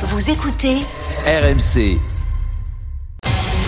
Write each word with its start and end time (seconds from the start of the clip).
Vous 0.00 0.30
écoutez 0.30 0.76
RMC. 1.26 1.98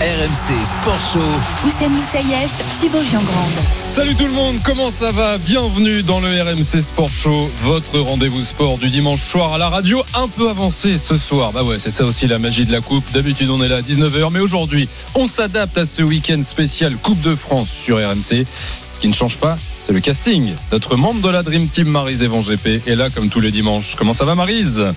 RMC 0.01 0.65
Sport 0.65 1.01
Show. 1.13 1.67
Oussem 1.67 1.91
Moussaïef, 1.91 2.51
Thibaut 2.79 3.03
Giangrande. 3.03 3.51
Salut 3.91 4.15
tout 4.15 4.27
le 4.27 4.33
monde, 4.33 4.59
comment 4.65 4.93
ça 4.93 5.11
va? 5.11 5.39
Bienvenue 5.39 6.05
dans 6.05 6.21
le 6.21 6.29
RMC 6.29 6.83
Sport 6.83 7.11
Show, 7.11 7.51
votre 7.65 7.99
rendez-vous 7.99 8.45
sport 8.45 8.79
du 8.79 8.91
dimanche 8.91 9.25
soir 9.25 9.55
à 9.55 9.59
la 9.59 9.71
radio, 9.71 10.05
un 10.15 10.29
peu 10.29 10.49
avancé 10.49 10.99
ce 10.99 11.17
soir. 11.17 11.51
Bah 11.51 11.65
ouais, 11.65 11.81
c'est 11.81 11.91
ça 11.91 12.05
aussi 12.05 12.29
la 12.29 12.39
magie 12.39 12.65
de 12.65 12.71
la 12.71 12.81
coupe. 12.81 13.11
D'habitude 13.13 13.51
on 13.51 13.61
est 13.61 13.69
là 13.69 13.79
à 13.79 13.83
19h, 13.83 14.31
mais 14.33 14.39
aujourd'hui 14.41 14.89
on 15.17 15.27
s'adapte 15.27 15.79
à 15.79 15.85
ce 15.85 16.03
week-end 16.03 16.45
spécial 16.45 16.95
Coupe 16.95 17.23
de 17.23 17.35
France 17.35 17.71
sur 17.71 17.97
RMC. 17.97 18.47
Ce 18.93 19.01
qui 19.01 19.09
ne 19.09 19.15
change 19.15 19.39
pas, 19.39 19.59
c'est 19.85 19.93
le 19.93 20.01
casting. 20.01 20.53
Notre 20.71 20.95
membre 20.95 21.23
de 21.23 21.29
la 21.29 21.43
Dream 21.43 21.67
Team, 21.67 21.89
Marise 21.89 22.23
Evan 22.23 22.41
GP, 22.41 22.87
est 22.87 22.95
là 22.95 23.11
comme 23.11 23.31
tous 23.31 23.41
les 23.41 23.51
dimanches. 23.51 23.97
Comment 23.97 24.15
ça 24.15 24.25
va 24.25 24.37
Marise? 24.37 24.93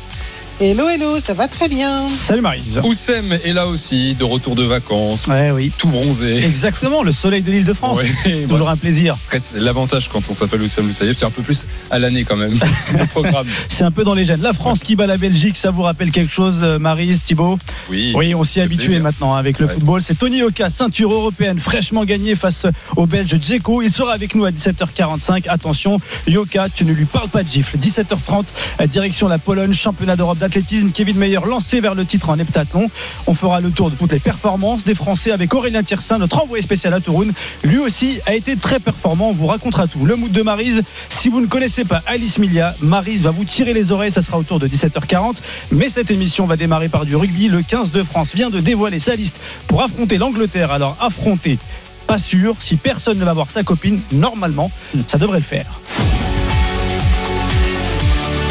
Hello, 0.61 0.87
hello, 0.87 1.19
ça 1.19 1.33
va 1.33 1.47
très 1.47 1.67
bien. 1.67 2.07
Salut 2.07 2.41
Marise. 2.41 2.79
Oussem 2.85 3.33
est 3.43 3.53
là 3.53 3.67
aussi, 3.67 4.13
de 4.13 4.23
retour 4.23 4.55
de 4.55 4.63
vacances, 4.63 5.25
Ouais, 5.27 5.51
oui. 5.51 5.71
tout 5.77 5.89
bronzé. 5.89 6.37
Exactement, 6.45 7.01
le 7.03 7.11
soleil 7.11 7.41
de 7.41 7.51
l'île 7.51 7.65
de 7.65 7.73
France. 7.73 7.99
Ouais, 7.99 8.43
Toujours 8.47 8.69
un 8.69 8.77
plaisir. 8.77 9.17
Après, 9.25 9.39
c'est 9.39 9.59
l'avantage 9.59 10.07
quand 10.09 10.21
on 10.29 10.33
s'appelle 10.33 10.61
Oussem 10.61 10.85
Moussaïef, 10.85 11.17
c'est 11.17 11.25
un 11.25 11.31
peu 11.31 11.41
plus 11.41 11.65
à 11.89 11.97
l'année 11.99 12.23
quand 12.23 12.37
même. 12.37 12.57
Le 12.97 13.05
programme. 13.07 13.47
C'est 13.67 13.83
un 13.83 13.91
peu 13.91 14.03
dans 14.03 14.13
les 14.13 14.25
gènes. 14.25 14.41
La 14.41 14.53
France 14.53 14.81
qui 14.83 14.95
bat 14.95 15.07
la 15.07 15.17
Belgique, 15.17 15.57
ça 15.57 15.71
vous 15.71 15.81
rappelle 15.81 16.11
quelque 16.11 16.31
chose, 16.31 16.59
euh, 16.61 16.77
Marise, 16.79 17.21
Thibaut 17.23 17.57
Oui. 17.89 18.13
Oui, 18.15 18.35
on 18.35 18.43
s'y 18.43 18.59
est 18.59 18.63
habitué 18.63 18.85
plaisir. 18.85 19.03
maintenant 19.03 19.33
hein, 19.33 19.39
avec 19.39 19.59
le 19.59 19.65
Ouais. 19.65 19.73
football. 19.73 20.01
C'est 20.03 20.15
Tony 20.17 20.43
Oka, 20.43 20.69
ceinture 20.69 21.11
européenne, 21.11 21.59
fraîchement 21.59 22.05
gagnée 22.05 22.35
face 22.35 22.67
au 22.95 23.05
Belge 23.07 23.35
Djeko. 23.41 23.81
Il 23.81 23.91
sera 23.91 24.13
avec 24.13 24.35
nous 24.35 24.45
à 24.45 24.51
17h45. 24.51 25.45
Attention, 25.49 25.99
Yoka, 26.27 26.67
tu 26.69 26.85
ne 26.85 26.93
lui 26.93 27.05
parles 27.05 27.29
pas 27.29 27.43
de 27.43 27.49
gifle. 27.49 27.77
17h30, 27.77 28.45
euh, 28.79 28.87
direction 28.87 29.27
la 29.27 29.39
Pologne, 29.39 29.73
championnat 29.73 30.15
d'Europe 30.15 30.37
d'athlétisme. 30.43 30.91
Kevin 30.91 31.17
Meyer 31.17 31.39
lancé 31.47 31.79
vers 31.79 31.95
le 31.95 32.05
titre 32.05 32.29
en 32.29 32.37
heptathlon. 32.37 32.91
On 33.27 33.33
fera 33.33 33.61
le 33.61 33.71
tour 33.71 33.89
de 33.89 33.95
toutes 33.95 34.11
les 34.11 34.19
performances 34.19 34.83
des 34.83 34.93
Français 34.93 35.31
avec 35.31 35.53
Aurélien 35.53 35.83
Tiersin, 35.83 36.17
notre 36.17 36.43
envoyé 36.43 36.61
spécial 36.61 36.93
à 36.93 36.99
Tourun. 36.99 37.27
Lui 37.63 37.79
aussi 37.79 38.19
a 38.25 38.35
été 38.35 38.57
très 38.57 38.79
performant. 38.81 39.29
On 39.29 39.33
vous 39.33 39.47
racontera 39.47 39.87
tout. 39.87 40.05
Le 40.05 40.17
mood 40.17 40.31
de 40.31 40.41
Marise. 40.41 40.83
Si 41.09 41.29
vous 41.29 41.39
ne 41.39 41.47
connaissez 41.47 41.85
pas 41.85 42.03
Alice 42.05 42.39
Milia, 42.39 42.75
Marise 42.81 43.21
va 43.21 43.31
vous 43.31 43.45
tirer 43.45 43.73
les 43.73 43.93
oreilles. 43.93 44.11
Ça 44.11 44.21
sera 44.21 44.37
autour 44.37 44.59
de 44.59 44.67
17h40. 44.67 45.37
Mais 45.71 45.87
cette 45.87 46.11
émission 46.11 46.45
va 46.45 46.57
démarrer 46.57 46.89
par 46.89 47.05
du 47.05 47.15
rugby. 47.15 47.47
Le 47.47 47.61
15 47.61 47.91
de 47.91 48.03
France 48.03 48.35
vient 48.35 48.49
de 48.49 48.59
dévoiler 48.59 48.99
sa 48.99 49.15
liste 49.15 49.39
pour 49.67 49.81
affronter 49.81 50.17
l'Angleterre. 50.17 50.71
Alors 50.71 50.97
affronter, 50.99 51.57
pas 52.05 52.17
sûr. 52.17 52.55
Si 52.59 52.75
personne 52.75 53.17
ne 53.17 53.23
va 53.23 53.33
voir 53.33 53.49
sa 53.49 53.63
copine, 53.63 54.01
normalement, 54.11 54.71
ça 55.07 55.17
devrait 55.17 55.39
le 55.39 55.45
faire. 55.45 55.79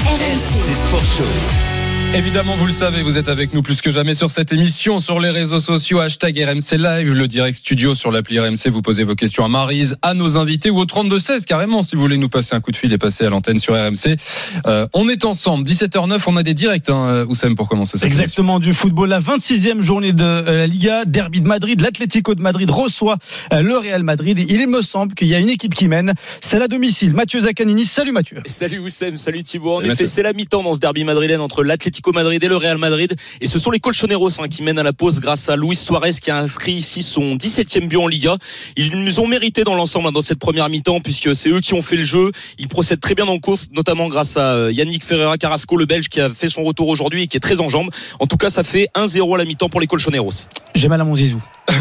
RMC 0.06 0.74
Sport 0.74 1.04
Show. 1.18 1.71
Évidemment, 2.14 2.54
vous 2.56 2.66
le 2.66 2.74
savez, 2.74 3.00
vous 3.02 3.16
êtes 3.16 3.30
avec 3.30 3.54
nous 3.54 3.62
plus 3.62 3.80
que 3.80 3.90
jamais 3.90 4.14
sur 4.14 4.30
cette 4.30 4.52
émission, 4.52 5.00
sur 5.00 5.18
les 5.18 5.30
réseaux 5.30 5.60
sociaux, 5.60 5.98
hashtag 5.98 6.44
RMC 6.46 6.76
Live, 6.76 7.14
le 7.14 7.26
direct 7.26 7.56
studio 7.56 7.94
sur 7.94 8.12
l'appli 8.12 8.38
RMC. 8.38 8.68
Vous 8.70 8.82
posez 8.82 9.02
vos 9.02 9.14
questions 9.14 9.46
à 9.46 9.48
Marise, 9.48 9.96
à 10.02 10.12
nos 10.12 10.36
invités 10.36 10.68
ou 10.68 10.78
au 10.78 10.84
32-16 10.84 11.46
carrément, 11.46 11.82
si 11.82 11.96
vous 11.96 12.02
voulez 12.02 12.18
nous 12.18 12.28
passer 12.28 12.54
un 12.54 12.60
coup 12.60 12.70
de 12.70 12.76
fil 12.76 12.92
et 12.92 12.98
passer 12.98 13.24
à 13.24 13.30
l'antenne 13.30 13.56
sur 13.56 13.72
RMC. 13.72 14.18
Euh, 14.66 14.86
on 14.92 15.08
est 15.08 15.24
ensemble, 15.24 15.66
17h09, 15.66 16.20
on 16.26 16.36
a 16.36 16.42
des 16.42 16.52
directs, 16.52 16.90
hein, 16.90 17.24
Oussem, 17.30 17.54
pour 17.54 17.66
commencer 17.66 17.92
cette 17.92 18.02
émission. 18.02 18.20
Exactement 18.20 18.60
du 18.60 18.74
football. 18.74 19.08
La 19.08 19.20
26e 19.20 19.80
journée 19.80 20.12
de 20.12 20.22
euh, 20.22 20.52
la 20.58 20.66
Liga, 20.66 21.06
Derby 21.06 21.40
de 21.40 21.48
Madrid. 21.48 21.80
L'Atlético 21.80 22.34
de 22.34 22.42
Madrid 22.42 22.68
reçoit 22.68 23.16
euh, 23.54 23.62
le 23.62 23.78
Real 23.78 24.02
Madrid. 24.02 24.38
Il 24.38 24.68
me 24.68 24.82
semble 24.82 25.14
qu'il 25.14 25.28
y 25.28 25.34
a 25.34 25.38
une 25.38 25.48
équipe 25.48 25.72
qui 25.72 25.88
mène. 25.88 26.12
C'est 26.42 26.58
la 26.58 26.68
domicile. 26.68 27.14
Mathieu 27.14 27.40
Zaccanini. 27.40 27.86
Salut 27.86 28.12
Mathieu. 28.12 28.42
Salut 28.44 28.80
Oussem, 28.80 29.16
salut 29.16 29.42
Thibaut. 29.42 29.76
En 29.76 29.80
Salut 29.80 29.92
effet, 29.92 30.04
c'est 30.04 30.22
la 30.22 30.34
mi-temps 30.34 30.62
dans 30.62 30.74
ce 30.74 30.78
derby 30.78 31.04
madrilène 31.04 31.40
entre 31.40 31.64
l'Atlético 31.64 32.01
Madrid 32.10 32.42
et 32.42 32.48
le 32.48 32.56
Real 32.56 32.78
Madrid. 32.78 33.14
Et 33.40 33.46
ce 33.46 33.58
sont 33.58 33.70
les 33.70 33.78
Colchoneros 33.78 34.40
hein, 34.40 34.48
qui 34.48 34.62
mènent 34.62 34.78
à 34.78 34.82
la 34.82 34.92
pause 34.92 35.20
grâce 35.20 35.48
à 35.48 35.56
Luis 35.56 35.76
Suarez 35.76 36.14
qui 36.20 36.30
a 36.30 36.38
inscrit 36.38 36.72
ici 36.72 37.02
son 37.02 37.36
17e 37.36 37.88
but 37.88 37.98
en 37.98 38.08
Liga. 38.08 38.36
Ils 38.76 38.90
nous 39.04 39.20
ont 39.20 39.26
mérité 39.26 39.62
dans 39.64 39.74
l'ensemble 39.74 40.08
hein, 40.08 40.12
dans 40.12 40.20
cette 40.20 40.38
première 40.38 40.68
mi-temps 40.68 41.00
puisque 41.00 41.34
c'est 41.34 41.50
eux 41.50 41.60
qui 41.60 41.74
ont 41.74 41.82
fait 41.82 41.96
le 41.96 42.04
jeu. 42.04 42.32
Ils 42.58 42.68
procèdent 42.68 43.00
très 43.00 43.14
bien 43.14 43.26
le 43.26 43.38
course, 43.38 43.68
notamment 43.72 44.08
grâce 44.08 44.36
à 44.36 44.54
euh, 44.54 44.72
Yannick 44.72 45.04
Ferreira 45.04 45.38
Carrasco, 45.38 45.76
le 45.76 45.86
Belge 45.86 46.08
qui 46.08 46.20
a 46.20 46.32
fait 46.32 46.48
son 46.48 46.64
retour 46.64 46.88
aujourd'hui 46.88 47.22
et 47.22 47.26
qui 47.26 47.36
est 47.36 47.40
très 47.40 47.60
en 47.60 47.68
jambes. 47.68 47.90
En 48.18 48.26
tout 48.26 48.36
cas, 48.36 48.50
ça 48.50 48.64
fait 48.64 48.88
1-0 48.94 49.34
à 49.34 49.38
la 49.38 49.44
mi-temps 49.44 49.68
pour 49.68 49.80
les 49.80 49.86
Colchoneros. 49.86 50.48
J'ai 50.74 50.88
mal 50.88 51.00
à 51.00 51.04
mon 51.04 51.14
zizou. 51.14 51.42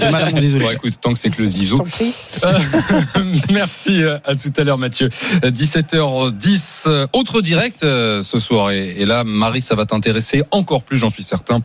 J'ai 0.00 0.10
mal 0.10 0.24
à 0.24 0.30
mon 0.30 0.40
zizou. 0.40 0.58
Bon, 0.58 0.70
écoute, 0.70 0.94
tant 1.00 1.12
que 1.12 1.18
c'est 1.18 1.30
que 1.30 1.42
le 1.42 1.48
zizou. 1.48 1.76
prie. 1.82 2.14
Merci 3.50 4.02
euh, 4.02 4.18
à 4.24 4.34
tout 4.34 4.52
à 4.56 4.64
l'heure 4.64 4.78
Mathieu. 4.78 5.10
Euh, 5.44 5.50
17h10, 5.50 6.84
euh, 6.86 7.06
autre 7.12 7.40
direct 7.40 7.82
euh, 7.82 8.22
ce 8.22 8.38
soir. 8.38 8.70
Et, 8.70 8.94
et 8.98 9.06
là, 9.06 9.24
Marie, 9.24 9.60
ça 9.68 9.74
va 9.74 9.84
t'intéresser 9.84 10.42
encore 10.50 10.82
plus, 10.82 10.96
j'en 10.98 11.10
suis 11.10 11.22
certain. 11.22 11.60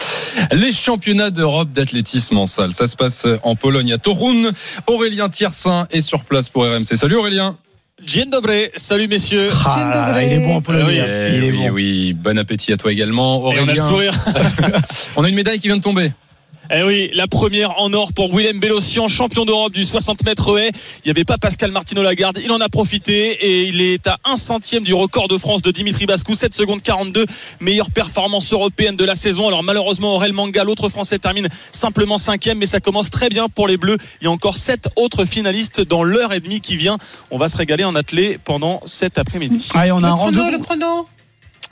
Les 0.51 0.71
championnats 0.73 1.29
d'Europe 1.29 1.71
d'athlétisme 1.71 2.37
en 2.37 2.45
salle. 2.45 2.73
Ça 2.73 2.85
se 2.87 2.95
passe 2.95 3.25
en 3.43 3.55
Pologne 3.55 3.93
à 3.93 3.97
Torun. 3.97 4.51
Aurélien 4.87 5.29
Tiersin 5.29 5.87
est 5.91 6.01
sur 6.01 6.23
place 6.25 6.49
pour 6.49 6.63
RMC. 6.65 6.95
Salut 6.95 7.15
Aurélien. 7.15 7.57
Dzień 8.05 8.29
dobry, 8.29 8.67
salut 8.75 9.07
messieurs. 9.07 9.49
Ah, 9.65 10.21
il 10.21 10.33
est 10.33 10.39
bon 10.45 10.55
en 10.55 10.61
Pologne. 10.61 10.85
Oui. 10.87 10.95
Il 10.95 10.99
est 10.99 11.37
Eh 11.37 11.51
oui, 11.51 11.57
bon. 11.57 11.69
oui, 11.71 12.13
bon 12.13 12.37
appétit 12.37 12.73
à 12.73 12.77
toi 12.77 12.91
également. 12.91 13.53
Et 13.53 13.59
on 13.59 13.67
a 13.69 13.73
le 13.73 13.79
Aurélien, 13.81 13.87
sourire. 13.87 14.13
on 15.15 15.23
a 15.23 15.29
une 15.29 15.35
médaille 15.35 15.59
qui 15.59 15.67
vient 15.67 15.77
de 15.77 15.81
tomber. 15.81 16.11
Eh 16.75 16.81
oui, 16.81 17.11
la 17.13 17.27
première 17.27 17.79
en 17.79 17.93
or 17.93 18.13
pour 18.13 18.35
Willem 18.35 18.59
Bellossian, 18.59 19.07
champion 19.07 19.45
d'Europe 19.45 19.73
du 19.73 19.85
60 19.85 20.23
mètres 20.25 20.57
haies. 20.57 20.71
Il 21.03 21.07
n'y 21.07 21.11
avait 21.11 21.23
pas 21.23 21.37
Pascal 21.37 21.69
Martino 21.69 22.01
Lagarde. 22.01 22.39
Il 22.43 22.51
en 22.51 22.59
a 22.61 22.67
profité 22.67 23.13
et 23.45 23.67
il 23.67 23.79
est 23.79 24.07
à 24.07 24.17
un 24.25 24.35
centième 24.35 24.83
du 24.83 24.95
record 24.95 25.27
de 25.27 25.37
France 25.37 25.61
de 25.61 25.69
Dimitri 25.69 26.07
Bascou, 26.07 26.33
7 26.33 26.55
secondes 26.55 26.81
42. 26.81 27.27
Meilleure 27.59 27.91
performance 27.91 28.51
européenne 28.53 28.95
de 28.95 29.05
la 29.05 29.13
saison. 29.13 29.47
Alors 29.47 29.61
malheureusement, 29.61 30.15
Aurel 30.15 30.33
Manga, 30.33 30.63
l'autre 30.63 30.89
français, 30.89 31.19
termine 31.19 31.47
simplement 31.71 32.17
cinquième, 32.17 32.57
mais 32.57 32.65
ça 32.65 32.79
commence 32.79 33.11
très 33.11 33.29
bien 33.29 33.49
pour 33.49 33.67
les 33.67 33.77
Bleus. 33.77 33.97
Il 34.21 34.23
y 34.23 34.27
a 34.27 34.31
encore 34.31 34.57
sept 34.57 34.87
autres 34.95 35.25
finalistes 35.25 35.81
dans 35.81 36.03
l'heure 36.03 36.33
et 36.33 36.39
demie 36.39 36.59
qui 36.59 36.75
vient. 36.75 36.97
On 37.29 37.37
va 37.37 37.49
se 37.49 37.57
régaler 37.57 37.83
en 37.83 37.93
athlée 37.93 38.39
pendant 38.43 38.81
cet 38.85 39.19
après-midi. 39.19 39.69
Allez, 39.75 39.91
on 39.91 39.97
a 39.97 40.01
Le 40.01 40.07
un 40.07 40.15
chrono, 40.15 40.41
rendez-vous. 40.41 40.57
le 40.57 40.63
chrono. 40.63 41.07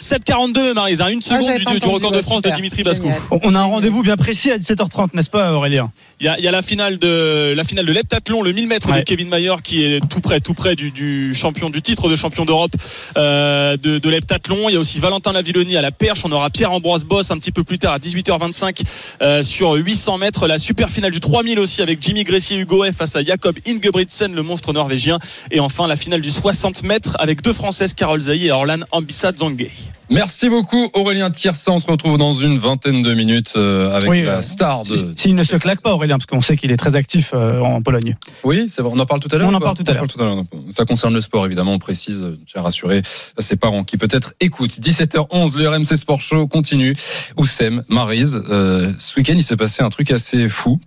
7,42 0.02 0.74
Marisa, 0.74 1.12
une 1.12 1.20
Ah, 1.30 1.42
seconde 1.42 1.58
du, 1.80 1.88
record 1.88 2.12
de 2.12 2.22
France 2.22 2.42
de. 2.42 2.50
Dimitri 2.50 2.82
Bascou. 2.84 3.08
On 3.44 3.54
a 3.54 3.60
un 3.60 3.66
rendez-vous 3.66 4.02
bien 4.02 4.18
précis 4.18 4.50
à 4.52 4.58
17h30, 4.58 5.10
n'est-ce 5.14 5.30
pas 5.30 5.54
Aurélien? 5.54 5.92
Il 6.20 6.26
y 6.26 6.30
a, 6.30 6.38
il 6.40 6.44
y 6.44 6.48
a 6.48 6.52
la 6.52 6.62
finale 6.64 6.98
de 6.98 7.54
la 7.56 7.64
finale 7.64 7.86
de 7.86 7.92
l'heptathlon, 7.92 8.42
le 8.42 8.52
1000 8.52 8.68
mètres 8.68 8.90
Ouais. 8.92 9.00
de 9.00 9.04
Kevin 9.04 9.30
Mayer 9.30 9.54
qui 9.64 9.84
est 9.84 10.00
tout 10.10 10.20
près, 10.20 10.40
tout 10.40 10.54
près 10.56 10.76
du, 10.76 10.90
du 10.92 11.34
champion 11.36 11.70
du 11.70 11.82
titre 11.84 12.10
de 12.10 12.16
champion 12.16 12.46
d'Europe 12.46 12.72
euh, 13.18 13.78
de, 13.78 14.00
de 14.00 14.10
l'heptathlon. 14.10 14.70
Il 14.70 14.74
y 14.74 14.76
a 14.76 14.80
aussi 14.80 14.98
Valentin 15.00 15.34
Lavilloni 15.34 15.78
à 15.78 15.82
la 15.82 15.92
perche. 15.92 16.22
On 16.26 16.32
aura 16.32 16.50
Pierre 16.50 16.72
Ambroise 16.72 17.06
Boss 17.06 17.30
un 17.32 17.38
petit 17.38 17.52
peu 17.52 17.64
plus 17.64 17.78
tard 17.78 17.94
à 17.94 18.00
18h25 18.00 18.82
euh, 19.22 19.44
sur 19.44 19.74
800 19.74 20.18
mètres. 20.18 20.48
La 20.48 20.58
super 20.58 20.90
finale 20.90 21.12
du 21.12 21.20
3000 21.20 21.60
aussi 21.60 21.82
avec 21.84 22.02
Jimmy 22.02 22.24
Gressier 22.24 22.58
Hugo 22.58 22.84
F 22.92 22.96
face 22.96 23.16
à 23.16 23.24
Jakob 23.24 23.56
Ingebrigtsen, 23.68 24.34
le 24.34 24.42
monstre 24.44 24.74
norvégien. 24.74 25.20
Et 25.52 25.60
enfin 25.60 25.86
la 25.88 25.96
finale 25.96 26.22
du 26.22 26.32
60 26.32 26.84
mètres 26.84 27.16
avec 27.20 27.42
deux 27.44 27.54
Françaises, 27.54 27.94
Carole 27.94 28.22
Zaï 28.22 28.48
et 28.48 28.52
Orlan 28.52 28.80
Ambissa 28.92 29.32
Zangay. 29.38 29.70
Merci 30.12 30.50
beaucoup 30.50 30.90
Aurélien 30.94 31.32
Tiersin. 31.32 31.72
On 31.72 31.80
se 31.80 31.88
retrouve 31.90 32.18
dans 32.18 32.34
une 32.34 32.60
vingtaine 32.60 33.02
de 33.02 33.14
minutes 33.14 33.54
euh, 33.56 33.96
avec 33.96 34.10
Oui, 34.10 34.24
la 34.24 34.40
euh, 34.40 34.42
star 34.42 34.84
de. 34.84 35.14
S'il 35.16 35.36
ne 35.36 35.44
se 35.44 35.56
claque 35.56 35.82
pas 35.82 35.94
Aurélien, 35.94 36.18
parce 36.18 36.26
qu'on 36.26 36.42
sait 36.42 36.58
qu'il 36.58 36.70
est 36.72 36.76
très 36.78 36.98
actif 36.98 37.32
euh, 37.34 37.62
en 37.62 37.82
Pologne. 37.82 38.18
Oui, 38.44 38.66
c'est 38.68 38.82
vrai. 38.82 38.92
On 38.94 39.00
en 39.00 39.06
parle 39.06 39.22
tout 39.22 39.30
à 39.32 39.38
l'heure. 39.38 39.48
On 39.48 39.54
en 39.54 39.62
parle 39.62 39.78
tout 39.78 39.90
à 39.90 39.94
l'heure. 39.94 40.44
Ça 40.70 40.84
concerne 40.84 41.14
le 41.14 41.22
sport, 41.22 41.46
évidemment. 41.46 41.72
On 41.72 41.80
précise, 41.80 42.22
j'ai 42.46 42.60
rassuré 42.60 43.02
à 43.38 43.42
ses 43.42 43.56
parents 43.56 43.86
qui 43.86 43.96
peut-être 43.96 44.34
écoutent. 44.42 44.72
17h11, 44.72 45.58
le 45.58 45.70
RMC 45.70 45.96
Sport 45.96 46.20
Show 46.20 46.46
continue. 46.48 46.94
Oussem, 47.38 47.84
Marise, 47.88 48.44
euh, 48.50 48.92
ce 49.00 49.18
week-end, 49.18 49.36
il 49.38 49.44
s'est 49.44 49.56
passé 49.56 49.82
un 49.82 49.90
truc 49.90 50.12
assez 50.12 50.50
fou. 50.50 50.82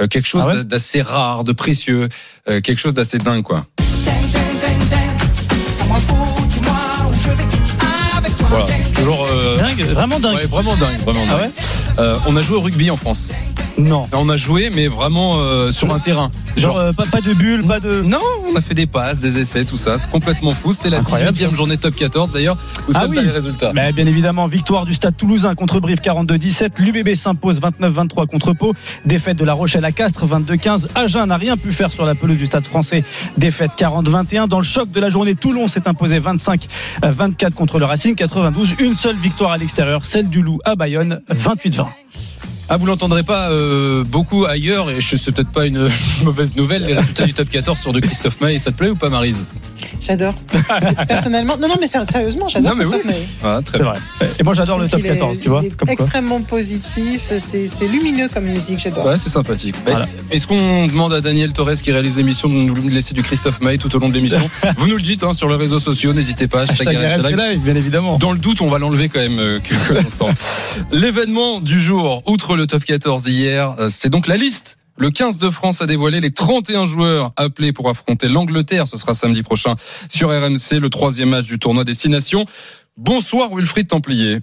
Euh, 0.00 0.06
quelque 0.06 0.26
chose 0.28 0.44
Ah 0.46 0.50
ouais 0.50 0.64
d'assez 0.64 1.02
rare, 1.02 1.42
de 1.42 1.50
précieux. 1.52 2.08
euh, 2.48 2.60
quelque 2.60 2.78
chose 2.78 2.94
d'assez 2.94 3.18
dingue, 3.18 3.42
quoi. 3.42 3.66
Voilà. 8.48 8.64
Toujours. 8.94 9.26
euh, 9.30 9.56
Dingue, 9.56 9.82
vraiment 9.82 10.18
dingue. 10.20 10.36
ouais, 10.36 10.46
vraiment 10.46 10.76
dingue, 10.76 10.98
vraiment 10.98 11.24
Ah 11.30 11.38
dingue. 11.42 11.50
Euh, 11.98 12.14
on 12.26 12.36
a 12.36 12.42
joué 12.42 12.56
au 12.56 12.60
rugby 12.60 12.90
en 12.90 12.96
France. 12.96 13.28
Non. 13.78 14.06
On 14.12 14.28
a 14.28 14.36
joué, 14.36 14.70
mais 14.74 14.88
vraiment 14.88 15.36
euh, 15.38 15.70
sur 15.70 15.92
un 15.94 15.98
terrain. 16.00 16.30
Genre, 16.56 16.76
euh, 16.76 16.92
pas, 16.92 17.06
pas 17.06 17.20
de 17.20 17.32
bulle, 17.32 17.64
pas 17.64 17.78
de. 17.78 18.02
Non, 18.02 18.18
on 18.52 18.56
a 18.56 18.60
fait 18.60 18.74
des 18.74 18.86
passes, 18.86 19.20
des 19.20 19.38
essais, 19.38 19.64
tout 19.64 19.76
ça. 19.76 19.98
C'est 19.98 20.10
complètement 20.10 20.50
fou. 20.50 20.72
C'était 20.72 20.90
la 20.90 20.98
Incroyable, 20.98 21.36
18e 21.36 21.54
journée 21.54 21.76
top 21.76 21.94
14 21.94 22.32
d'ailleurs. 22.32 22.56
Où 22.88 22.92
Ah 22.94 23.06
oui. 23.08 23.18
les 23.22 23.30
résultats 23.30 23.72
Mais 23.74 23.92
bien 23.92 24.06
évidemment, 24.06 24.48
victoire 24.48 24.84
du 24.84 24.94
Stade 24.94 25.16
Toulousain 25.16 25.54
contre 25.54 25.78
Brive 25.80 26.00
42-17. 26.00 26.70
L'UBB 26.80 27.14
s'impose 27.14 27.60
29-23 27.60 28.26
contre 28.26 28.52
Pau. 28.52 28.74
Défaite 29.04 29.36
de 29.36 29.44
La 29.44 29.52
Rochelle 29.52 29.84
à 29.84 29.92
Castres 29.92 30.26
22-15. 30.26 30.88
Agen 30.96 31.26
n'a 31.26 31.36
rien 31.36 31.56
pu 31.56 31.72
faire 31.72 31.92
sur 31.92 32.04
la 32.04 32.14
pelouse 32.16 32.36
du 32.36 32.46
Stade 32.46 32.66
français. 32.66 33.04
Défaite 33.36 33.72
40-21. 33.78 34.48
Dans 34.48 34.58
le 34.58 34.64
choc 34.64 34.90
de 34.90 35.00
la 35.00 35.10
journée, 35.10 35.34
Toulon 35.36 35.68
s'est 35.68 35.86
imposé 35.86 36.20
25-24 36.20 37.52
contre 37.54 37.78
le 37.78 37.84
Racing 37.84 38.16
92. 38.16 38.74
Une 38.80 38.94
seule 38.94 39.16
victoire 39.16 39.52
à 39.52 39.56
l'extérieur, 39.56 40.04
celle 40.04 40.28
du 40.28 40.42
Loup 40.42 40.58
à 40.64 40.74
Bayonne 40.74 41.20
28-20. 41.30 41.86
Ah, 42.70 42.76
vous 42.76 42.84
l'entendrez 42.84 43.22
pas 43.22 43.50
euh, 43.50 44.04
beaucoup 44.04 44.44
ailleurs, 44.44 44.90
et 44.90 45.00
sais 45.16 45.32
peut-être 45.32 45.50
pas 45.50 45.64
une 45.64 45.88
mauvaise 46.22 46.54
nouvelle, 46.54 46.84
les 46.84 46.94
résultats 46.94 47.24
du 47.24 47.32
top 47.32 47.48
14 47.48 47.78
sur 47.78 47.92
de 47.94 48.00
Christophe 48.00 48.40
Maé. 48.42 48.58
Ça 48.58 48.72
te 48.72 48.76
plaît 48.76 48.90
ou 48.90 48.96
pas, 48.96 49.08
Marise? 49.08 49.46
J'adore. 50.00 50.34
Personnellement, 51.08 51.56
non, 51.58 51.68
non, 51.68 51.74
mais 51.80 51.86
sérieusement, 51.88 52.48
j'adore 52.48 52.70
Non, 52.72 52.76
mais 52.76 52.84
oui. 52.84 52.96
Maé. 53.04 53.26
Ah, 53.42 53.60
très 53.64 53.78
C'est 53.78 53.82
bien. 53.84 53.92
vrai. 53.92 54.00
Et 54.38 54.42
moi 54.42 54.54
j'adore 54.54 54.78
le 54.78 54.84
top 54.88 55.00
trouve 55.00 55.02
qu'il 55.02 55.10
est- 55.10 55.18
14, 55.18 55.38
tu 55.40 55.48
vois. 55.48 55.62
quoi. 55.62 55.92
extrêmement 55.92 56.40
positif, 56.40 57.20
c'est 57.38 57.86
lumineux 57.86 58.28
comme 58.28 58.44
musique, 58.44 58.78
j'adore. 58.78 59.06
Ouais, 59.06 59.16
c'est 59.18 59.28
sympathique. 59.28 59.74
Bah, 59.84 59.92
Voilà. 59.92 60.06
Est-ce 60.30 60.46
qu'on 60.46 60.86
demande 60.86 61.12
à 61.12 61.20
Daniel 61.20 61.52
Torres 61.52 61.74
qui 61.82 61.92
réalise 61.92 62.16
l'émission 62.16 62.48
de 62.48 62.54
nous 62.54 62.88
laisser 62.88 63.14
du 63.14 63.22
Christophe 63.22 63.60
Maé 63.60 63.78
tout 63.78 63.94
au 63.94 63.98
long 63.98 64.08
de 64.08 64.14
l'émission 64.14 64.48
Vous 64.78 64.86
nous 64.86 64.96
le 64.96 65.02
dites 65.02 65.22
hein, 65.24 65.34
sur 65.34 65.48
les 65.48 65.56
réseaux 65.56 65.80
sociaux, 65.80 66.12
n'hésitez 66.12 66.48
pas. 66.48 66.62
hashtag 66.62 66.88
Hashtag 66.88 67.34
RMC. 67.34 67.50
Live, 67.50 67.60
bien 67.60 67.74
évidemment. 67.76 68.18
Dans 68.18 68.32
le 68.32 68.38
doute, 68.38 68.60
on 68.60 68.68
va 68.68 68.78
l'enlever 68.78 69.08
quand 69.08 69.20
même 69.20 69.38
euh, 69.38 69.58
quelques 69.62 70.04
instants. 70.06 70.30
L'événement 70.90 71.60
du 71.60 71.80
jour, 71.80 72.22
outre 72.26 72.56
le 72.56 72.66
top 72.66 72.84
14 72.84 73.28
hier, 73.28 73.74
euh, 73.78 73.88
c'est 73.90 74.08
donc 74.10 74.26
la 74.26 74.36
liste. 74.36 74.76
Le 75.00 75.10
15 75.10 75.38
de 75.38 75.48
France 75.48 75.80
a 75.80 75.86
dévoilé 75.86 76.20
les 76.20 76.32
31 76.32 76.84
joueurs 76.84 77.32
appelés 77.36 77.72
pour 77.72 77.88
affronter 77.88 78.26
l'Angleterre. 78.28 78.88
Ce 78.88 78.96
sera 78.96 79.14
samedi 79.14 79.44
prochain 79.44 79.76
sur 80.08 80.30
RMC, 80.30 80.80
le 80.80 80.90
troisième 80.90 81.28
match 81.28 81.46
du 81.46 81.60
tournoi 81.60 81.84
Destination. 81.84 82.46
Bonsoir 82.96 83.54
Wilfried 83.54 83.86
Templier. 83.86 84.40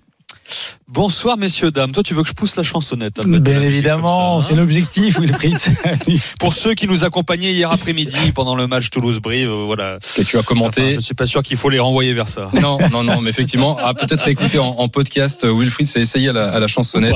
Bonsoir 0.87 1.37
messieurs 1.37 1.71
dames. 1.71 1.91
Toi 1.91 2.03
tu 2.03 2.13
veux 2.13 2.21
que 2.21 2.29
je 2.29 2.33
pousse 2.33 2.55
la 2.55 2.63
chansonnette 2.63 3.19
hein, 3.19 3.23
Bien 3.39 3.61
évidemment, 3.61 4.41
ça, 4.41 4.47
c'est 4.49 4.53
hein 4.53 4.57
l'objectif, 4.57 5.19
Wilfried. 5.19 5.57
Pour 6.39 6.53
ceux 6.53 6.73
qui 6.75 6.87
nous 6.87 7.03
accompagnaient 7.03 7.51
hier 7.51 7.71
après-midi 7.71 8.31
pendant 8.33 8.55
le 8.55 8.67
match 8.67 8.89
Toulouse-Brive, 8.91 9.49
euh, 9.49 9.63
voilà. 9.65 9.97
Que 10.15 10.21
tu 10.21 10.37
as 10.37 10.39
Enfin, 10.39 10.47
commenté. 10.47 10.93
je 10.93 10.99
suis 10.99 11.15
pas 11.15 11.25
sûr 11.25 11.41
qu'il 11.43 11.57
faut 11.57 11.69
les 11.69 11.79
renvoyer 11.79 12.13
vers 12.13 12.27
ça. 12.27 12.49
Non, 12.61 12.77
non, 12.91 13.03
non, 13.03 13.19
mais 13.21 13.29
effectivement, 13.31 13.77
à 13.77 13.93
peut-être 13.95 14.27
écouter 14.27 14.59
en, 14.59 14.67
en 14.77 14.87
podcast. 14.87 15.43
euh, 15.43 15.51
Wilfried 15.57 15.87
s'est 15.87 16.01
essayé 16.01 16.29
à 16.29 16.33
la, 16.33 16.51
à 16.53 16.59
la 16.59 16.67
chansonnette. 16.67 17.15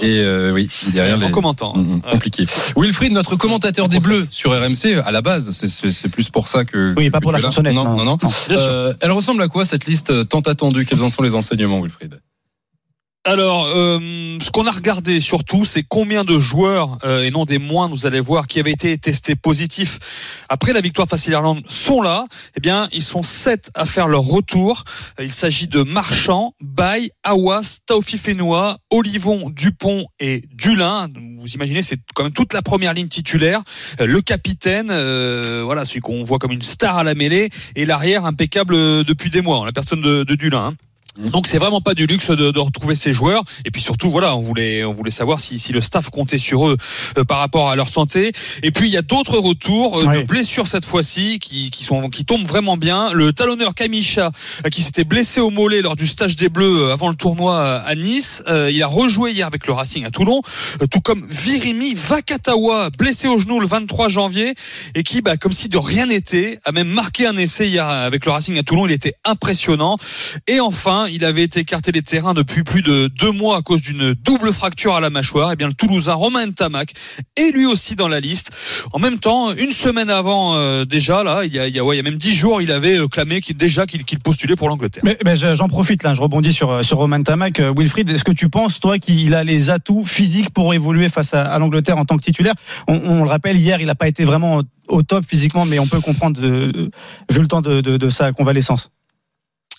Et 0.00 0.18
euh, 0.20 0.52
oui, 0.52 0.68
derrière 0.92 1.16
les. 1.16 1.26
En 1.26 1.30
commentant. 1.30 1.74
Mm, 1.76 1.80
mm, 1.80 1.94
Ouais. 2.04 2.10
Compliqué. 2.12 2.46
Wilfried, 2.76 3.12
notre 3.12 3.34
commentateur 3.36 3.88
des. 3.88 3.98
Bleus 3.98 4.26
sur 4.30 4.52
RMC, 4.52 5.00
à 5.04 5.10
la 5.10 5.20
base, 5.22 5.50
c'est- 5.50 6.08
plus 6.08 6.30
pour 6.30 6.46
ça 6.48 6.64
que. 6.64 6.94
Oui, 6.96 7.10
pas 7.10 7.18
que 7.18 7.22
pour 7.24 7.32
la 7.32 7.40
chansonnette. 7.40 7.74
Non, 7.74 7.92
non, 7.96 8.04
non. 8.04 8.18
Euh, 8.50 8.94
elle 9.00 9.10
ressemble 9.12 9.42
à 9.42 9.48
quoi 9.48 9.66
cette 9.66 9.86
liste 9.86 10.28
tant 10.28 10.40
attendue? 10.40 10.84
Quels 10.86 11.02
en 11.02 11.08
sont 11.10 11.22
les 11.22 11.34
enseignements, 11.34 11.80
Wilfried? 11.80 12.20
Alors, 13.26 13.64
euh, 13.74 13.98
ce 14.42 14.50
qu'on 14.50 14.66
a 14.66 14.70
regardé 14.70 15.18
surtout, 15.18 15.64
c'est 15.64 15.82
combien 15.82 16.24
de 16.24 16.38
joueurs, 16.38 16.98
euh, 17.04 17.22
et 17.24 17.30
non 17.30 17.46
des 17.46 17.56
moins, 17.58 17.88
nous 17.88 18.04
allez 18.04 18.20
voir, 18.20 18.46
qui 18.46 18.60
avaient 18.60 18.72
été 18.72 18.98
testés 18.98 19.34
positifs 19.34 20.44
après 20.50 20.74
la 20.74 20.82
victoire 20.82 21.08
face 21.08 21.26
à 21.28 21.30
l'Irlande 21.30 21.62
sont 21.66 22.02
là. 22.02 22.26
Eh 22.54 22.60
bien, 22.60 22.86
ils 22.92 23.02
sont 23.02 23.22
sept 23.22 23.70
à 23.72 23.86
faire 23.86 24.08
leur 24.08 24.20
retour. 24.24 24.84
Il 25.18 25.32
s'agit 25.32 25.68
de 25.68 25.82
Marchand, 25.82 26.52
Baye, 26.60 27.12
Awas, 27.22 27.78
Taufi 27.86 28.18
Fenoua, 28.18 28.76
Olivon, 28.90 29.48
Dupont 29.48 30.04
et 30.20 30.42
Dulin. 30.52 31.08
Vous 31.40 31.48
imaginez, 31.54 31.80
c'est 31.80 31.98
quand 32.14 32.24
même 32.24 32.32
toute 32.34 32.52
la 32.52 32.60
première 32.60 32.92
ligne 32.92 33.08
titulaire. 33.08 33.62
Euh, 34.02 34.06
Le 34.06 34.20
capitaine, 34.20 34.88
voilà, 35.62 35.86
celui 35.86 36.00
qu'on 36.00 36.24
voit 36.24 36.38
comme 36.38 36.52
une 36.52 36.60
star 36.60 36.98
à 36.98 37.04
la 37.04 37.14
mêlée, 37.14 37.48
et 37.74 37.86
l'arrière 37.86 38.26
impeccable 38.26 38.74
depuis 39.04 39.30
des 39.30 39.40
mois, 39.40 39.64
la 39.64 39.72
personne 39.72 40.02
de, 40.02 40.24
de 40.24 40.34
Dulin. 40.34 40.66
hein. 40.66 40.74
Donc 41.18 41.46
c'est 41.46 41.58
vraiment 41.58 41.80
pas 41.80 41.94
du 41.94 42.06
luxe 42.06 42.30
de, 42.30 42.50
de 42.50 42.58
retrouver 42.60 42.94
ces 42.94 43.12
joueurs. 43.12 43.44
Et 43.64 43.70
puis 43.70 43.80
surtout 43.82 44.10
voilà 44.10 44.36
on 44.36 44.40
voulait 44.40 44.84
on 44.84 44.92
voulait 44.92 45.10
savoir 45.10 45.40
si, 45.40 45.58
si 45.58 45.72
le 45.72 45.80
staff 45.80 46.10
comptait 46.10 46.38
sur 46.38 46.68
eux 46.68 46.76
euh, 47.18 47.24
par 47.24 47.38
rapport 47.38 47.70
à 47.70 47.76
leur 47.76 47.88
santé. 47.88 48.32
Et 48.62 48.70
puis 48.70 48.88
il 48.88 48.92
y 48.92 48.96
a 48.96 49.02
d'autres 49.02 49.38
retours 49.38 50.00
euh, 50.00 50.04
Ouais. 50.06 50.22
de 50.22 50.26
blessures 50.26 50.66
cette 50.66 50.84
fois-ci 50.84 51.38
qui, 51.38 51.70
qui 51.70 51.84
sont 51.84 52.10
qui 52.10 52.24
tombent 52.24 52.46
vraiment 52.46 52.76
bien. 52.76 53.12
Le 53.12 53.32
talonneur 53.32 53.74
Kamisha 53.74 54.30
euh, 54.66 54.68
qui 54.70 54.82
s'était 54.82 55.04
blessé 55.04 55.40
au 55.40 55.50
mollet 55.50 55.82
lors 55.82 55.96
du 55.96 56.06
stage 56.06 56.36
des 56.36 56.48
Bleus 56.48 56.88
euh, 56.88 56.92
avant 56.92 57.08
le 57.08 57.14
tournoi 57.16 57.54
euh, 57.54 57.80
à 57.84 57.94
Nice 57.94 58.42
euh, 58.48 58.70
il 58.70 58.82
a 58.82 58.86
rejoué 58.86 59.32
hier 59.32 59.46
avec 59.46 59.66
le 59.66 59.72
Racing 59.72 60.04
à 60.04 60.10
Toulon 60.10 60.42
euh, 60.82 60.86
tout 60.86 61.00
comme 61.00 61.24
Virimi 61.30 61.94
Vakatawa 61.94 62.90
blessé 62.90 63.28
au 63.28 63.38
genou 63.38 63.60
le 63.60 63.66
23 63.66 64.08
janvier 64.08 64.54
et 64.94 65.02
qui 65.02 65.22
bah, 65.22 65.36
comme 65.36 65.52
si 65.52 65.68
de 65.68 65.78
rien 65.78 66.06
n'était 66.06 66.58
a 66.64 66.72
même 66.72 66.88
marqué 66.88 67.26
un 67.26 67.36
essai 67.36 67.68
hier 67.68 67.86
avec 67.88 68.24
le 68.26 68.32
Racing 68.32 68.58
à 68.58 68.62
Toulon. 68.62 68.86
Il 68.86 68.92
était 68.92 69.14
impressionnant. 69.24 69.96
Et 70.46 70.60
enfin, 70.60 71.03
il 71.06 71.24
avait 71.24 71.42
été 71.42 71.60
écarté 71.60 71.92
des 71.92 72.02
terrains 72.02 72.34
depuis 72.34 72.62
plus 72.64 72.82
de 72.82 73.08
deux 73.08 73.30
mois 73.32 73.58
à 73.58 73.62
cause 73.62 73.80
d'une 73.80 74.14
double 74.14 74.52
fracture 74.52 74.94
à 74.94 75.00
la 75.00 75.10
mâchoire. 75.10 75.52
Et 75.52 75.56
bien, 75.56 75.66
le 75.66 75.72
Toulousain 75.72 76.14
Romain 76.14 76.50
Tamac 76.50 76.92
est 77.36 77.50
lui 77.52 77.66
aussi 77.66 77.94
dans 77.96 78.08
la 78.08 78.20
liste. 78.20 78.50
En 78.92 78.98
même 78.98 79.18
temps, 79.18 79.52
une 79.54 79.72
semaine 79.72 80.10
avant, 80.10 80.54
euh, 80.54 80.84
déjà, 80.84 81.24
là, 81.24 81.44
il 81.44 81.54
y 81.54 81.58
a, 81.58 82.02
même 82.02 82.16
dix 82.16 82.34
jours, 82.34 82.62
il 82.62 82.70
avait 82.70 82.98
euh, 82.98 83.08
clamé 83.08 83.40
qu'il, 83.40 83.56
déjà 83.56 83.86
qu'il, 83.86 84.04
postulait 84.18 84.56
pour 84.56 84.68
l'Angleterre. 84.68 85.02
Mais, 85.04 85.18
mais 85.24 85.36
je- 85.36 85.54
j'en 85.54 85.68
profite 85.68 86.02
là, 86.02 86.14
je 86.14 86.20
rebondis 86.20 86.52
sur, 86.52 86.70
euh, 86.70 86.82
sur 86.82 86.98
Roman 86.98 87.22
Tamac. 87.22 87.60
Wilfried, 87.60 88.08
est-ce 88.10 88.24
que 88.24 88.32
tu 88.32 88.48
penses, 88.48 88.80
toi, 88.80 88.98
qu'il 88.98 89.34
a 89.34 89.44
les 89.44 89.70
atouts 89.70 90.04
physiques 90.04 90.50
pour 90.50 90.74
évoluer 90.74 91.08
face 91.08 91.34
à, 91.34 91.58
l'Angleterre 91.58 91.98
en 91.98 92.04
tant 92.04 92.16
que 92.16 92.22
titulaire? 92.22 92.54
On, 92.88 93.24
le 93.24 93.28
rappelle, 93.28 93.56
hier, 93.56 93.80
il 93.80 93.86
n'a 93.86 93.94
pas 93.94 94.08
été 94.08 94.24
vraiment 94.24 94.62
au 94.88 95.02
top 95.02 95.24
physiquement, 95.26 95.64
mais 95.66 95.78
on 95.78 95.86
peut 95.86 96.00
comprendre, 96.00 96.40
vu 96.40 97.40
le 97.40 97.46
temps 97.46 97.62
de 97.62 98.10
sa 98.10 98.32
convalescence. 98.32 98.90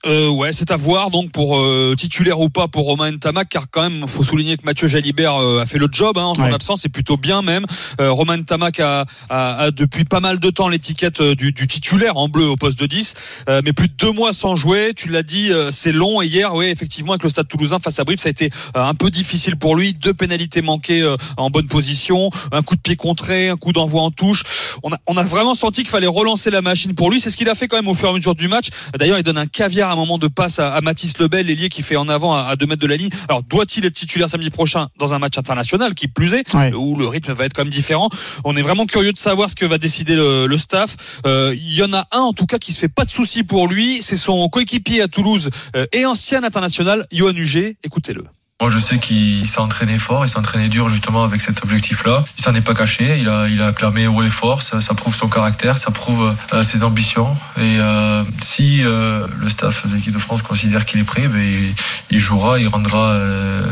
Euh, 0.06 0.30
ouais, 0.30 0.52
c'est 0.54 0.70
à 0.72 0.78
voir 0.78 1.10
donc 1.10 1.32
pour 1.32 1.58
euh, 1.58 1.96
titulaire 1.98 2.40
ou 2.40 2.50
pas 2.50 2.68
pour 2.68 2.86
Romain 2.86 3.18
Tamac, 3.18 3.50
car 3.50 3.66
quand 3.72 3.82
même, 3.90 4.08
faut 4.08 4.24
souligner 4.24 4.56
que 4.56 4.64
Mathieu 4.64 4.88
Jalibert 4.88 5.36
euh, 5.42 5.62
a 5.62 5.66
fait 5.66 5.80
le 5.80 5.88
job 5.92 6.18
hein, 6.18 6.26
en 6.26 6.36
son 6.36 6.44
Ouais. 6.44 6.54
absence, 6.54 6.82
c'est 6.84 6.90
plutôt 6.90 7.18
bien 7.18 7.42
même. 7.42 7.66
Euh, 8.00 8.12
Romain 8.12 8.40
Tamac 8.44 8.80
a, 8.80 9.06
a, 9.30 9.56
a 9.64 9.72
depuis 9.72 10.06
pas 10.06 10.20
mal 10.20 10.40
de 10.40 10.50
temps 10.52 10.70
l'étiquette 10.70 11.22
du, 11.24 11.52
du 11.54 11.66
titulaire 11.68 12.18
en 12.18 12.30
bleu 12.30 12.46
au 12.48 12.56
poste 12.56 12.78
de 12.78 12.86
10, 12.86 13.16
euh, 13.50 13.62
mais 13.66 13.74
plus 13.74 13.88
de 13.88 13.94
deux 13.94 14.12
mois 14.12 14.32
sans 14.32 14.56
jouer. 14.56 14.94
Tu 14.96 15.10
l'as 15.10 15.24
dit, 15.24 15.52
euh, 15.52 15.72
c'est 15.72 15.92
long. 15.92 16.22
Et 16.22 16.28
hier, 16.28 16.54
oui, 16.54 16.66
effectivement, 16.68 17.14
avec 17.14 17.24
le 17.24 17.30
Stade 17.30 17.48
Toulousain 17.48 17.80
face 17.80 17.98
à 18.00 18.04
Brive, 18.04 18.20
ça 18.20 18.28
a 18.28 18.32
été 18.32 18.52
euh, 18.78 18.84
un 18.86 18.94
peu 18.94 19.10
difficile 19.10 19.56
pour 19.56 19.76
lui. 19.76 19.94
Deux 19.96 20.14
pénalités 20.14 20.62
manquées 20.62 21.02
euh, 21.02 21.18
en 21.38 21.50
bonne 21.50 21.68
position, 21.68 22.30
un 22.52 22.62
coup 22.62 22.76
de 22.76 22.82
pied 22.82 22.96
contré, 22.96 23.50
un 23.50 23.58
coup 23.58 23.74
d'envoi 23.74 24.04
en 24.04 24.12
touche. 24.12 24.44
On 24.84 24.92
a, 24.94 24.98
on 25.08 25.18
a 25.18 25.24
vraiment 25.24 25.56
senti 25.56 25.82
qu'il 25.82 25.90
fallait 25.90 26.06
relancer 26.06 26.52
la 26.52 26.62
machine 26.62 26.94
pour 26.94 27.10
lui. 27.10 27.20
C'est 27.20 27.32
ce 27.32 27.38
qu'il 27.38 27.50
a 27.50 27.56
fait 27.56 27.68
quand 27.68 27.78
même 27.78 27.88
au 27.88 27.96
fur 27.96 28.10
et 28.10 28.12
à 28.12 28.14
mesure 28.14 28.36
du 28.36 28.48
match. 28.48 28.68
D'ailleurs, 29.00 29.18
il 29.18 29.24
donne 29.24 29.40
un 29.40 29.48
caviar 29.48 29.90
à 29.90 29.95
un 29.96 30.00
moment 30.00 30.18
de 30.18 30.28
passe 30.28 30.60
à, 30.60 30.74
à 30.74 30.82
Mathis 30.82 31.18
Lebel, 31.18 31.48
l'ailier 31.48 31.70
qui 31.70 31.82
fait 31.82 31.96
en 31.96 32.08
avant 32.10 32.36
à, 32.36 32.44
à 32.44 32.56
deux 32.56 32.66
mètres 32.68 32.82
de 32.82 32.88
la 32.88 32.98
ligne. 32.98 33.10
Alors, 33.30 33.42
doit-il 33.44 33.86
être 33.86 33.94
titulaire 33.94 34.30
samedi 34.30 34.50
prochain 34.50 34.88
dans 35.00 35.14
un 35.14 35.20
match 35.20 35.38
international, 35.38 35.96
qui 35.96 36.08
plus 36.08 36.34
est, 36.34 36.54
Ouais. 36.54 36.74
où 36.74 36.96
le 36.96 37.08
rythme 37.08 37.34
va 37.34 37.46
être 37.46 37.54
quand 37.54 37.64
même 37.64 37.72
différent? 37.74 38.10
On 38.44 38.56
est 38.56 38.62
vraiment 38.62 38.86
curieux 38.86 39.12
de 39.14 39.18
savoir 39.18 39.50
ce 39.50 39.56
que 39.56 39.66
va 39.66 39.78
décider 39.78 40.16
le, 40.16 40.46
le 40.48 40.58
staff. 40.58 40.96
Euh, 41.26 41.56
Il 41.58 41.74
y 41.76 41.84
en 41.84 41.94
a 41.94 42.08
un, 42.12 42.20
en 42.20 42.34
tout 42.34 42.46
cas, 42.46 42.58
qui 42.60 42.72
se 42.74 42.80
fait 42.80 42.90
pas 42.90 43.06
de 43.06 43.10
soucis 43.10 43.44
pour 43.44 43.68
lui. 43.68 44.00
C'est 44.02 44.18
son 44.18 44.48
coéquipier 44.50 45.02
à 45.02 45.08
Toulouse 45.08 45.50
euh, 45.76 45.86
et 45.92 46.06
ancien 46.06 46.44
international, 46.44 47.06
Johan 47.12 47.34
Huget. 47.36 47.78
Écoutez-le. 47.84 48.24
Moi, 48.62 48.70
je 48.70 48.80
sais 48.80 49.00
qu'il 49.00 49.46
s'est 49.50 49.60
entraîné 49.60 50.00
fort, 50.00 50.26
il 50.26 50.30
s'est 50.30 50.38
entraîné 50.38 50.70
dur 50.70 50.88
justement 50.88 51.26
avec 51.26 51.42
cet 51.42 51.62
objectif-là. 51.62 52.24
Il 52.38 52.42
s'en 52.42 52.56
est 52.56 52.62
pas 52.62 52.74
caché, 52.74 53.20
il 53.20 53.28
a, 53.28 53.50
il 53.50 53.62
a 53.62 53.74
clamé 53.74 54.08
haut 54.08 54.24
et 54.24 54.30
fort. 54.30 54.62
Ça, 54.62 54.80
prouve 54.94 55.14
son 55.14 55.28
caractère, 55.28 55.78
ça 55.78 55.92
prouve 55.92 56.34
euh, 56.54 56.64
ses 56.64 56.84
ambitions. 56.84 57.36
Et 57.58 57.80
euh, 57.80 58.24
si 58.42 58.82
euh, 58.82 59.28
le 59.42 59.50
staff 59.50 59.86
de 59.86 59.94
l'équipe 59.94 60.14
de 60.14 60.20
France 60.20 60.42
considère 60.42 60.86
qu'il 60.86 61.02
est 61.02 61.04
prêt, 61.04 61.28
ben, 61.28 61.74
il, 62.10 62.18
jouera, 62.18 62.58
il 62.58 62.70
rendra 62.70 63.20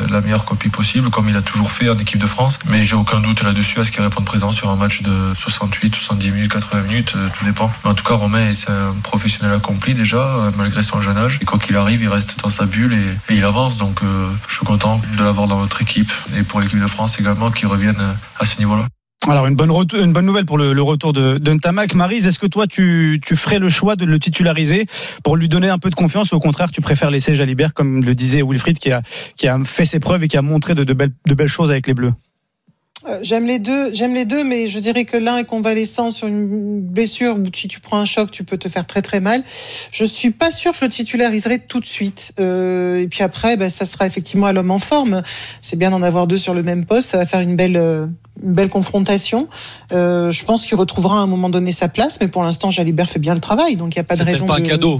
la 0.10 0.20
meilleure 0.20 0.44
copie 0.44 0.68
possible, 0.68 1.10
comme 1.12 1.30
il 1.30 1.38
a 1.38 1.42
toujours 1.42 1.72
fait 1.72 1.90
en 1.90 1.98
équipe 1.98 2.20
de 2.20 2.28
France. 2.28 2.60
Mais 2.66 2.84
j'ai 2.84 2.98
aucun 2.98 3.22
doute 3.22 3.42
là-dessus 3.42 3.80
à 3.80 3.86
ce 3.86 3.92
qu'il 3.94 4.02
réponde 4.02 4.26
présent 4.26 4.52
sur 4.52 4.70
un 4.70 4.76
match 4.76 5.02
de 5.02 5.34
68, 5.38 5.96
70 5.96 6.32
minutes, 6.32 6.52
80 6.52 6.82
minutes, 6.82 7.16
tout 7.40 7.46
dépend. 7.46 7.72
Mais 7.86 7.92
en 7.92 7.94
tout 7.94 8.04
cas, 8.04 8.16
Romain 8.16 8.50
est 8.50 8.70
un 8.70 8.94
professionnel 9.02 9.56
accompli 9.56 9.94
déjà, 9.94 10.52
malgré 10.58 10.84
son 10.84 11.02
jeune 11.02 11.18
âge. 11.18 11.40
Et 11.42 11.46
quoi 11.46 11.58
qu'il 11.58 11.78
arrive, 11.78 12.02
il 12.02 12.10
reste 12.10 12.42
dans 12.42 12.50
sa 12.50 12.66
bulle 12.66 12.94
et, 12.94 13.34
il 13.34 13.46
avance. 13.46 13.78
Donc, 13.78 14.02
je 14.50 14.54
suis 14.54 14.66
de 14.78 15.24
l'avoir 15.24 15.48
dans 15.48 15.60
notre 15.60 15.82
équipe 15.82 16.12
et 16.38 16.44
pour 16.44 16.60
l'équipe 16.60 16.82
de 16.82 16.88
France 16.88 17.20
également 17.20 17.52
qui 17.52 17.66
reviennent 17.66 18.00
euh, 18.00 18.14
à 18.40 18.46
ce 18.46 18.60
niveau-là. 18.60 18.86
Alors 19.28 19.48
une 19.48 19.56
bonne, 19.56 19.70
nouvelle 20.26 20.46
pour 20.46 20.58
le, 20.58 20.82
retour 20.82 21.14
de, 21.14 21.38
de. 21.38 21.96
Marise, 21.96 22.28
est-ce 22.28 22.40
que 22.40 22.48
toi 22.48 22.68
tu, 22.68 23.22
ferais 23.36 23.60
le 23.60 23.70
choix 23.70 23.96
de 23.96 24.04
le 24.04 24.20
titulariser 24.20 24.86
pour 25.24 25.38
lui 25.38 25.48
donner 25.48 25.70
un 25.70 25.80
peu 25.80 25.90
de 25.90 25.96
confiance 25.96 26.34
ou 26.34 26.36
au 26.36 26.40
contraire 26.42 26.72
tu 26.72 26.82
préfères 26.82 27.10
laisser 27.10 27.34
Jalibert 27.34 27.74
comme 27.74 28.04
le 28.04 28.16
disait 28.16 28.42
Wilfried 28.42 28.80
qui 28.80 28.92
a, 28.92 29.02
fait 29.64 29.86
ses 29.86 30.02
preuves 30.02 30.24
et 30.26 30.28
qui 30.28 30.36
a 30.36 30.42
montré 30.42 30.76
de 30.76 30.94
belles 30.94 31.48
choses 31.48 31.72
avec 31.72 31.88
les 31.88 31.94
Bleus? 31.94 32.14
Euh, 33.08 33.20
J'aime 33.22 33.46
les 33.46 33.60
deux, 33.60 33.94
j'aime 33.94 34.14
les 34.14 34.26
deux, 34.26 34.44
mais 34.44 34.68
je 34.68 34.80
dirais 34.80 35.06
que 35.06 35.18
l'un 35.18 35.38
est 35.38 35.44
convalescent 35.46 36.10
sur 36.10 36.28
une 36.28 36.80
blessure 36.82 37.38
où 37.38 37.44
si 37.54 37.68
tu 37.68 37.80
prends 37.80 37.98
un 37.98 38.06
choc, 38.06 38.32
tu 38.32 38.44
peux 38.44 38.58
te 38.58 38.70
faire 38.70 38.86
très 38.86 39.02
très 39.02 39.20
mal. 39.20 39.44
Je 39.92 40.06
suis 40.06 40.32
pas 40.32 40.52
sûre 40.52 40.72
que 40.72 40.78
je 40.78 40.86
le 40.86 40.90
titulariserai 40.90 41.60
tout 41.60 41.80
de 41.80 41.86
suite. 41.86 42.34
Euh, 42.40 42.98
et 42.98 43.08
puis 43.08 43.24
après, 43.24 43.58
ben, 43.58 43.70
ça 43.70 43.86
sera 43.86 44.08
effectivement 44.08 44.48
à 44.48 44.54
l'homme 44.54 44.72
en 44.72 44.80
forme. 44.80 45.22
C'est 45.62 45.78
bien 45.78 45.92
d'en 45.92 46.02
avoir 46.02 46.28
deux 46.28 46.38
sur 46.38 46.54
le 46.54 46.64
même 46.64 46.86
poste, 46.86 47.10
ça 47.10 47.18
va 47.18 47.26
faire 47.26 47.42
une 47.42 47.56
belle. 47.56 47.78
euh, 47.78 48.08
une 48.42 48.54
belle 48.54 48.70
confrontation. 48.70 49.48
Euh, 49.92 50.32
je 50.32 50.44
pense 50.44 50.66
qu'il 50.66 50.76
retrouvera 50.76 51.18
à 51.20 51.22
un 51.22 51.28
moment 51.28 51.50
donné 51.50 51.72
sa 51.72 51.88
place, 51.88 52.18
mais 52.20 52.28
pour 52.28 52.42
l'instant, 52.44 52.72
Jalibert 52.72 53.08
fait 53.08 53.20
bien 53.20 53.36
le 53.36 53.40
travail, 53.40 53.76
donc 53.76 53.94
il 53.94 54.00
n'y 54.00 54.02
a 54.02 54.04
pas 54.04 54.16
de 54.16 54.22
C'est 54.22 54.26
raison 54.32 54.48
pas 54.48 54.60
de. 54.60 54.66
un 54.66 54.70
cadeau. 54.70 55.00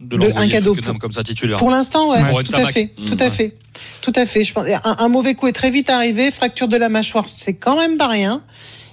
De 0.00 0.16
De- 0.16 0.26
l'envoyer 0.26 0.46
un 0.46 0.48
cadeau 0.48 0.74
pour- 0.74 0.98
comme 0.98 1.12
ça 1.12 1.22
titulaire. 1.22 1.56
Pour 1.56 1.70
l'instant, 1.70 2.10
ouais, 2.10 2.42
tout 2.44 2.54
à 2.56 2.66
fait, 2.66 2.92
Mmh, 2.98 3.04
tout 3.04 3.16
à 3.20 3.24
ouais. 3.24 3.30
fait, 3.30 3.56
tout 4.02 4.12
à 4.16 4.26
fait. 4.26 4.42
Je 4.42 4.52
pense 4.52 4.66
un, 4.68 4.96
un 4.98 5.08
mauvais 5.08 5.34
coup 5.34 5.46
est 5.46 5.52
très 5.52 5.70
vite 5.70 5.88
arrivé, 5.88 6.30
fracture 6.30 6.66
de 6.68 6.76
la 6.76 6.88
mâchoire, 6.88 7.28
c'est 7.28 7.54
quand 7.54 7.76
même 7.76 7.96
pas 7.96 8.08
rien. 8.08 8.42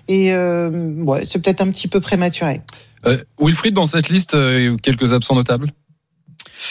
Et 0.08 0.32
euh, 0.34 0.70
ouais, 0.98 1.24
c'est 1.26 1.42
peut-être 1.42 1.62
un 1.62 1.70
petit 1.72 1.88
peu 1.88 2.00
prématuré. 2.02 2.62
Euh, 3.08 3.18
Wilfried, 3.40 3.74
dans 3.74 3.88
cette 3.88 4.10
liste, 4.10 4.36
euh, 4.36 4.78
quelques 4.78 5.14
absents 5.14 5.36
notables? 5.36 5.72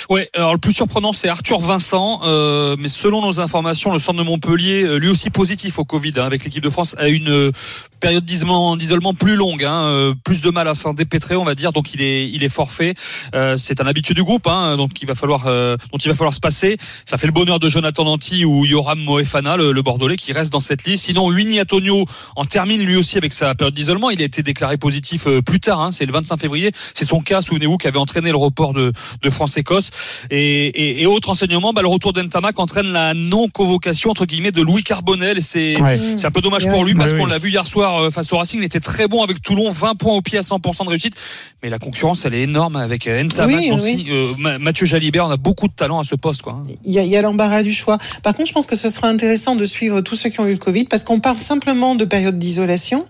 Ouais, 0.08 0.28
alors 0.34 0.52
le 0.52 0.58
plus 0.58 0.72
surprenant 0.72 1.12
c'est 1.12 1.28
Arthur 1.28 1.60
Vincent, 1.60 2.20
euh, 2.24 2.76
mais 2.78 2.88
selon 2.88 3.22
nos 3.22 3.40
informations, 3.40 3.92
le 3.92 3.98
centre 3.98 4.18
de 4.18 4.24
Montpellier, 4.24 4.84
euh, 4.84 4.96
lui 4.98 5.08
aussi 5.08 5.30
positif 5.30 5.78
au 5.78 5.84
Covid 5.84 6.12
hein, 6.16 6.24
avec 6.24 6.44
l'équipe 6.44 6.62
de 6.62 6.70
France, 6.70 6.94
a 6.98 7.08
une 7.08 7.30
euh, 7.30 7.52
période 8.00 8.24
d'isolement, 8.24 9.14
plus 9.14 9.36
longue, 9.36 9.64
hein, 9.64 9.82
euh, 9.84 10.14
plus 10.24 10.40
de 10.40 10.50
mal 10.50 10.68
à 10.68 10.74
s'en 10.74 10.94
dépêtrer, 10.94 11.36
on 11.36 11.44
va 11.44 11.54
dire, 11.54 11.72
donc 11.72 11.92
il 11.94 12.02
est, 12.02 12.28
il 12.30 12.42
est 12.42 12.48
forfait. 12.48 12.94
C'est 13.56 13.80
un 13.80 13.86
habitué 13.86 14.14
du 14.14 14.22
groupe, 14.22 14.46
hein, 14.46 14.76
donc 14.76 15.02
il 15.02 15.06
va 15.06 15.14
falloir, 15.14 15.44
dont 15.44 15.98
il 15.98 16.08
va 16.08 16.14
falloir 16.14 16.34
se 16.34 16.40
passer. 16.40 16.76
Ça 17.04 17.18
fait 17.18 17.26
le 17.26 17.32
bonheur 17.32 17.58
de 17.58 17.68
Jonathan 17.68 18.04
Danti 18.04 18.44
ou 18.44 18.64
Yoram 18.64 18.98
Moefana, 18.98 19.56
le, 19.56 19.72
le 19.72 19.82
Bordelais, 19.82 20.16
qui 20.16 20.32
reste 20.32 20.52
dans 20.52 20.60
cette 20.60 20.84
liste. 20.84 21.04
Sinon, 21.04 21.26
Winnie 21.28 21.60
Antonio 21.60 22.04
en 22.36 22.44
termine 22.44 22.82
lui 22.82 22.96
aussi 22.96 23.18
avec 23.18 23.32
sa 23.32 23.54
période 23.54 23.74
d'isolement. 23.74 24.10
Il 24.10 24.20
a 24.22 24.24
été 24.24 24.42
déclaré 24.42 24.78
positif 24.78 25.26
plus 25.44 25.60
tard, 25.60 25.80
hein, 25.80 25.92
c'est 25.92 26.06
le 26.06 26.12
25 26.12 26.38
février. 26.38 26.72
C'est 26.94 27.04
son 27.04 27.20
cas, 27.20 27.42
souvenez-vous, 27.42 27.76
qui 27.76 27.86
avait 27.86 27.98
entraîné 27.98 28.30
le 28.30 28.36
report 28.36 28.72
de, 28.72 28.92
de 29.22 29.30
France-Écosse. 29.30 29.79
Et, 30.30 30.66
et, 30.66 31.02
et 31.02 31.06
autre 31.06 31.30
enseignement, 31.30 31.72
bah, 31.72 31.82
le 31.82 31.88
retour 31.88 32.12
d'Entamac 32.12 32.58
entraîne 32.58 32.86
la 32.92 33.14
non-convocation 33.14 34.10
entre 34.10 34.26
guillemets 34.26 34.52
de 34.52 34.62
Louis 34.62 34.82
Carbonel. 34.82 35.38
Et 35.38 35.40
c'est 35.40 35.80
Ouais. 35.80 35.98
c'est 36.16 36.26
un 36.26 36.30
peu 36.30 36.40
dommage 36.40 36.64
Ouais. 36.66 36.70
pour 36.72 36.84
lui 36.84 36.94
parce 36.94 37.12
Ouais, 37.12 37.18
qu'on 37.18 37.24
oui. 37.24 37.30
l'a 37.30 37.38
vu 37.38 37.50
hier 37.50 37.66
soir 37.66 37.96
euh, 38.02 38.10
face 38.10 38.32
au 38.32 38.38
Racing. 38.38 38.60
Il 38.60 38.64
était 38.64 38.80
très 38.80 39.08
bon 39.08 39.22
avec 39.22 39.40
Toulon, 39.42 39.70
20 39.70 39.94
points 39.96 40.14
au 40.14 40.22
pied 40.22 40.38
à 40.38 40.42
100% 40.42 40.84
de 40.84 40.90
réussite. 40.90 41.14
Mais 41.62 41.70
la 41.70 41.78
concurrence, 41.78 42.24
elle 42.24 42.34
est 42.34 42.42
énorme 42.42 42.76
avec 42.76 43.06
euh, 43.06 43.22
Ntamak, 43.22 43.56
Oui, 43.56 43.70
aussi, 43.72 43.94
oui. 43.96 44.06
euh, 44.10 44.26
Ma- 44.38 44.58
Mathieu 44.58 44.86
Jalibert. 44.86 45.26
On 45.26 45.30
a 45.30 45.36
beaucoup 45.36 45.68
de 45.68 45.72
talent 45.72 45.98
à 45.98 46.04
ce 46.04 46.14
poste. 46.14 46.42
Quoi. 46.42 46.62
Il 46.84 46.92
y 46.92 46.98
a, 46.98 47.02
il 47.02 47.08
y 47.10 47.16
a 47.16 47.22
l'embarras 47.22 47.62
du 47.62 47.72
choix. 47.72 47.98
Par 48.22 48.34
contre, 48.34 48.48
je 48.48 48.52
pense 48.54 48.66
que 48.66 48.76
ce 48.76 48.88
sera 48.88 49.08
intéressant 49.08 49.56
de 49.56 49.64
suivre 49.64 50.00
tous 50.00 50.16
ceux 50.16 50.28
qui 50.30 50.40
ont 50.40 50.46
eu 50.46 50.52
le 50.52 50.56
Covid 50.58 50.84
parce 50.84 51.04
qu'on 51.04 51.20
parle 51.20 51.38
simplement 51.38 51.94
de 51.94 52.04
période 52.04 52.38
d'isolation. 52.38 53.04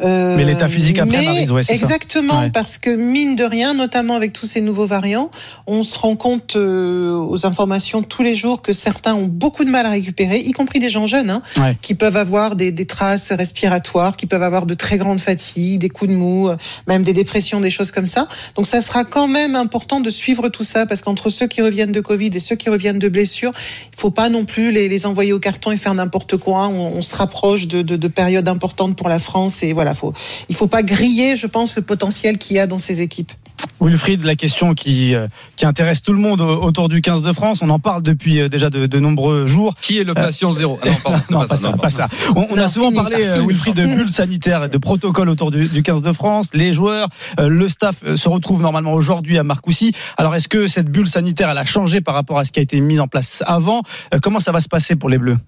Euh, 0.00 0.36
Mais 0.36 0.44
l'état 0.44 0.68
physique 0.68 0.98
après, 0.98 1.18
mais 1.18 1.24
Maryse, 1.24 1.50
ouais, 1.52 1.62
c'est 1.62 1.76
ça. 1.76 1.84
Exactement, 1.84 2.40
Ouais. 2.40 2.50
parce 2.50 2.78
que 2.78 2.90
mine 2.90 3.36
de 3.36 3.44
rien, 3.44 3.74
notamment 3.74 4.14
avec 4.14 4.32
tous 4.32 4.46
ces 4.46 4.60
nouveaux 4.60 4.86
variants, 4.86 5.30
on 5.66 5.82
se 5.82 5.98
rend 5.98 6.07
compte 6.16 6.56
euh, 6.56 7.12
aux 7.14 7.46
informations 7.46 8.02
tous 8.02 8.22
les 8.22 8.34
jours 8.36 8.62
que 8.62 8.72
certains 8.72 9.14
ont 9.14 9.26
beaucoup 9.26 9.64
de 9.64 9.70
mal 9.70 9.86
à 9.86 9.90
récupérer, 9.90 10.38
y 10.38 10.52
compris 10.52 10.78
des 10.78 10.90
gens 10.90 11.06
jeunes, 11.06 11.30
hein, 11.30 11.42
Ouais. 11.58 11.76
qui 11.82 11.94
peuvent 11.94 12.16
avoir 12.16 12.56
des, 12.56 12.72
des 12.72 12.86
traces 12.86 13.32
respiratoires, 13.32 14.16
qui 14.16 14.26
peuvent 14.26 14.42
avoir 14.42 14.66
de 14.66 14.74
très 14.74 14.98
grandes 14.98 15.20
fatigues, 15.20 15.80
des 15.80 15.88
coups 15.88 16.10
de 16.10 16.16
mou, 16.16 16.48
euh, 16.48 16.56
même 16.86 17.02
des 17.02 17.12
dépressions, 17.12 17.60
des 17.60 17.70
choses 17.70 17.90
comme 17.90 18.06
ça. 18.06 18.28
Donc 18.56 18.66
ça 18.66 18.80
sera 18.80 19.04
quand 19.04 19.28
même 19.28 19.56
important 19.56 20.00
de 20.00 20.10
suivre 20.10 20.48
tout 20.48 20.64
ça, 20.64 20.86
parce 20.86 21.02
qu'entre 21.02 21.30
ceux 21.30 21.46
qui 21.46 21.62
reviennent 21.62 21.92
de 21.92 22.00
Covid 22.00 22.30
et 22.34 22.40
ceux 22.40 22.56
qui 22.56 22.70
reviennent 22.70 22.98
de 22.98 23.08
blessures, 23.08 23.52
il 23.92 23.98
faut 23.98 24.10
pas 24.10 24.28
non 24.28 24.44
plus 24.44 24.72
les, 24.72 24.88
les 24.88 25.06
envoyer 25.06 25.32
au 25.32 25.38
carton 25.40 25.72
et 25.72 25.76
faire 25.76 25.94
n'importe 25.94 26.36
quoi. 26.36 26.68
On, 26.68 26.96
on 26.96 27.02
se 27.02 27.16
rapproche 27.16 27.68
de, 27.68 27.82
de, 27.82 27.96
de 27.96 28.08
périodes 28.08 28.48
importantes 28.48 28.96
pour 28.96 29.08
la 29.08 29.18
France 29.18 29.62
et 29.62 29.72
voilà, 29.72 29.94
faut, 29.94 30.12
il 30.48 30.54
faut 30.56 30.66
pas 30.68 30.82
griller, 30.82 31.36
je 31.36 31.46
pense, 31.46 31.74
le 31.76 31.82
potentiel 31.82 32.38
qu'il 32.38 32.56
y 32.56 32.60
a 32.60 32.66
dans 32.66 32.78
ces 32.78 33.00
équipes. 33.00 33.32
Wilfried, 33.80 34.24
la 34.24 34.34
question 34.34 34.74
qui, 34.74 35.14
euh, 35.14 35.28
qui 35.56 35.64
intéresse 35.66 36.02
tout 36.02 36.12
le 36.12 36.18
monde 36.18 36.40
au- 36.40 36.62
autour 36.62 36.88
du 36.88 37.00
15 37.00 37.22
de 37.22 37.32
France, 37.32 37.60
on 37.62 37.70
en 37.70 37.78
parle 37.78 38.02
depuis 38.02 38.40
euh, 38.40 38.48
déjà 38.48 38.70
de, 38.70 38.86
de 38.86 38.98
nombreux 39.00 39.46
jours. 39.46 39.74
Qui 39.80 39.98
est 39.98 40.04
le 40.04 40.14
patient 40.14 40.50
zéro 40.50 40.78
Ah 40.82 40.86
non, 40.88 40.94
pardon, 41.04 41.18
c'est 41.24 41.32
non, 41.34 41.40
pas 41.40 41.46
pas 41.46 41.56
ça, 41.56 41.62
ça, 41.62 41.70
non, 41.70 41.76
pas 41.78 41.90
ça. 41.90 42.08
On, 42.34 42.46
on 42.50 42.56
a 42.58 42.68
souvent 42.68 42.90
fini, 42.90 43.02
parlé, 43.02 43.24
ça, 43.24 43.30
euh. 43.36 43.42
Wilfried, 43.46 43.74
de 43.76 43.86
bulles 43.86 44.08
sanitaires 44.08 44.64
et 44.64 44.68
de 44.68 44.78
protocoles 44.78 45.28
autour 45.28 45.50
du, 45.50 45.66
du 45.68 45.82
15 45.82 46.02
de 46.02 46.12
France. 46.12 46.50
Les 46.54 46.72
joueurs, 46.72 47.08
euh, 47.38 47.48
le 47.48 47.68
staff 47.68 47.96
euh, 48.04 48.16
se 48.16 48.28
retrouvent 48.28 48.62
normalement 48.62 48.92
aujourd'hui 48.92 49.38
à 49.38 49.44
Marcoussis. 49.44 49.92
Alors, 50.16 50.34
est-ce 50.34 50.48
que 50.48 50.66
cette 50.66 50.90
bulle 50.90 51.06
sanitaire, 51.08 51.48
elle 51.50 51.58
a 51.58 51.64
changé 51.64 52.00
par 52.00 52.14
rapport 52.14 52.38
à 52.38 52.44
ce 52.44 52.52
qui 52.52 52.58
a 52.58 52.62
été 52.62 52.80
mis 52.80 52.98
en 52.98 53.06
place 53.08 53.42
avant? 53.46 53.82
Euh, 54.14 54.18
Comment 54.20 54.40
ça 54.40 54.50
va 54.52 54.60
se 54.60 54.68
passer 54.68 54.96
pour 54.96 55.08
les 55.08 55.18
Bleus? 55.18 55.38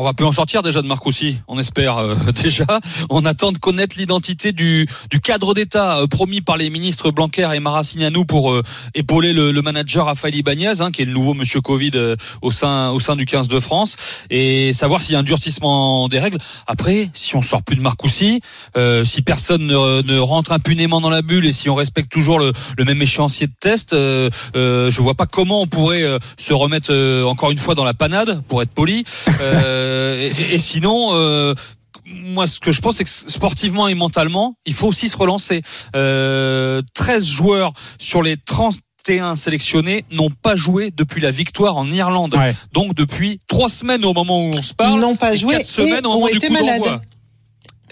On 0.00 0.04
va 0.04 0.14
plus 0.14 0.26
en 0.26 0.32
sortir 0.32 0.62
déjà 0.62 0.80
de 0.80 0.86
Marcoussis, 0.86 1.38
on 1.48 1.58
espère 1.58 1.98
euh, 1.98 2.14
déjà. 2.42 2.66
On 3.10 3.24
attend 3.24 3.50
de 3.50 3.58
connaître 3.58 3.96
l'identité 3.98 4.52
du, 4.52 4.86
cadre 5.24 5.54
d'État 5.54 5.98
euh, 5.98 6.06
promis 6.06 6.40
par 6.40 6.56
les 6.56 6.70
ministres 6.70 7.10
Blanquer 7.10 7.50
et 7.52 7.58
Maracineanu 7.58 8.24
pour 8.24 8.52
euh, 8.52 8.62
épauler 8.94 9.32
le, 9.32 9.60
manager 9.60 10.06
Rafael 10.06 10.36
Ibanez, 10.36 10.80
hein, 10.80 10.92
qui 10.92 11.02
est 11.02 11.04
le 11.04 11.12
nouveau 11.12 11.34
Monsieur 11.34 11.60
Covid 11.60 11.90
euh, 11.96 12.14
au 12.42 12.52
sein 12.52 13.16
du 13.16 13.26
15 13.26 13.48
de 13.48 13.58
France, 13.58 13.96
et 14.30 14.72
savoir 14.72 15.02
s'il 15.02 15.14
y 15.14 15.16
a 15.16 15.18
un 15.18 15.24
durcissement 15.24 16.08
des 16.08 16.20
règles. 16.20 16.38
Après, 16.68 17.10
si 17.12 17.34
on 17.34 17.42
sort 17.42 17.64
plus 17.64 17.74
de 17.74 17.80
Marcoussis, 17.80 18.40
euh, 18.76 19.04
si 19.04 19.22
personne 19.22 19.66
ne, 19.66 20.18
rentre 20.20 20.52
impunément 20.52 21.00
dans 21.00 21.10
la 21.10 21.22
bulle 21.22 21.44
et 21.44 21.52
si 21.52 21.68
on 21.70 21.74
respecte 21.74 22.12
toujours 22.12 22.38
le, 22.38 22.52
le 22.76 22.84
même 22.84 23.02
échéancier 23.02 23.48
de 23.48 23.52
test, 23.58 23.94
je 23.94 25.00
vois 25.00 25.16
pas 25.16 25.26
comment 25.26 25.60
on 25.60 25.66
pourrait 25.66 26.06
se 26.36 26.52
remettre 26.52 26.92
encore 27.26 27.50
une 27.50 27.58
fois 27.58 27.74
dans 27.74 27.84
la 27.84 27.94
panade, 27.94 28.42
pour 28.46 28.62
être 28.62 28.70
poli. 28.70 29.04
Euh, 29.88 30.30
et, 30.30 30.54
et 30.54 30.58
sinon. 30.58 31.10
Euh, 31.12 31.54
moi, 32.10 32.46
ce 32.46 32.58
que 32.58 32.72
je 32.72 32.80
pense, 32.80 32.96
c'est 32.96 33.04
que 33.04 33.10
sportivement 33.10 33.86
et 33.88 33.94
mentalement, 33.94 34.54
il 34.64 34.72
faut 34.74 34.88
aussi 34.88 35.08
se 35.08 35.16
relancer. 35.16 35.62
Euh, 35.94 36.80
13 36.94 37.26
joueurs 37.26 37.72
sur 37.98 38.22
les 38.22 38.36
31 38.36 39.36
sélectionnés 39.36 40.04
n'ont 40.10 40.30
pas 40.30 40.56
joué 40.56 40.90
depuis 40.90 41.20
la 41.20 41.30
victoire 41.30 41.76
en 41.76 41.90
Irlande. 41.90 42.34
Ouais. 42.34 42.54
Donc 42.72 42.94
depuis 42.94 43.40
trois 43.46 43.68
semaines 43.68 44.04
au 44.04 44.14
moment 44.14 44.42
où 44.46 44.50
on 44.54 44.62
se 44.62 44.74
parle, 44.74 45.00
N'ont 45.00 45.16
pas 45.16 45.34
et 45.34 45.38
joué 45.38 45.52
quatre 45.52 45.66
semaines 45.66 46.04
et 46.04 46.06
au 46.06 46.12
moment 46.12 46.24
ont 46.24 46.28
du 46.28 46.36
été 46.36 46.48
coup 46.48 46.52
malades. 46.54 47.00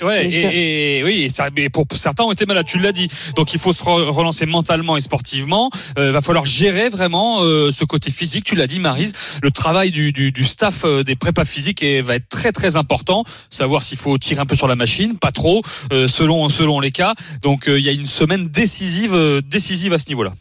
Ouais, 0.03 0.26
Et 0.26 0.35
et, 0.35 0.99
et- 0.99 1.05
oui, 1.05 1.23
et 1.23 1.29
ça, 1.29 1.49
mais 1.57 1.69
pour 1.69 1.87
certains 1.95 2.25
ont 2.25 2.33
été 2.33 2.45
malades, 2.47 2.67
tu 2.67 2.79
l'as 2.79 2.93
dit. 2.93 3.09
Donc 3.37 3.55
il 3.55 3.59
faut 3.61 3.73
se 3.73 3.83
re- 3.83 4.09
relancer 4.09 4.47
mentalement 4.47 4.97
et 4.97 5.00
sportivement. 5.00 5.71
Euh, 5.99 6.12
va 6.12 6.21
falloir 6.21 6.45
gérer 6.47 6.88
vraiment 6.88 7.43
euh, 7.43 7.71
ce 7.71 7.85
côté 7.85 8.11
physique. 8.11 8.45
Tu 8.45 8.55
l'as 8.57 8.67
dit, 8.67 8.79
Marise. 8.79 9.12
Le 9.43 9.50
travail 9.50 9.91
du, 9.91 10.12
du, 10.12 10.33
du 10.33 10.45
staff 10.45 10.83
euh, 10.85 11.03
des 11.03 11.17
prépas 11.17 11.45
physiques 11.45 11.83
est- 11.83 12.03
va 12.03 12.17
être 12.17 12.29
très 12.29 12.53
très 12.53 12.76
important. 12.76 13.25
Savoir 13.50 13.83
s'il 13.83 13.99
faut 13.99 14.19
tirer 14.19 14.41
un 14.41 14.47
peu 14.47 14.57
sur 14.57 14.69
la 14.69 14.76
machine, 14.76 15.17
pas 15.19 15.33
trop, 15.33 15.62
euh, 15.93 16.09
selon 16.09 16.49
selon 16.49 16.81
les 16.81 16.91
cas. 16.91 17.15
Donc 17.43 17.69
euh, 17.69 17.79
il 17.79 17.85
y 17.85 17.88
a 17.88 17.93
une 17.93 18.07
semaine 18.07 18.49
décisive 18.49 19.15
euh, 19.15 19.41
décisive 19.41 19.93
à 19.93 19.99
ce 19.99 20.09
niveau-là. 20.09 20.33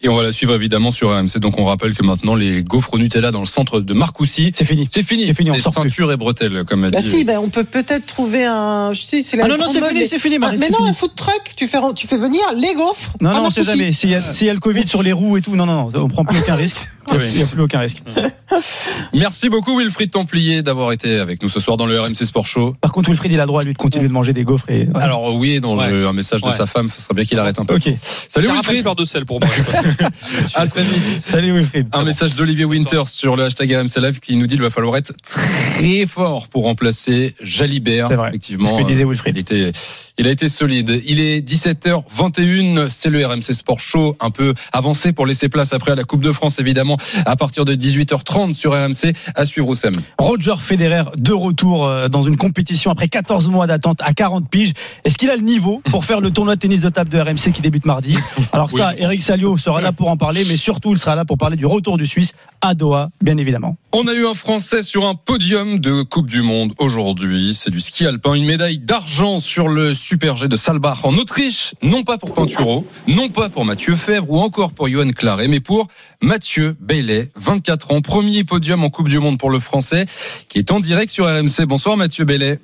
Et 0.00 0.08
on 0.08 0.16
va 0.16 0.22
la 0.22 0.32
suivre 0.32 0.54
évidemment 0.54 0.90
sur 0.90 1.10
RMC. 1.16 1.38
Donc 1.38 1.58
on 1.58 1.64
rappelle 1.64 1.94
que 1.94 2.04
maintenant 2.04 2.34
les 2.34 2.62
gaufres 2.62 2.96
Nutella 2.98 3.30
dans 3.30 3.40
le 3.40 3.46
centre 3.46 3.80
de 3.80 3.92
Marcoussis, 3.94 4.52
C'est 4.56 4.64
fini. 4.64 4.88
c'est 4.90 5.02
fini. 5.02 5.26
C'est 5.26 5.34
fini, 5.34 5.50
on 5.50 5.54
C'est 5.54 5.60
sort 5.60 5.72
plus. 5.74 5.82
ceinture 5.90 6.12
et 6.12 6.16
bretelles, 6.16 6.64
comme 6.66 6.84
a 6.84 6.90
Bah 6.90 7.00
dit. 7.00 7.08
si, 7.10 7.24
ben 7.24 7.38
on 7.38 7.48
peut 7.48 7.64
peut-être 7.64 8.06
trouver 8.06 8.44
un. 8.44 8.87
Je 8.92 9.02
sais, 9.02 9.22
c'est 9.22 9.36
la 9.36 9.44
Ah 9.44 9.48
non, 9.48 9.56
non, 9.58 9.68
c'est 9.72 9.80
fini, 9.86 10.06
c'est 10.06 10.18
fini, 10.18 10.36
Ah, 10.36 10.40
Marie, 10.40 10.58
mais 10.58 10.66
c'est 10.66 10.72
non, 10.72 10.78
fini. 10.78 10.90
un 10.90 10.92
food 10.94 11.14
truck, 11.14 11.42
tu 11.56 11.66
fais, 11.66 11.78
tu 11.94 12.06
fais 12.06 12.16
venir 12.18 12.42
les 12.56 12.74
gaufres. 12.74 13.12
Non, 13.20 13.30
à 13.30 13.34
non, 13.34 13.44
on 13.46 13.50
sait 13.50 13.62
jamais. 13.62 13.92
S'il 13.92 14.10
y, 14.10 14.14
a- 14.14 14.20
s'il 14.20 14.46
y 14.46 14.50
a 14.50 14.54
le 14.54 14.60
Covid 14.60 14.86
sur 14.86 15.02
les 15.02 15.12
roues 15.12 15.36
et 15.36 15.42
tout, 15.42 15.56
non, 15.56 15.66
non, 15.66 15.88
non, 15.90 16.04
on 16.04 16.08
prend 16.08 16.24
plus 16.24 16.38
aucun 16.38 16.54
risque. 16.56 16.88
Il 17.12 17.18
n'y 17.36 17.42
a 17.42 17.46
plus 17.46 17.62
aucun 17.62 17.78
risque. 17.80 18.02
Merci 19.14 19.48
beaucoup 19.48 19.78
Wilfried 19.78 20.10
Templier 20.10 20.62
d'avoir 20.62 20.92
été 20.92 21.18
avec 21.18 21.42
nous 21.42 21.48
ce 21.48 21.60
soir 21.60 21.76
dans 21.76 21.86
le 21.86 22.00
RMC 22.00 22.14
Sport 22.24 22.46
Show. 22.46 22.74
Par 22.80 22.92
contre, 22.92 23.10
Wilfried, 23.10 23.32
il 23.32 23.40
a 23.40 23.46
droit, 23.46 23.62
lui, 23.62 23.72
de 23.72 23.78
continuer 23.78 24.08
de 24.08 24.12
manger 24.12 24.32
des 24.32 24.44
gaufres. 24.44 24.68
Et... 24.70 24.88
Alors 24.94 25.34
oui, 25.34 25.60
dans 25.60 25.76
Ouais. 25.76 25.90
le- 25.90 26.06
un 26.08 26.12
message 26.12 26.40
de 26.42 26.46
Ouais. 26.48 26.52
sa 26.52 26.66
femme, 26.66 26.88
ce 26.94 27.02
serait 27.02 27.14
bien 27.14 27.24
qu'il 27.24 27.38
arrête 27.38 27.58
un 27.58 27.64
peu. 27.64 27.74
ok. 27.76 27.90
Salut 28.28 28.48
Wilfried. 28.48 28.82
fleur 28.82 28.96
de 28.96 29.04
sel 29.04 29.24
pour 29.26 29.40
moi. 29.40 29.48
À 30.54 30.66
très 30.66 30.82
vite. 30.82 31.20
Salut, 31.20 31.52
Wilfried. 31.52 31.88
Un 31.92 32.04
message 32.04 32.34
d'Olivier 32.36 32.64
Winters 32.64 33.08
sur 33.08 33.36
le 33.36 33.44
hashtag 33.44 33.72
RMC 33.72 34.00
Live 34.00 34.20
qui 34.20 34.36
nous 34.36 34.46
dit 34.46 34.54
qu'il 34.54 34.62
va 34.62 34.70
falloir 34.70 34.96
être 34.96 35.12
très 35.22 36.06
fort 36.06 36.48
pour 36.48 36.64
remplacer 36.64 37.34
Jalibert. 37.42 38.08
C'est 38.08 38.16
vrai. 38.16 38.28
Effectivement, 38.30 38.76
Ce 38.78 38.82
que 38.82 38.88
disait 38.88 39.04
euh, 39.04 39.08
Wilfried. 39.08 39.36
il, 39.36 39.40
était, 39.40 39.72
il 40.18 40.26
a 40.26 40.30
été 40.30 40.48
solide. 40.48 41.02
Il 41.06 41.20
est 41.20 41.40
17h21, 41.40 42.88
c'est 42.90 43.10
le 43.10 43.24
RMC 43.26 43.42
Sport 43.54 43.80
Show, 43.80 44.16
un 44.20 44.30
peu 44.30 44.54
avancé 44.72 45.12
pour 45.12 45.26
laisser 45.26 45.48
place 45.48 45.72
après 45.72 45.92
à 45.92 45.94
la 45.94 46.04
Coupe 46.04 46.22
de 46.22 46.32
France, 46.32 46.58
évidemment, 46.58 46.97
à 47.26 47.36
partir 47.36 47.64
de 47.64 47.74
18h30 47.74 48.54
sur 48.54 48.72
RMC, 48.72 49.14
à 49.34 49.46
suivre 49.46 49.68
au 49.68 49.74
SEM. 49.74 49.92
Roger 50.18 50.54
Federer 50.60 51.04
de 51.16 51.32
retour 51.32 51.86
euh, 51.86 52.08
dans 52.08 52.22
une 52.22 52.36
compétition 52.36 52.90
après 52.90 53.08
14 53.08 53.48
mois 53.48 53.66
d'attente 53.66 54.00
à 54.02 54.12
40 54.12 54.48
piges. 54.48 54.72
Est-ce 55.04 55.18
qu'il 55.18 55.30
a 55.30 55.36
le 55.36 55.42
niveau 55.42 55.82
pour 55.90 56.04
faire 56.04 56.20
le 56.20 56.30
tournoi 56.30 56.56
de 56.56 56.60
tennis 56.60 56.80
de 56.80 56.88
table 56.88 57.10
de 57.10 57.18
RMC 57.18 57.52
qui 57.52 57.62
débute 57.62 57.86
mardi? 57.86 58.16
Alors 58.52 58.70
ça, 58.70 58.92
Eric 58.98 59.22
Salio 59.22 59.56
sera 59.58 59.80
là 59.80 59.92
pour 59.92 60.08
en 60.08 60.16
parler, 60.16 60.44
mais 60.48 60.56
surtout 60.56 60.92
il 60.92 60.98
sera 60.98 61.14
là 61.14 61.24
pour 61.24 61.38
parler 61.38 61.56
du 61.56 61.66
retour 61.66 61.98
du 61.98 62.06
Suisse 62.06 62.32
à 62.60 62.74
Doha, 62.74 63.10
bien 63.22 63.36
évidemment. 63.36 63.76
On 63.92 64.06
a 64.06 64.12
eu 64.12 64.26
un 64.26 64.34
Français 64.34 64.82
sur 64.82 65.06
un 65.06 65.14
podium 65.14 65.78
de 65.78 66.02
Coupe 66.02 66.26
du 66.26 66.42
Monde 66.42 66.74
aujourd'hui. 66.78 67.54
C'est 67.54 67.70
du 67.70 67.80
ski 67.80 68.06
alpin. 68.06 68.34
Une 68.34 68.44
médaille 68.44 68.78
d'argent 68.78 69.40
sur 69.40 69.68
le 69.68 69.94
Super 69.94 70.36
G 70.36 70.48
de 70.48 70.56
Salbach 70.56 70.98
en 71.04 71.16
Autriche. 71.16 71.74
Non 71.82 72.02
pas 72.02 72.18
pour 72.18 72.32
Pinturo, 72.32 72.86
non 73.06 73.28
pas 73.28 73.48
pour 73.48 73.64
Mathieu 73.64 73.96
Fèvre 73.96 74.30
ou 74.30 74.40
encore 74.40 74.72
pour 74.72 74.88
Johan 74.88 75.10
Claret, 75.10 75.48
mais 75.48 75.60
pour 75.60 75.88
Mathieu 76.20 76.76
Baillet, 76.88 77.30
24 77.36 77.92
ans. 77.92 78.00
Premier 78.00 78.44
podium 78.44 78.82
en 78.82 78.88
Coupe 78.88 79.08
du 79.08 79.18
Monde 79.18 79.38
pour 79.38 79.50
le 79.50 79.60
Français 79.60 80.06
qui 80.48 80.58
est 80.58 80.72
en 80.72 80.80
direct 80.80 81.10
sur 81.10 81.26
RMC. 81.26 81.66
Bonsoir 81.66 81.98
Mathieu 81.98 82.24
Baillet. 82.24 82.60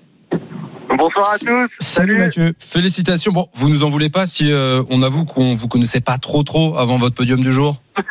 Bonsoir 0.97 1.31
à 1.31 1.39
tous. 1.39 1.69
Salut, 1.79 2.17
Mathieu. 2.17 2.55
Félicitations. 2.59 3.33
Bon, 3.33 3.49
vous 3.53 3.69
nous 3.69 3.85
en 3.85 3.91
voulez 3.91 4.09
pas 4.09 4.27
si 4.27 4.51
euh, 4.51 4.83
on 4.89 5.03
avoue 5.03 5.27
qu'on 5.27 5.53
vous 5.53 5.69
connaissait 5.69 6.01
pas 6.01 6.17
trop 6.17 6.43
trop 6.43 6.79
avant 6.79 6.97
votre 6.97 7.15
podium 7.15 7.41
du 7.41 7.53
jour? 7.53 7.77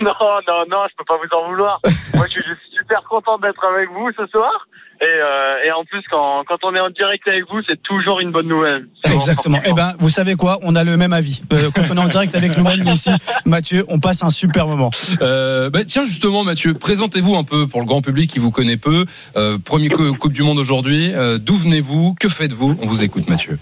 Non, 0.00 0.14
non, 0.46 0.64
non, 0.70 0.86
je 0.88 0.94
peux 0.96 1.04
pas 1.04 1.16
vous 1.16 1.36
en 1.36 1.48
vouloir. 1.48 1.80
Moi, 2.14 2.26
je 2.26 2.32
suis 2.32 2.44
juste 2.44 2.60
super 2.78 3.02
content 3.08 3.36
d'être 3.38 3.64
avec 3.64 3.90
vous 3.90 4.10
ce 4.16 4.26
soir. 4.28 4.68
Et, 5.00 5.04
euh, 5.04 5.64
et 5.66 5.70
en 5.72 5.84
plus, 5.84 6.02
quand, 6.10 6.42
quand 6.46 6.58
on 6.64 6.74
est 6.74 6.80
en 6.80 6.90
direct 6.90 7.26
avec 7.28 7.48
vous, 7.48 7.60
c'est 7.68 7.80
toujours 7.82 8.18
une 8.20 8.32
bonne 8.32 8.48
nouvelle. 8.48 8.88
Exactement. 9.04 9.60
Eh 9.64 9.72
ben, 9.72 9.94
vous 10.00 10.10
savez 10.10 10.34
quoi? 10.34 10.58
On 10.62 10.74
a 10.74 10.82
le 10.84 10.96
même 10.96 11.12
avis. 11.12 11.40
Euh, 11.52 11.70
quand 11.74 11.82
on 11.90 11.96
est 11.96 12.00
en 12.00 12.08
direct 12.08 12.34
avec 12.34 12.56
nous-mêmes, 12.58 12.82
nous 12.82 12.92
aussi, 12.92 13.10
Mathieu, 13.44 13.84
on 13.88 14.00
passe 14.00 14.22
un 14.24 14.30
super 14.30 14.66
moment. 14.66 14.90
Euh, 15.22 15.70
bah, 15.70 15.84
tiens 15.86 16.04
justement 16.04 16.42
Mathieu, 16.44 16.74
présentez-vous 16.74 17.36
un 17.36 17.44
peu 17.44 17.66
pour 17.68 17.80
le 17.80 17.86
grand 17.86 18.02
public 18.02 18.28
qui 18.28 18.38
vous 18.40 18.50
connaît 18.50 18.76
peu. 18.76 19.04
Euh, 19.36 19.56
premier 19.58 19.88
co- 19.88 20.12
Coupe 20.14 20.32
du 20.32 20.42
Monde 20.42 20.58
aujourd'hui. 20.58 21.12
Euh, 21.14 21.38
D'où 21.38 21.56
venez-vous? 21.56 22.14
Que 22.18 22.28
faites-vous? 22.28 22.76
On 22.80 22.86
vous 22.86 23.04
écoute 23.04 23.28
Mathieu. 23.28 23.58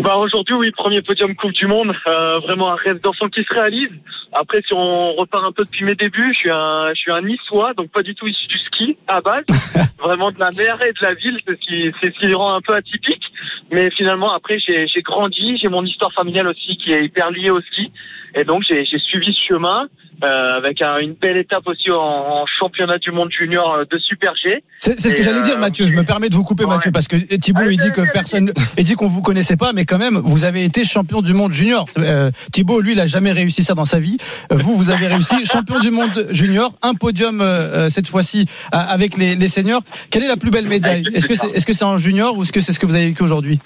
Bah 0.00 0.16
aujourd'hui 0.16 0.54
oui, 0.54 0.70
premier 0.70 1.02
podium 1.02 1.34
Coupe 1.36 1.52
du 1.52 1.66
Monde, 1.66 1.94
euh, 2.06 2.38
vraiment 2.38 2.72
un 2.72 2.74
rêve 2.74 3.00
d'enfant 3.00 3.28
qui 3.28 3.44
se 3.44 3.52
réalise. 3.52 3.90
Après 4.32 4.62
si 4.62 4.72
on 4.72 5.10
repart 5.10 5.44
un 5.44 5.52
peu 5.52 5.62
depuis 5.64 5.84
mes 5.84 5.94
débuts, 5.94 6.32
je 6.32 6.38
suis 6.38 6.50
un 6.50 6.88
je 6.94 7.00
suis 7.00 7.12
un 7.12 7.20
niçois, 7.20 7.74
donc 7.74 7.90
pas 7.90 8.02
du 8.02 8.14
tout 8.14 8.26
issu 8.26 8.46
du 8.46 8.58
ski 8.58 8.96
à 9.06 9.20
base, 9.20 9.44
vraiment 9.98 10.30
de 10.30 10.40
la 10.40 10.52
mer 10.52 10.80
et 10.82 10.92
de 10.94 11.02
la 11.02 11.12
ville, 11.12 11.38
c'est 11.46 11.54
ce 11.54 11.60
qui 11.60 11.92
c'est 12.00 12.14
ce 12.14 12.18
qui 12.18 12.32
rend 12.32 12.54
un 12.54 12.62
peu 12.62 12.74
atypique. 12.74 13.24
Mais 13.70 13.90
finalement 13.90 14.32
après 14.32 14.58
j'ai 14.58 14.86
j'ai 14.88 15.02
grandi, 15.02 15.58
j'ai 15.58 15.68
mon 15.68 15.84
histoire 15.84 16.14
familiale 16.14 16.48
aussi 16.48 16.78
qui 16.78 16.94
est 16.94 17.04
hyper 17.04 17.30
liée 17.30 17.50
au 17.50 17.60
ski, 17.60 17.92
et 18.34 18.44
donc 18.44 18.62
j'ai 18.68 18.84
j'ai 18.84 18.98
suivi 18.98 19.32
ce 19.32 19.54
chemin. 19.54 19.86
euh, 20.22 20.58
avec 20.58 20.82
un- 20.82 20.98
une 20.98 21.14
belle 21.14 21.38
étape 21.38 21.66
aussi 21.66 21.90
en, 21.90 21.96
en 21.96 22.44
championnat 22.58 22.98
du 22.98 23.10
monde 23.10 23.30
junior 23.30 23.72
euh, 23.72 23.84
de 23.90 23.96
Super 23.98 24.34
G. 24.36 24.62
C'est 24.78 25.00
c'est 25.00 25.08
ce 25.08 25.14
que 25.14 25.22
j'allais 25.22 25.40
dire, 25.40 25.56
euh, 25.56 25.60
Mathieu. 25.60 25.86
Je 25.86 25.94
me 25.94 26.02
permets 26.04 26.28
de 26.28 26.34
vous 26.34 26.44
couper, 26.44 26.64
ouais. 26.64 26.74
Mathieu, 26.74 26.90
parce 26.92 27.08
que 27.08 27.16
Thibaut, 27.16 27.62
Allez, 27.62 27.72
il 27.76 27.78
dit 27.78 27.90
que 27.90 28.02
allez, 28.02 28.10
personne, 28.12 28.52
il 28.76 28.84
dit 28.84 28.96
qu'on 28.96 29.08
vous 29.08 29.22
connaissait 29.22 29.56
pas, 29.56 29.72
mais 29.72 29.86
quand 29.86 29.96
même, 29.96 30.18
vous 30.22 30.44
avez 30.44 30.62
été 30.62 30.84
champion 30.84 31.22
du 31.22 31.32
monde 31.32 31.52
junior. 31.52 31.86
Euh, 31.96 32.30
Thibaut, 32.52 32.82
lui, 32.82 32.92
il 32.92 33.00
a 33.00 33.06
jamais 33.06 33.32
réussi 33.32 33.62
ça 33.62 33.72
dans 33.72 33.86
sa 33.86 33.98
vie. 33.98 34.18
Vous, 34.50 34.76
vous 34.76 34.90
avez 34.90 35.06
réussi 35.06 35.36
champion 35.46 35.78
du 35.78 35.90
monde 35.90 36.26
junior, 36.32 36.74
un 36.82 36.92
podium 36.92 37.40
euh, 37.40 37.86
euh, 37.86 37.88
cette 37.88 38.06
fois-ci 38.06 38.44
avec 38.72 39.16
les, 39.16 39.36
les 39.36 39.48
seniors. 39.48 39.80
Quelle 40.10 40.24
est 40.24 40.28
la 40.28 40.36
plus 40.36 40.50
belle 40.50 40.68
médaille? 40.68 41.04
Est-ce 41.14 41.26
que 41.28 41.34
c'est 41.34 41.48
est-ce 41.56 41.64
que 41.64 41.72
c'est 41.72 41.84
en 41.86 41.96
junior 41.96 42.36
ou 42.36 42.42
est-ce 42.42 42.52
que 42.52 42.60
c'est 42.60 42.74
ce 42.74 42.78
que 42.80 42.84
vous 42.84 42.94
avez 42.94 43.06
vécu 43.06 43.22
aujourd'hui? 43.22 43.58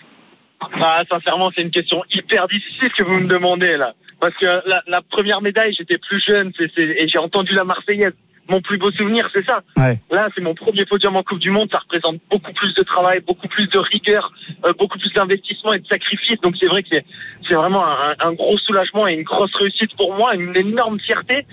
Ah, 0.81 1.03
sincèrement, 1.09 1.51
c'est 1.55 1.63
une 1.63 1.71
question 1.71 2.03
hyper 2.13 2.47
difficile 2.49 2.91
que 2.97 3.03
vous 3.03 3.19
me 3.21 3.29
demandez 3.29 3.77
là. 3.77 3.93
Parce 4.21 4.35
que 4.37 4.47
la, 4.69 4.83
la 4.87 5.03
première 5.03 5.41
médaille, 5.43 5.75
j'étais 5.77 5.99
plus 5.99 6.23
jeune 6.25 6.53
c'est- 6.57 6.71
c'est- 6.75 6.97
et 7.03 7.09
j'ai 7.09 7.19
entendu 7.19 7.53
la 7.55 7.65
Marseillaise. 7.65 8.15
Mon 8.47 8.61
plus 8.61 8.77
beau 8.77 8.91
souvenir, 8.91 9.27
c'est 9.33 9.45
ça. 9.47 9.63
Ouais. 9.79 9.99
Là, 10.11 10.29
c'est 10.35 10.43
mon 10.43 10.55
premier 10.55 10.85
podium 10.85 11.17
en 11.17 11.23
Coupe 11.23 11.39
du 11.39 11.51
Monde. 11.51 11.71
Ça 11.71 11.79
représente 11.79 12.21
beaucoup 12.31 12.53
plus 12.53 12.75
de 12.75 12.83
travail, 12.83 13.21
beaucoup 13.21 13.49
plus 13.49 13.67
de 13.71 13.79
rigueur, 13.79 14.31
euh, 14.67 14.75
beaucoup 14.79 14.99
plus 14.99 15.11
d'investissement 15.15 15.73
et 15.73 15.79
de 15.79 15.87
sacrifice. 15.87 16.39
Donc 16.43 16.55
c'est 16.61 16.67
vrai 16.67 16.83
que 16.83 16.89
c'est, 16.93 17.05
c'est 17.49 17.55
vraiment 17.55 17.87
un, 17.87 18.15
un 18.21 18.33
gros 18.35 18.59
soulagement 18.59 19.09
et 19.09 19.15
une 19.15 19.23
grosse 19.23 19.55
réussite 19.55 19.97
pour 19.97 20.15
moi, 20.15 20.35
une 20.35 20.55
énorme 20.55 20.99
fierté. 21.01 21.47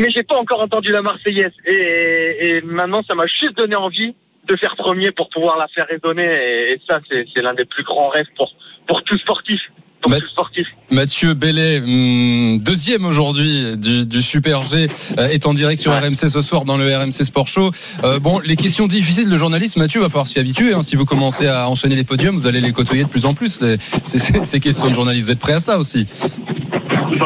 Mais 0.00 0.10
j'ai 0.10 0.24
pas 0.24 0.34
encore 0.36 0.60
entendu 0.62 0.90
la 0.90 1.02
Marseillaise. 1.02 1.52
Et, 1.64 2.56
et 2.56 2.60
maintenant, 2.62 3.02
ça 3.04 3.14
m'a 3.14 3.26
juste 3.26 3.56
donné 3.56 3.76
envie 3.76 4.16
de 4.48 4.56
faire 4.56 4.74
premier 4.76 5.12
pour 5.12 5.28
pouvoir 5.30 5.56
la 5.58 5.68
faire 5.68 5.86
résonner. 5.88 6.24
Et, 6.24 6.72
et 6.74 6.80
ça, 6.88 7.00
c'est, 7.08 7.24
l'un 7.42 7.54
des 7.54 7.64
plus 7.64 7.84
grands 7.84 8.08
rêves 8.08 8.26
pour, 8.36 8.50
pour 8.86 9.02
tout 9.04 9.18
sportif. 9.18 9.60
Pour 10.02 10.16
tout 10.18 10.28
sportif. 10.28 10.66
Mathieu 10.90 11.34
Bellet, 11.34 11.78
hum, 11.80 12.58
deuxième 12.64 13.04
aujourd'hui 13.04 13.76
du, 13.76 14.06
du 14.06 14.22
Super 14.22 14.62
G, 14.62 14.88
euh, 15.18 15.28
est 15.28 15.46
en 15.46 15.52
direct 15.52 15.78
sur 15.78 15.92
Ouais. 15.92 15.98
RMC 15.98 16.14
ce 16.30 16.40
soir 16.40 16.64
dans 16.64 16.78
le 16.78 16.96
RMC 16.96 17.12
Sport 17.12 17.46
Show. 17.48 17.70
Euh, 18.02 18.18
bon, 18.18 18.40
les 18.42 18.56
questions 18.56 18.86
difficiles 18.86 19.28
de 19.28 19.36
journaliste, 19.36 19.76
Mathieu, 19.76 20.00
va 20.00 20.08
falloir 20.08 20.26
s'y 20.26 20.38
habituer. 20.38 20.72
hein. 20.72 20.80
Si 20.80 20.96
vous 20.96 21.04
commencez 21.04 21.46
à 21.48 21.68
enchaîner 21.68 21.96
les 21.96 22.04
podiums, 22.04 22.34
vous 22.34 22.46
allez 22.46 22.62
les 22.62 22.72
côtoyer 22.72 23.04
de 23.04 23.10
plus 23.10 23.26
en 23.26 23.34
plus. 23.34 23.60
les- 23.60 23.76
ces, 24.02 24.18
ces- 24.18 24.42
ces 24.44 24.58
questions 24.60 24.88
de 24.88 24.94
journaliste, 24.94 25.26
vous 25.26 25.32
êtes 25.32 25.38
prêt 25.38 25.52
à 25.52 25.60
ça 25.60 25.78
aussi? 25.78 26.06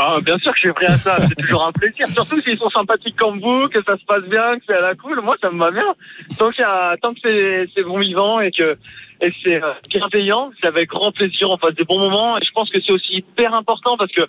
Bah, 0.04 0.20
bien 0.20 0.38
sûr 0.38 0.52
que 0.52 0.58
je 0.58 0.66
suis 0.66 0.72
prêt 0.74 0.86
à 0.86 0.96
ça. 0.98 1.16
C'est 1.18 1.34
toujours 1.36 1.64
un 1.66 1.72
plaisir. 1.72 2.06
Surtout 2.08 2.40
s'ils 2.40 2.58
sont 2.58 2.70
sympathiques 2.70 3.16
comme 3.16 3.40
vous, 3.40 3.68
que 3.68 3.82
ça 3.84 3.96
se 3.96 4.04
passe 4.04 4.24
bien, 4.24 4.58
que 4.58 4.64
c'est 4.66 4.74
à 4.74 4.80
la 4.80 4.94
cool. 4.94 5.20
Moi, 5.22 5.36
ça 5.40 5.50
me 5.50 5.58
va 5.58 5.70
bien. 5.70 5.94
Tant, 6.38 6.50
qu'il 6.50 6.60
y 6.60 6.64
a- 6.64 6.96
tant 7.00 7.14
que 7.14 7.20
c'est, 7.22 7.66
c'est 7.74 7.82
bon 7.82 7.98
vivant 7.98 8.40
et 8.40 8.50
que, 8.50 8.76
et 9.20 9.32
c'est 9.42 9.62
euh, 9.62 9.72
bienveillant, 9.88 10.50
c'est 10.60 10.66
avec 10.66 10.90
grand 10.90 11.10
plaisir. 11.12 11.50
On 11.50 11.56
passe 11.58 11.74
des 11.74 11.84
bons 11.84 11.98
moments. 11.98 12.36
Et 12.38 12.44
je 12.44 12.50
pense 12.52 12.68
que 12.70 12.80
c'est 12.80 12.92
aussi 12.92 13.16
hyper 13.16 13.54
important 13.54 13.96
parce 13.96 14.12
que 14.12 14.22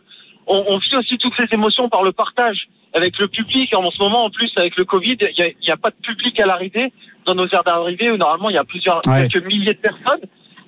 on, 0.48 0.64
on 0.68 0.78
vit 0.78 0.96
aussi 0.96 1.18
toutes 1.18 1.34
ces 1.36 1.54
émotions 1.54 1.90
par 1.90 2.04
le 2.04 2.12
partage 2.12 2.68
avec 2.94 3.18
le 3.18 3.28
public. 3.28 3.74
En 3.74 3.90
ce 3.92 4.02
moment, 4.02 4.26
en 4.26 4.30
plus, 4.30 4.52
avec 4.58 4.78
le 4.78 4.86
Covid, 4.86 5.18
il 5.20 5.56
y 5.62 5.72
a, 5.72 5.74
a 5.74 5.78
pas 5.78 5.90
de 5.90 5.96
public 6.02 6.40
à 6.40 6.46
l'arrivée 6.46 6.94
dans 7.26 7.36
nos 7.36 7.48
aires 7.50 7.64
d'arrivée 7.64 8.12
où 8.12 8.18
normalement 8.18 8.50
il 8.50 8.56
y 8.56 8.60
a 8.60 8.64
plusieurs, 8.64 9.02
Ouais. 9.08 9.28
quelques 9.28 9.46
milliers 9.46 9.74
de 9.74 9.80
personnes. 9.80 10.22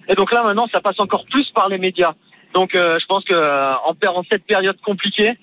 Et 0.09 0.15
donc 0.15 0.31
là, 0.31 0.43
maintenant, 0.43 0.67
ça 0.71 0.79
passe 0.81 0.99
encore 0.99 1.25
plus 1.25 1.49
par 1.51 1.69
les 1.69 1.77
médias. 1.77 2.13
Donc, 2.53 2.75
euh, 2.75 2.97
je 2.99 3.05
pense 3.05 3.23
que 3.23 3.33
euh, 3.33 3.73
en, 3.85 3.91
en 4.15 4.23
cette 4.29 4.45
période 4.45 4.77
compliquée, 4.85 5.33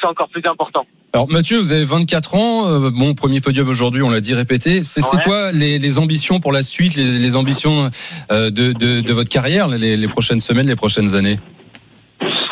c'est 0.00 0.06
encore 0.06 0.28
plus 0.28 0.42
important. 0.46 0.86
Alors 1.12 1.30
Mathieu, 1.30 1.58
vous 1.58 1.72
avez 1.72 1.84
24 1.84 2.34
ans, 2.34 2.68
euh, 2.68 2.90
bon 2.90 3.14
premier 3.14 3.40
podium 3.40 3.68
aujourd'hui, 3.68 4.02
on 4.02 4.10
l'a 4.10 4.20
dit 4.20 4.34
répété. 4.34 4.82
C'est 4.82 5.00
c'est 5.00 5.16
Ouais. 5.18 5.22
quoi 5.22 5.52
les, 5.52 5.78
les 5.78 5.98
ambitions 6.00 6.40
pour 6.40 6.50
la 6.52 6.64
suite, 6.64 6.96
les, 6.96 7.18
les 7.20 7.36
ambitions 7.36 7.88
euh, 8.32 8.50
de, 8.50 8.72
de, 8.72 9.00
de 9.00 9.12
votre 9.12 9.28
carrière, 9.28 9.68
les, 9.68 9.96
les 9.96 10.08
prochaines 10.08 10.40
semaines, 10.40 10.66
les 10.66 10.74
prochaines 10.74 11.14
années? 11.14 11.38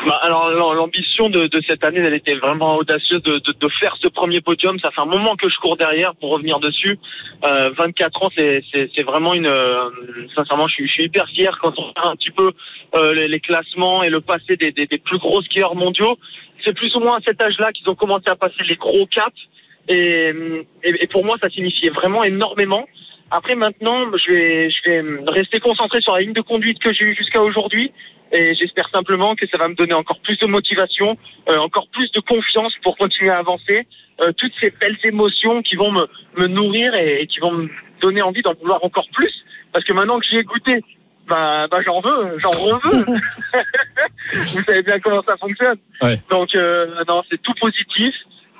Bah, 0.07 0.19
alors 0.23 0.51
l'am- 0.51 0.75
l'ambition 0.77 1.31
de, 1.31 1.47
de 1.47 1.61
cette 1.67 1.85
année, 1.85 2.01
elle 2.01 2.15
était 2.15 2.35
vraiment 2.35 2.77
audacieuse 2.77 3.23
de, 3.23 3.39
de, 3.39 3.53
de 3.53 3.69
faire 3.81 3.97
ce 4.01 4.09
premier 4.09 4.41
podium. 4.41 4.79
Ça 4.81 4.91
fait 4.91 5.01
un 5.01 5.07
moment 5.07 5.37
que 5.37 5.49
je 5.49 5.57
cours 5.59 5.77
derrière 5.77 6.15
pour 6.17 6.31
revenir 6.31 6.59
dessus. 6.61 6.99
Euh, 7.45 7.71
24 7.77 8.23
ans, 8.23 8.31
c'est 8.35 9.03
vraiment 9.05 9.35
une. 9.35 9.47
euh, 9.47 9.91
sincèrement, 10.35 10.67
je 10.67 10.75
suis, 10.75 10.87
je 10.89 10.93
suis 10.93 11.05
hyper 11.05 11.29
fier 11.29 11.57
quand 11.61 11.79
on 11.79 11.83
regarde 11.89 12.09
un 12.09 12.17
petit 12.17 12.31
peu 12.33 12.53
euh, 12.95 13.15
les, 13.15 13.29
les 13.29 13.41
classements 13.41 14.03
et 14.03 14.11
le 14.11 14.21
passé 14.21 14.57
des, 14.57 14.73
des, 14.73 14.87
des 14.87 14.99
plus 14.99 15.19
gros 15.19 15.41
skieurs 15.43 15.75
mondiaux. 15.77 16.19
C'est 16.65 16.75
plus 16.75 16.95
ou 16.97 17.01
moins 17.01 17.19
à 17.19 17.21
cet 17.21 17.41
âge-là 17.41 17.73
qu'ils 17.73 17.89
ont 17.89 17.95
commencé 17.95 18.29
à 18.29 18.37
passer 18.37 18.63
les 18.69 18.77
gros 18.77 19.07
caps. 19.07 19.37
Et, 19.89 20.33
et, 20.85 21.05
et 21.05 21.07
pour 21.09 21.25
moi, 21.25 21.37
ça 21.41 21.49
signifiait 21.49 21.91
vraiment 21.91 22.25
énormément. 22.25 22.87
Après, 23.31 23.55
maintenant, 23.55 24.05
je 24.17 24.31
vais, 24.31 24.71
je 24.71 24.91
vais 24.91 25.03
rester 25.31 25.59
concentré 25.59 26.01
sur 26.03 26.13
la 26.13 26.21
ligne 26.21 26.35
de 26.35 26.41
conduite 26.43 26.79
que 26.81 26.93
j'ai 26.93 27.05
eue 27.07 27.15
jusqu'à 27.17 27.41
aujourd'hui. 27.43 27.91
Et 28.33 28.55
j'espère 28.55 28.89
simplement 28.89 29.35
que 29.37 29.47
ça 29.47 29.59
va 29.59 29.69
me 29.69 29.75
donner 29.75 29.93
encore 29.95 30.19
plus 30.21 30.39
de 30.39 30.47
motivation, 30.47 31.19
euh, 31.49 31.57
encore 31.59 31.89
plus 31.93 32.11
de 32.13 32.21
confiance 32.21 32.75
pour 32.83 32.97
continuer 32.97 33.31
à 33.31 33.39
avancer. 33.39 33.87
Euh, 34.21 34.33
toutes 34.33 34.55
ces 34.57 34.71
belles 34.71 34.99
émotions 35.05 35.63
qui 35.63 35.77
vont 35.77 35.91
me, 35.93 36.07
me 36.37 36.47
nourrir 36.47 36.95
et, 36.95 37.23
et 37.23 37.27
qui 37.27 37.41
vont 37.41 37.53
me 37.53 37.69
donner 38.01 38.23
envie 38.23 38.43
d'en 38.43 38.55
vouloir 38.55 38.83
encore 38.85 39.07
plus. 39.13 39.33
Parce 39.73 39.85
que 39.85 39.93
maintenant 39.93 40.19
que 40.19 40.27
j'y 40.27 40.37
ai 40.39 40.43
goûté, 40.45 40.83
bah, 41.29 41.67
bah 41.71 41.81
j'en 41.85 42.01
veux, 42.01 42.39
j'en 42.39 42.51
reveux. 42.51 43.05
Vous 44.33 44.63
savez 44.65 44.83
bien 44.83 44.99
comment 45.01 45.23
ça 45.23 45.37
fonctionne. 45.37 45.79
Ouais. 46.03 46.17
Donc 46.31 46.55
euh, 46.55 47.05
non, 47.09 47.23
c'est 47.31 47.41
tout 47.43 47.55
positif. 47.61 48.15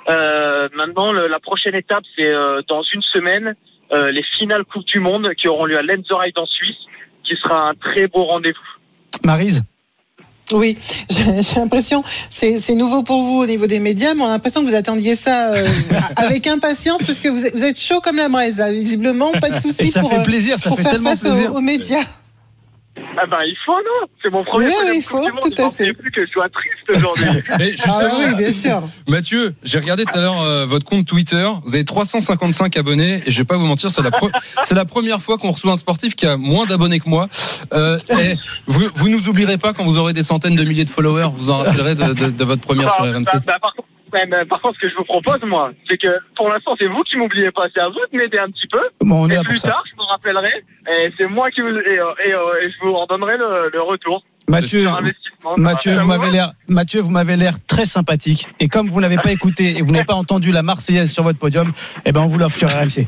Euh, 0.09 0.69
maintenant, 0.75 1.11
le- 1.11 1.27
la 1.27 1.39
prochaine 1.39 1.75
étape, 1.75 2.03
c'est 2.15 2.25
euh, 2.27 2.61
dans 2.67 2.81
une 2.83 3.01
semaine, 3.01 3.55
euh, 3.91 4.11
les 4.11 4.23
finales 4.37 4.65
Coupe 4.65 4.85
du 4.85 4.99
Monde 4.99 5.33
qui 5.35 5.47
auront 5.47 5.65
lieu 5.65 5.77
à 5.77 5.81
Lenzerheide 5.81 6.37
en 6.37 6.45
Suisse, 6.45 6.77
qui 7.23 7.35
sera 7.37 7.69
un 7.69 7.73
très 7.75 8.07
beau 8.07 8.25
rendez-vous. 8.25 8.59
Marise 9.23 9.61
Oui, 10.51 10.77
j'ai 11.09 11.55
l'impression, 11.55 12.03
c'est 12.29 12.57
c'est 12.59 12.75
nouveau 12.75 13.03
pour 13.03 13.21
vous 13.21 13.43
au 13.43 13.45
niveau 13.45 13.67
des 13.67 13.79
médias, 13.79 14.13
mais 14.13 14.23
on 14.23 14.27
a 14.27 14.31
l'impression 14.31 14.61
que 14.61 14.69
vous 14.69 14.75
attendiez 14.75 15.15
ça 15.15 15.53
euh, 15.53 15.67
avec 16.15 16.47
impatience 16.47 17.03
parce 17.03 17.19
que 17.19 17.29
vous 17.29 17.45
êtes, 17.45 17.55
vous 17.55 17.63
êtes 17.63 17.79
chaud 17.79 18.01
comme 18.01 18.17
la 18.17 18.29
braise, 18.29 18.63
visiblement, 18.71 19.31
pas 19.33 19.49
de 19.49 19.59
souci 19.59 19.91
pour, 19.91 20.13
euh, 20.13 20.23
plaisir, 20.23 20.59
ça 20.59 20.69
pour 20.69 20.77
fait 20.77 20.89
faire 20.89 21.01
face 21.01 21.25
aux 21.25 21.61
médias. 21.61 22.03
Ah 22.95 23.25
ben 23.25 23.37
il 23.45 23.55
faut 23.65 23.71
non, 23.73 24.07
c'est 24.21 24.29
mon 24.31 24.41
premier 24.41 24.67
Oui, 24.67 24.73
il 24.95 25.01
faut, 25.01 25.23
tout 25.23 25.61
à 25.61 25.69
fait. 25.71 25.77
fallait 25.85 25.93
plus 25.93 26.11
que 26.11 26.25
je 26.25 26.31
sois 26.31 26.47
triste 26.49 26.89
aujourd'hui. 26.95 27.25
Mais 27.57 27.71
Ah 27.79 27.85
justement, 27.85 28.19
oui, 28.19 28.35
bien 28.37 28.51
sûr. 28.51 28.83
Mathieu, 29.07 29.53
j'ai 29.63 29.79
regardé 29.79 30.05
tout 30.05 30.15
à 30.17 30.21
l'heure 30.21 30.41
euh, 30.43 30.65
votre 30.67 30.85
compte 30.85 31.05
Twitter. 31.07 31.47
Vous 31.63 31.73
avez 31.75 31.85
355 31.85 32.77
abonnés 32.77 33.21
et 33.25 33.31
je 33.31 33.37
vais 33.39 33.45
pas 33.45 33.57
vous 33.57 33.65
mentir, 33.65 33.89
c'est 33.89 34.03
la, 34.03 34.11
pre- 34.11 34.31
c'est 34.63 34.75
la 34.75 34.85
première 34.85 35.21
fois 35.21 35.37
qu'on 35.39 35.51
reçoit 35.51 35.71
un 35.71 35.77
sportif 35.77 36.15
qui 36.15 36.27
a 36.27 36.37
moins 36.37 36.65
d'abonnés 36.65 36.99
que 36.99 37.09
moi. 37.09 37.27
Euh, 37.73 37.97
et 38.19 38.35
vous, 38.67 38.85
vous 38.93 39.09
nous 39.09 39.27
oublierez 39.27 39.57
pas 39.57 39.73
quand 39.73 39.83
vous 39.85 39.97
aurez 39.97 40.13
des 40.13 40.23
centaines 40.23 40.55
de 40.55 40.63
milliers 40.63 40.85
de 40.85 40.89
followers. 40.91 41.29
Vous 41.35 41.49
en 41.49 41.57
rappellerez 41.59 41.95
de, 41.95 42.13
de- 42.13 42.29
de 42.29 42.43
votre 42.43 42.61
première 42.61 42.91
sur 42.93 43.03
Bah, 43.03 43.11
RMC. 43.11 43.23
bah, 43.33 43.39
bah, 43.45 43.53
par, 43.61 43.73
contre, 43.75 43.87
ouais, 44.13 44.25
bah, 44.27 44.45
par 44.49 44.61
contre, 44.61 44.75
ce 44.75 44.81
que 44.81 44.89
je 44.89 44.95
vous 44.95 45.03
propose, 45.03 45.43
moi, 45.43 45.71
c'est 45.89 45.97
que 45.97 46.07
pour 46.35 46.49
l'instant, 46.49 46.75
c'est 46.79 46.87
vous 46.87 47.01
qui 47.03 47.17
m'oubliez 47.17 47.51
pas. 47.51 47.63
C'est 47.73 47.81
à 47.81 47.87
vous 47.89 47.99
de 48.11 48.17
m'aider 48.17 48.37
un 48.37 48.47
petit 48.49 48.67
peu. 48.71 48.81
Bon, 49.01 49.23
on 49.25 49.29
est 49.29 49.39
Et 49.39 49.43
plus 49.43 49.57
ça. 49.57 49.69
tard, 49.69 49.83
je 49.89 49.95
me 49.95 50.03
rappellerai. 50.09 50.63
Et 50.89 51.11
c'est 51.17 51.27
moi 51.27 51.49
qui 51.51 51.61
vous 51.61 51.67
et, 51.69 51.99
euh, 51.99 52.13
et, 52.25 52.33
euh, 52.33 52.61
et 52.63 52.69
je 52.71 52.75
vous 52.85 52.93
en 52.93 53.05
donnerai 53.05 53.37
le, 53.37 53.69
le 53.73 53.81
retour. 53.81 54.23
Mathieu. 54.47 54.87
Mathieu, 55.57 55.95
vous 55.97 56.07
m'avez 56.07 56.31
l'air, 56.31 56.51
Mathieu, 56.67 57.01
vous 57.01 57.11
m'avez 57.11 57.35
l'air 57.37 57.55
très 57.65 57.85
sympathique. 57.85 58.47
Et 58.59 58.67
comme 58.67 58.87
vous 58.89 59.01
n'avez 59.01 59.17
pas 59.17 59.31
écouté 59.31 59.77
et 59.77 59.81
vous 59.81 59.91
n'avez 59.91 60.05
pas 60.05 60.13
entendu 60.15 60.51
la 60.51 60.63
Marseillaise 60.63 61.11
sur 61.11 61.23
votre 61.23 61.39
podium, 61.39 61.71
eh 62.05 62.11
ben 62.11 62.21
on 62.21 62.27
vous 62.27 62.37
l'offre 62.37 62.57
sur 62.57 62.69
RMC. 62.69 63.07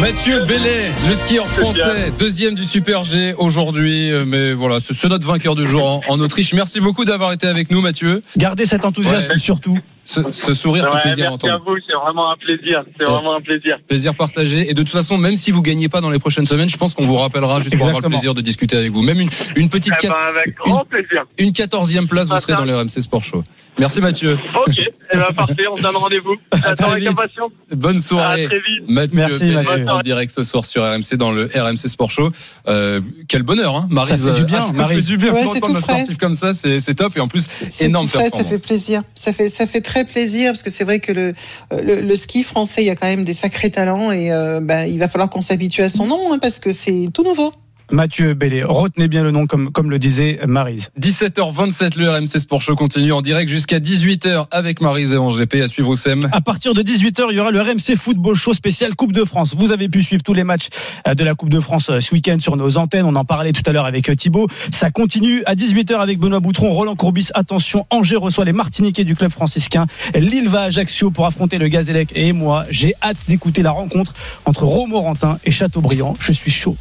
Mathieu 0.00 0.44
Bellet, 0.46 0.86
le 1.08 1.14
skieur 1.14 1.46
français, 1.46 2.10
deuxième 2.18 2.54
du 2.54 2.64
Super 2.64 3.04
G 3.04 3.34
aujourd'hui. 3.36 4.10
Euh, 4.10 4.24
Mais 4.26 4.52
voilà, 4.54 4.78
c'est 4.80 5.08
notre 5.08 5.26
vainqueur 5.26 5.54
du 5.54 5.66
jour 5.66 5.84
en, 5.84 6.00
en 6.08 6.20
Autriche. 6.20 6.54
Merci 6.54 6.80
beaucoup 6.80 7.04
d'avoir 7.04 7.32
été 7.32 7.46
avec 7.46 7.70
nous, 7.70 7.80
Mathieu. 7.82 8.22
Gardez 8.36 8.64
cet 8.64 8.84
enthousiasme 8.84 9.32
Ouais. 9.32 9.38
surtout. 9.38 9.78
Ce, 10.02 10.20
ce 10.32 10.54
sourire 10.54 10.84
Ouais, 10.84 10.90
fait 11.02 11.08
plaisir 11.10 11.26
à 11.26 11.30
merci 11.30 11.48
à 11.48 11.58
vous, 11.58 11.76
c'est 11.86 11.94
vraiment 11.94 12.32
un 12.32 12.36
plaisir. 12.36 12.82
C'est 12.98 13.04
Ouais. 13.04 13.10
vraiment 13.12 13.36
un 13.36 13.40
plaisir. 13.42 13.76
Plaisir 13.86 14.14
partagé. 14.14 14.68
Et 14.70 14.74
de 14.74 14.82
toute 14.82 14.90
façon, 14.90 15.18
même 15.18 15.36
si 15.36 15.50
vous 15.50 15.60
gagnez 15.62 15.88
pas 15.88 16.00
dans 16.00 16.10
les 16.10 16.18
prochaines 16.18 16.46
semaines, 16.46 16.68
je 16.70 16.78
pense 16.78 16.94
qu'on 16.94 17.04
vous 17.04 17.16
rappellera 17.16 17.60
juste 17.60 17.76
pour 17.76 17.86
avoir 17.86 18.00
le 18.00 18.08
plaisir 18.08 18.32
de 18.34 18.40
discuter 18.40 18.76
avec 18.78 18.92
vous. 18.92 19.02
Même 19.02 19.20
une, 19.20 19.28
une 19.56 19.68
petite 19.68 19.92
Eh 20.02 20.08
ben, 20.08 20.14
avec 20.28 20.56
grand 20.56 20.84
plaisir. 20.86 21.24
une 21.38 21.52
quatorzième 21.52 22.08
place, 22.08 22.28
vous 22.28 22.38
serez 22.38 22.54
dans 22.54 22.64
le 22.64 22.74
RMC 22.74 23.00
Sport 23.02 23.22
Show. 23.22 23.44
Merci 23.78 24.00
Mathieu. 24.00 24.38
Ok. 24.66 24.74
Eh 24.78 25.16
ben, 25.16 25.26
parfait, 25.36 25.66
on 25.70 25.76
se 25.76 25.82
donne 25.82 25.96
rendez-vous. 25.96 26.36
J'attends 26.64 26.90
avec 26.90 27.06
impatience. 27.06 27.50
Bonne 27.72 27.96
À 27.96 28.00
soirée. 28.00 28.46
très 28.46 28.56
vite. 28.58 28.88
Mathieu 28.88 29.16
Merci, 29.18 29.44
Mathieu. 29.50 29.84
En 29.90 29.98
direct 30.00 30.32
ce 30.32 30.42
soir 30.42 30.64
sur 30.64 30.82
RMC 30.84 31.16
dans 31.16 31.32
le 31.32 31.50
RMC 31.54 31.88
Sport 31.88 32.10
Show. 32.10 32.30
Euh, 32.68 33.00
quel 33.28 33.42
bonheur, 33.42 33.74
hein, 33.76 33.86
Maryse. 33.90 34.22
Ça 34.24 34.34
fait 34.34 34.40
du 34.40 34.44
bien, 34.46 34.58
Ah, 34.62 34.66
ça 34.66 34.72
Maryse. 34.72 35.04
fait 35.06 35.12
du 35.12 35.16
bien 35.18 35.32
Ouais, 35.32 35.44
c'est 35.52 35.60
tout 35.60 35.66
un 35.66 35.80
frais. 35.80 35.94
sportif 35.94 36.18
comme 36.18 36.34
ça, 36.34 36.54
c'est 36.54 36.80
c'est 36.80 36.94
top 36.94 37.16
et 37.16 37.20
en 37.20 37.28
plus 37.28 37.44
C'est 37.68 37.86
énorme 37.86 38.06
tout 38.06 38.18
frais, 38.18 38.30
ça 38.30 38.44
fait 38.44 38.58
plaisir. 38.58 39.02
Ça 39.14 39.32
fait, 39.32 39.48
ça 39.48 39.66
fait 39.66 39.80
très 39.80 40.04
plaisir 40.04 40.52
parce 40.52 40.62
que 40.62 40.70
c'est 40.70 40.84
vrai 40.84 41.00
que 41.00 41.12
le, 41.12 41.34
le, 41.82 42.00
le 42.00 42.16
ski 42.16 42.42
français, 42.42 42.82
il 42.82 42.86
y 42.86 42.90
a 42.90 42.96
quand 42.96 43.06
même 43.06 43.24
des 43.24 43.34
sacrés 43.34 43.70
talents 43.70 44.10
et 44.12 44.30
euh, 44.32 44.60
bah, 44.60 44.86
il 44.86 44.98
va 44.98 45.08
falloir 45.08 45.30
qu'on 45.30 45.40
s'habitue 45.40 45.82
à 45.82 45.88
son 45.88 46.06
nom 46.06 46.32
hein, 46.32 46.38
parce 46.40 46.58
que 46.58 46.72
c'est 46.72 47.08
tout 47.12 47.22
nouveau. 47.22 47.52
Mathieu 47.92 48.34
Bellé, 48.34 48.62
retenez 48.62 49.08
bien 49.08 49.24
le 49.24 49.32
nom 49.32 49.46
comme, 49.46 49.72
comme 49.72 49.90
le 49.90 49.98
disait 49.98 50.38
Marise. 50.46 50.90
17h27, 51.00 51.98
le 51.98 52.08
RMC 52.08 52.38
Sport 52.38 52.62
Show 52.62 52.76
continue 52.76 53.12
en 53.12 53.20
direct 53.20 53.50
jusqu'à 53.50 53.80
18h 53.80 54.46
avec 54.52 54.80
Maryse 54.80 55.12
et 55.12 55.16
en 55.16 55.30
GP 55.30 55.56
à 55.56 55.66
suivre 55.66 55.88
au 55.88 55.96
SEM. 55.96 56.20
À 56.30 56.40
partir 56.40 56.72
de 56.72 56.82
18h, 56.82 57.26
il 57.30 57.36
y 57.36 57.40
aura 57.40 57.50
le 57.50 57.60
RMC 57.60 57.96
Football 57.96 58.36
Show 58.36 58.54
spécial 58.54 58.94
Coupe 58.94 59.12
de 59.12 59.24
France. 59.24 59.54
Vous 59.56 59.72
avez 59.72 59.88
pu 59.88 60.02
suivre 60.02 60.22
tous 60.22 60.34
les 60.34 60.44
matchs 60.44 60.68
euh, 61.08 61.14
de 61.14 61.24
la 61.24 61.34
Coupe 61.34 61.50
de 61.50 61.58
France 61.58 61.90
euh, 61.90 61.98
ce 61.98 62.14
week-end 62.14 62.36
sur 62.38 62.56
nos 62.56 62.78
antennes. 62.78 63.04
On 63.06 63.16
en 63.16 63.24
parlait 63.24 63.52
tout 63.52 63.62
à 63.66 63.72
l'heure 63.72 63.86
avec 63.86 64.08
euh, 64.08 64.14
Thibaut. 64.14 64.46
Ça 64.72 64.92
continue 64.92 65.42
à 65.46 65.56
18h 65.56 65.96
avec 65.96 66.20
Benoît 66.20 66.40
Boutron, 66.40 66.72
Roland 66.72 66.94
Courbis. 66.94 67.30
Attention, 67.34 67.86
Angers 67.90 68.16
reçoit 68.16 68.44
les 68.44 68.52
Martiniquais 68.52 69.04
du 69.04 69.16
club 69.16 69.32
franciscain. 69.32 69.86
Lille 70.14 70.48
va 70.48 70.60
à 70.60 70.64
Ajaccio 70.66 71.10
pour 71.10 71.26
affronter 71.26 71.58
le 71.58 71.66
Gazélec. 71.66 72.10
Et 72.14 72.32
moi, 72.32 72.64
j'ai 72.70 72.94
hâte 73.02 73.18
d'écouter 73.26 73.62
la 73.62 73.72
rencontre 73.72 74.14
entre 74.44 74.62
Romorantin 74.62 75.38
et 75.44 75.50
Châteaubriand. 75.50 76.14
Je 76.20 76.30
suis 76.30 76.52
chaud. 76.52 76.76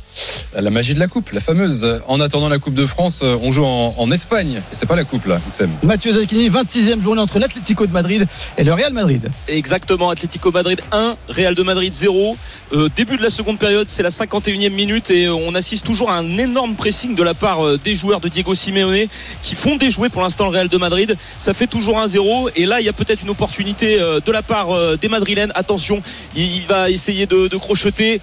La 0.54 0.70
magie 0.70 0.94
de 0.94 0.99
la 1.00 1.08
coupe, 1.08 1.32
la 1.32 1.42
fameuse. 1.42 2.02
En 2.08 2.20
attendant 2.20 2.50
la 2.50 2.60
Coupe 2.60 2.76
de 2.76 2.86
France, 2.86 3.22
euh, 3.24 3.38
on 3.42 3.52
joue 3.52 3.64
en, 3.66 3.96
en 3.98 4.12
Espagne. 4.12 4.62
Et 4.72 4.76
c'est 4.76 4.86
pas 4.86 4.96
la 4.96 5.06
coupe 5.06 5.26
là, 5.26 5.40
Oussem. 5.48 5.72
Mathieu 5.84 6.12
Zacchini, 6.12 6.50
26e 6.50 7.02
journée 7.02 7.22
entre 7.22 7.40
l'Atlético 7.40 7.88
de 7.88 7.92
Madrid 7.92 8.28
et 8.58 8.64
le 8.64 8.74
Real 8.74 8.94
Madrid. 8.94 9.30
Exactement, 9.48 10.10
Atlético 10.10 10.52
Madrid 10.52 10.82
1, 10.92 11.16
Real 11.30 11.56
de 11.56 11.64
Madrid 11.64 11.92
0. 11.94 12.38
Euh, 12.74 12.90
début 12.96 13.18
de 13.18 13.24
la 13.24 13.30
seconde 13.30 13.58
période, 13.58 13.88
c'est 13.90 14.04
la 14.04 14.10
51e 14.10 14.70
minute 14.72 15.10
et 15.10 15.26
euh, 15.26 15.34
on 15.34 15.56
assiste 15.56 15.86
toujours 15.86 16.12
à 16.12 16.18
un 16.18 16.38
énorme 16.38 16.76
pressing 16.76 17.16
de 17.16 17.24
la 17.24 17.34
part 17.34 17.78
des 17.78 17.96
joueurs 17.96 18.20
de 18.20 18.28
Diego 18.28 18.54
Simeone 18.54 19.08
qui 19.42 19.56
font 19.56 19.78
déjouer 19.78 20.10
pour 20.10 20.22
l'instant 20.22 20.46
le 20.46 20.52
Real 20.52 20.68
de 20.68 20.78
Madrid. 20.78 21.16
Ça 21.38 21.54
fait 21.54 21.68
toujours 21.68 21.98
1-0 22.00 22.52
et 22.56 22.66
là 22.66 22.82
il 22.82 22.86
y 22.86 22.90
a 22.90 22.94
peut-être 22.94 23.24
une 23.24 23.30
opportunité 23.30 23.98
de 23.98 24.32
la 24.32 24.42
part 24.42 24.98
des 24.98 25.08
Madrilènes. 25.08 25.52
Attention, 25.56 26.02
il, 26.36 26.58
il 26.58 26.66
va 26.68 26.90
essayer 26.90 27.26
de, 27.26 27.48
de 27.48 27.58
crocheter. 27.58 28.22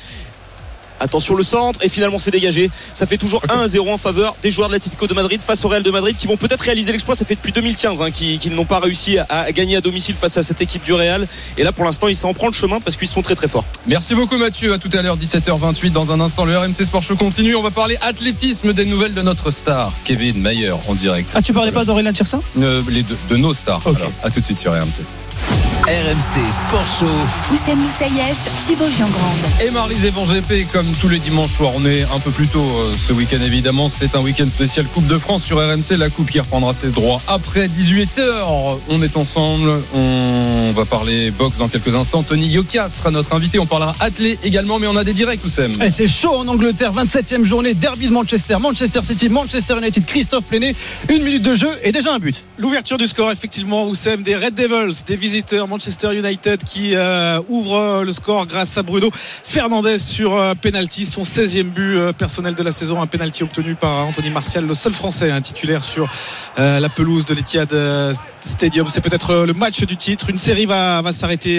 Attention 1.00 1.34
le 1.34 1.42
centre 1.42 1.80
et 1.82 1.88
finalement 1.88 2.18
c'est 2.18 2.30
dégagé. 2.30 2.70
Ça 2.92 3.06
fait 3.06 3.18
toujours 3.18 3.42
1-0 3.48 3.90
en 3.90 3.98
faveur 3.98 4.36
des 4.42 4.50
joueurs 4.50 4.68
de 4.68 4.74
l'Atlético 4.74 5.06
de 5.06 5.14
Madrid 5.14 5.40
face 5.42 5.64
au 5.64 5.68
Real 5.68 5.82
de 5.82 5.90
Madrid 5.90 6.16
qui 6.16 6.26
vont 6.26 6.36
peut-être 6.36 6.60
réaliser 6.60 6.92
l'exploit. 6.92 7.14
Ça 7.14 7.24
fait 7.24 7.34
depuis 7.34 7.52
2015 7.52 8.02
hein, 8.02 8.10
qu'ils 8.10 8.38
qu'ils 8.38 8.54
n'ont 8.54 8.64
pas 8.64 8.80
réussi 8.80 9.18
à, 9.18 9.50
gagner 9.52 9.76
à 9.76 9.80
domicile 9.80 10.14
face 10.14 10.36
à 10.36 10.42
cette 10.42 10.60
équipe 10.60 10.84
du 10.84 10.92
Real. 10.92 11.26
Et 11.58 11.64
là 11.64 11.72
pour 11.72 11.84
l'instant 11.84 12.08
ils 12.08 12.16
s'en 12.16 12.34
prennent 12.34 12.50
le 12.50 12.54
chemin 12.54 12.80
parce 12.80 12.96
qu'ils 12.96 13.08
sont 13.08 13.22
très 13.22 13.34
très 13.34 13.48
forts. 13.48 13.64
Merci 13.86 14.14
beaucoup 14.14 14.36
Mathieu. 14.36 14.72
À 14.72 14.78
tout 14.78 14.90
à 14.92 15.02
l'heure, 15.02 15.16
17h28. 15.16 15.92
Dans 15.92 16.12
un 16.12 16.20
instant, 16.20 16.44
le 16.44 16.56
RMC 16.58 16.84
Sport 16.84 17.02
Show 17.02 17.16
continue. 17.16 17.54
On 17.56 17.62
va 17.62 17.70
parler 17.70 17.96
athlétisme 18.00 18.72
des 18.72 18.84
nouvelles 18.84 19.14
de 19.14 19.22
notre 19.22 19.50
star, 19.50 19.92
Kevin 20.04 20.40
Mayer, 20.40 20.74
en 20.88 20.94
direct. 20.94 21.30
Ah, 21.34 21.42
tu 21.42 21.52
parlais 21.52 21.72
pas 21.72 21.84
d'Aurélien 21.84 22.12
Tirsin 22.12 22.40
Euh, 22.58 22.82
les 22.88 23.02
deux, 23.02 23.16
de 23.30 23.36
nos 23.36 23.54
stars. 23.54 23.82
Alors, 23.86 24.12
à 24.22 24.30
tout 24.30 24.40
de 24.40 24.44
suite 24.44 24.58
sur 24.58 24.72
RMC. 24.72 25.02
RMC 25.84 26.50
Sport 26.50 26.86
Show. 26.98 27.54
Oussem 27.54 27.78
Moussaïef, 27.78 28.36
Thibaut 28.66 28.90
Giangrande. 28.90 29.36
Et 29.64 29.70
Maryse 29.70 30.04
Evan 30.04 30.24
GP, 30.24 30.66
comme 30.72 30.86
tous 31.00 31.08
les 31.08 31.20
dimanches 31.20 31.52
soirs, 31.52 31.72
on 31.76 31.84
est 31.86 32.02
un 32.02 32.18
peu 32.18 32.32
plus 32.32 32.48
tôt 32.48 32.64
euh, 32.64 32.92
ce 32.96 33.12
week-end 33.12 33.40
évidemment. 33.40 33.88
C'est 33.88 34.16
un 34.16 34.20
week-end 34.20 34.48
spécial 34.48 34.86
Coupe 34.86 35.06
de 35.06 35.16
France 35.16 35.44
sur 35.44 35.58
RMC, 35.58 35.96
la 35.96 36.10
Coupe 36.10 36.30
qui 36.30 36.40
reprendra 36.40 36.74
ses 36.74 36.88
droits 36.88 37.20
après 37.28 37.68
18h. 37.68 38.78
On 38.88 39.00
est 39.02 39.16
ensemble, 39.16 39.70
on 39.94 40.72
va 40.74 40.84
parler 40.86 41.30
boxe 41.30 41.58
dans 41.58 41.68
quelques 41.68 41.94
instants. 41.94 42.24
Tony 42.24 42.48
Yoka 42.48 42.88
sera 42.88 43.12
notre 43.12 43.32
invité, 43.34 43.60
on 43.60 43.66
parlera 43.66 43.94
athlé 44.00 44.38
également, 44.42 44.80
mais 44.80 44.88
on 44.88 44.96
a 44.96 45.04
des 45.04 45.14
directs, 45.14 45.44
Oussem. 45.44 45.80
Et 45.82 45.90
c'est 45.90 46.08
chaud 46.08 46.34
en 46.34 46.48
Angleterre, 46.48 46.92
27e 46.94 47.44
journée, 47.44 47.74
derby 47.74 48.08
de 48.08 48.12
Manchester, 48.12 48.56
Manchester 48.60 49.02
City, 49.04 49.28
Manchester 49.28 49.76
United, 49.78 50.04
Christophe 50.04 50.44
Plenet, 50.46 50.74
une 51.10 51.22
minute 51.22 51.42
de 51.42 51.54
jeu 51.54 51.70
et 51.84 51.92
déjà 51.92 52.12
un 52.12 52.18
but. 52.18 52.42
L'ouverture 52.58 52.98
du 52.98 53.06
score, 53.06 53.30
effectivement, 53.30 53.86
Oussem, 53.86 54.22
des 54.24 54.34
Red 54.34 54.54
Devils, 54.54 55.04
des 55.06 55.16
visiteurs 55.16 55.65
Manchester 55.66 56.16
United 56.16 56.62
qui 56.64 56.94
euh, 56.94 57.40
ouvre 57.48 57.76
euh, 57.76 58.04
le 58.04 58.12
score 58.12 58.46
grâce 58.46 58.76
à 58.78 58.82
Bruno 58.82 59.10
Fernandez 59.12 59.98
sur 59.98 60.34
euh, 60.34 60.54
penalty, 60.54 61.06
son 61.06 61.22
16e 61.22 61.70
but 61.70 61.96
euh, 61.96 62.12
personnel 62.12 62.54
de 62.54 62.62
la 62.62 62.72
saison, 62.72 63.00
un 63.00 63.06
penalty 63.06 63.42
obtenu 63.42 63.74
par 63.74 64.06
Anthony 64.06 64.30
Martial, 64.30 64.66
le 64.66 64.74
seul 64.74 64.92
Français 64.92 65.30
un 65.30 65.40
titulaire 65.40 65.84
sur 65.84 66.08
la 66.56 66.88
pelouse 66.88 67.24
de 67.24 67.34
l'Etihad 67.34 67.68
Stadium. 68.40 68.86
C'est 68.88 69.00
peut-être 69.00 69.44
le 69.44 69.52
match 69.52 69.84
du 69.84 69.96
titre. 69.96 70.30
Une 70.30 70.38
série 70.38 70.66
va, 70.66 71.02
va 71.02 71.12
s'arrêter, 71.12 71.58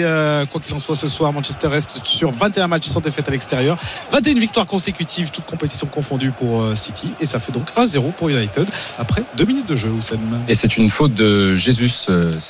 quoi 0.50 0.60
qu'il 0.60 0.74
en 0.74 0.78
soit, 0.78 0.96
ce 0.96 1.08
soir. 1.08 1.32
Manchester 1.32 1.68
reste 1.68 2.00
sur 2.04 2.32
21 2.32 2.66
matchs 2.66 2.86
sans 2.86 3.00
défaite 3.00 3.28
à 3.28 3.30
l'extérieur, 3.30 3.78
21 4.10 4.34
victoires 4.34 4.66
consécutives, 4.66 5.30
toutes 5.30 5.44
compétitions 5.44 5.86
confondues 5.86 6.32
pour 6.32 6.76
City, 6.76 7.08
et 7.20 7.26
ça 7.26 7.38
fait 7.38 7.52
donc 7.52 7.68
1-0 7.76 8.12
pour 8.12 8.28
United 8.28 8.68
après 8.98 9.22
deux 9.36 9.44
minutes 9.44 9.68
de 9.68 9.76
jeu, 9.76 9.90
Oussem. 9.90 10.18
Et 10.48 10.54
c'est 10.54 10.76
une 10.76 10.90
faute 10.90 11.14
de 11.14 11.54
Jésus. 11.54 11.90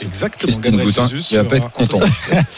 Exactement, 0.03 0.53
Christine 0.53 0.83
Boutin 0.83 1.09
qui 1.09 1.37
être 1.57 1.71
content. 1.71 2.01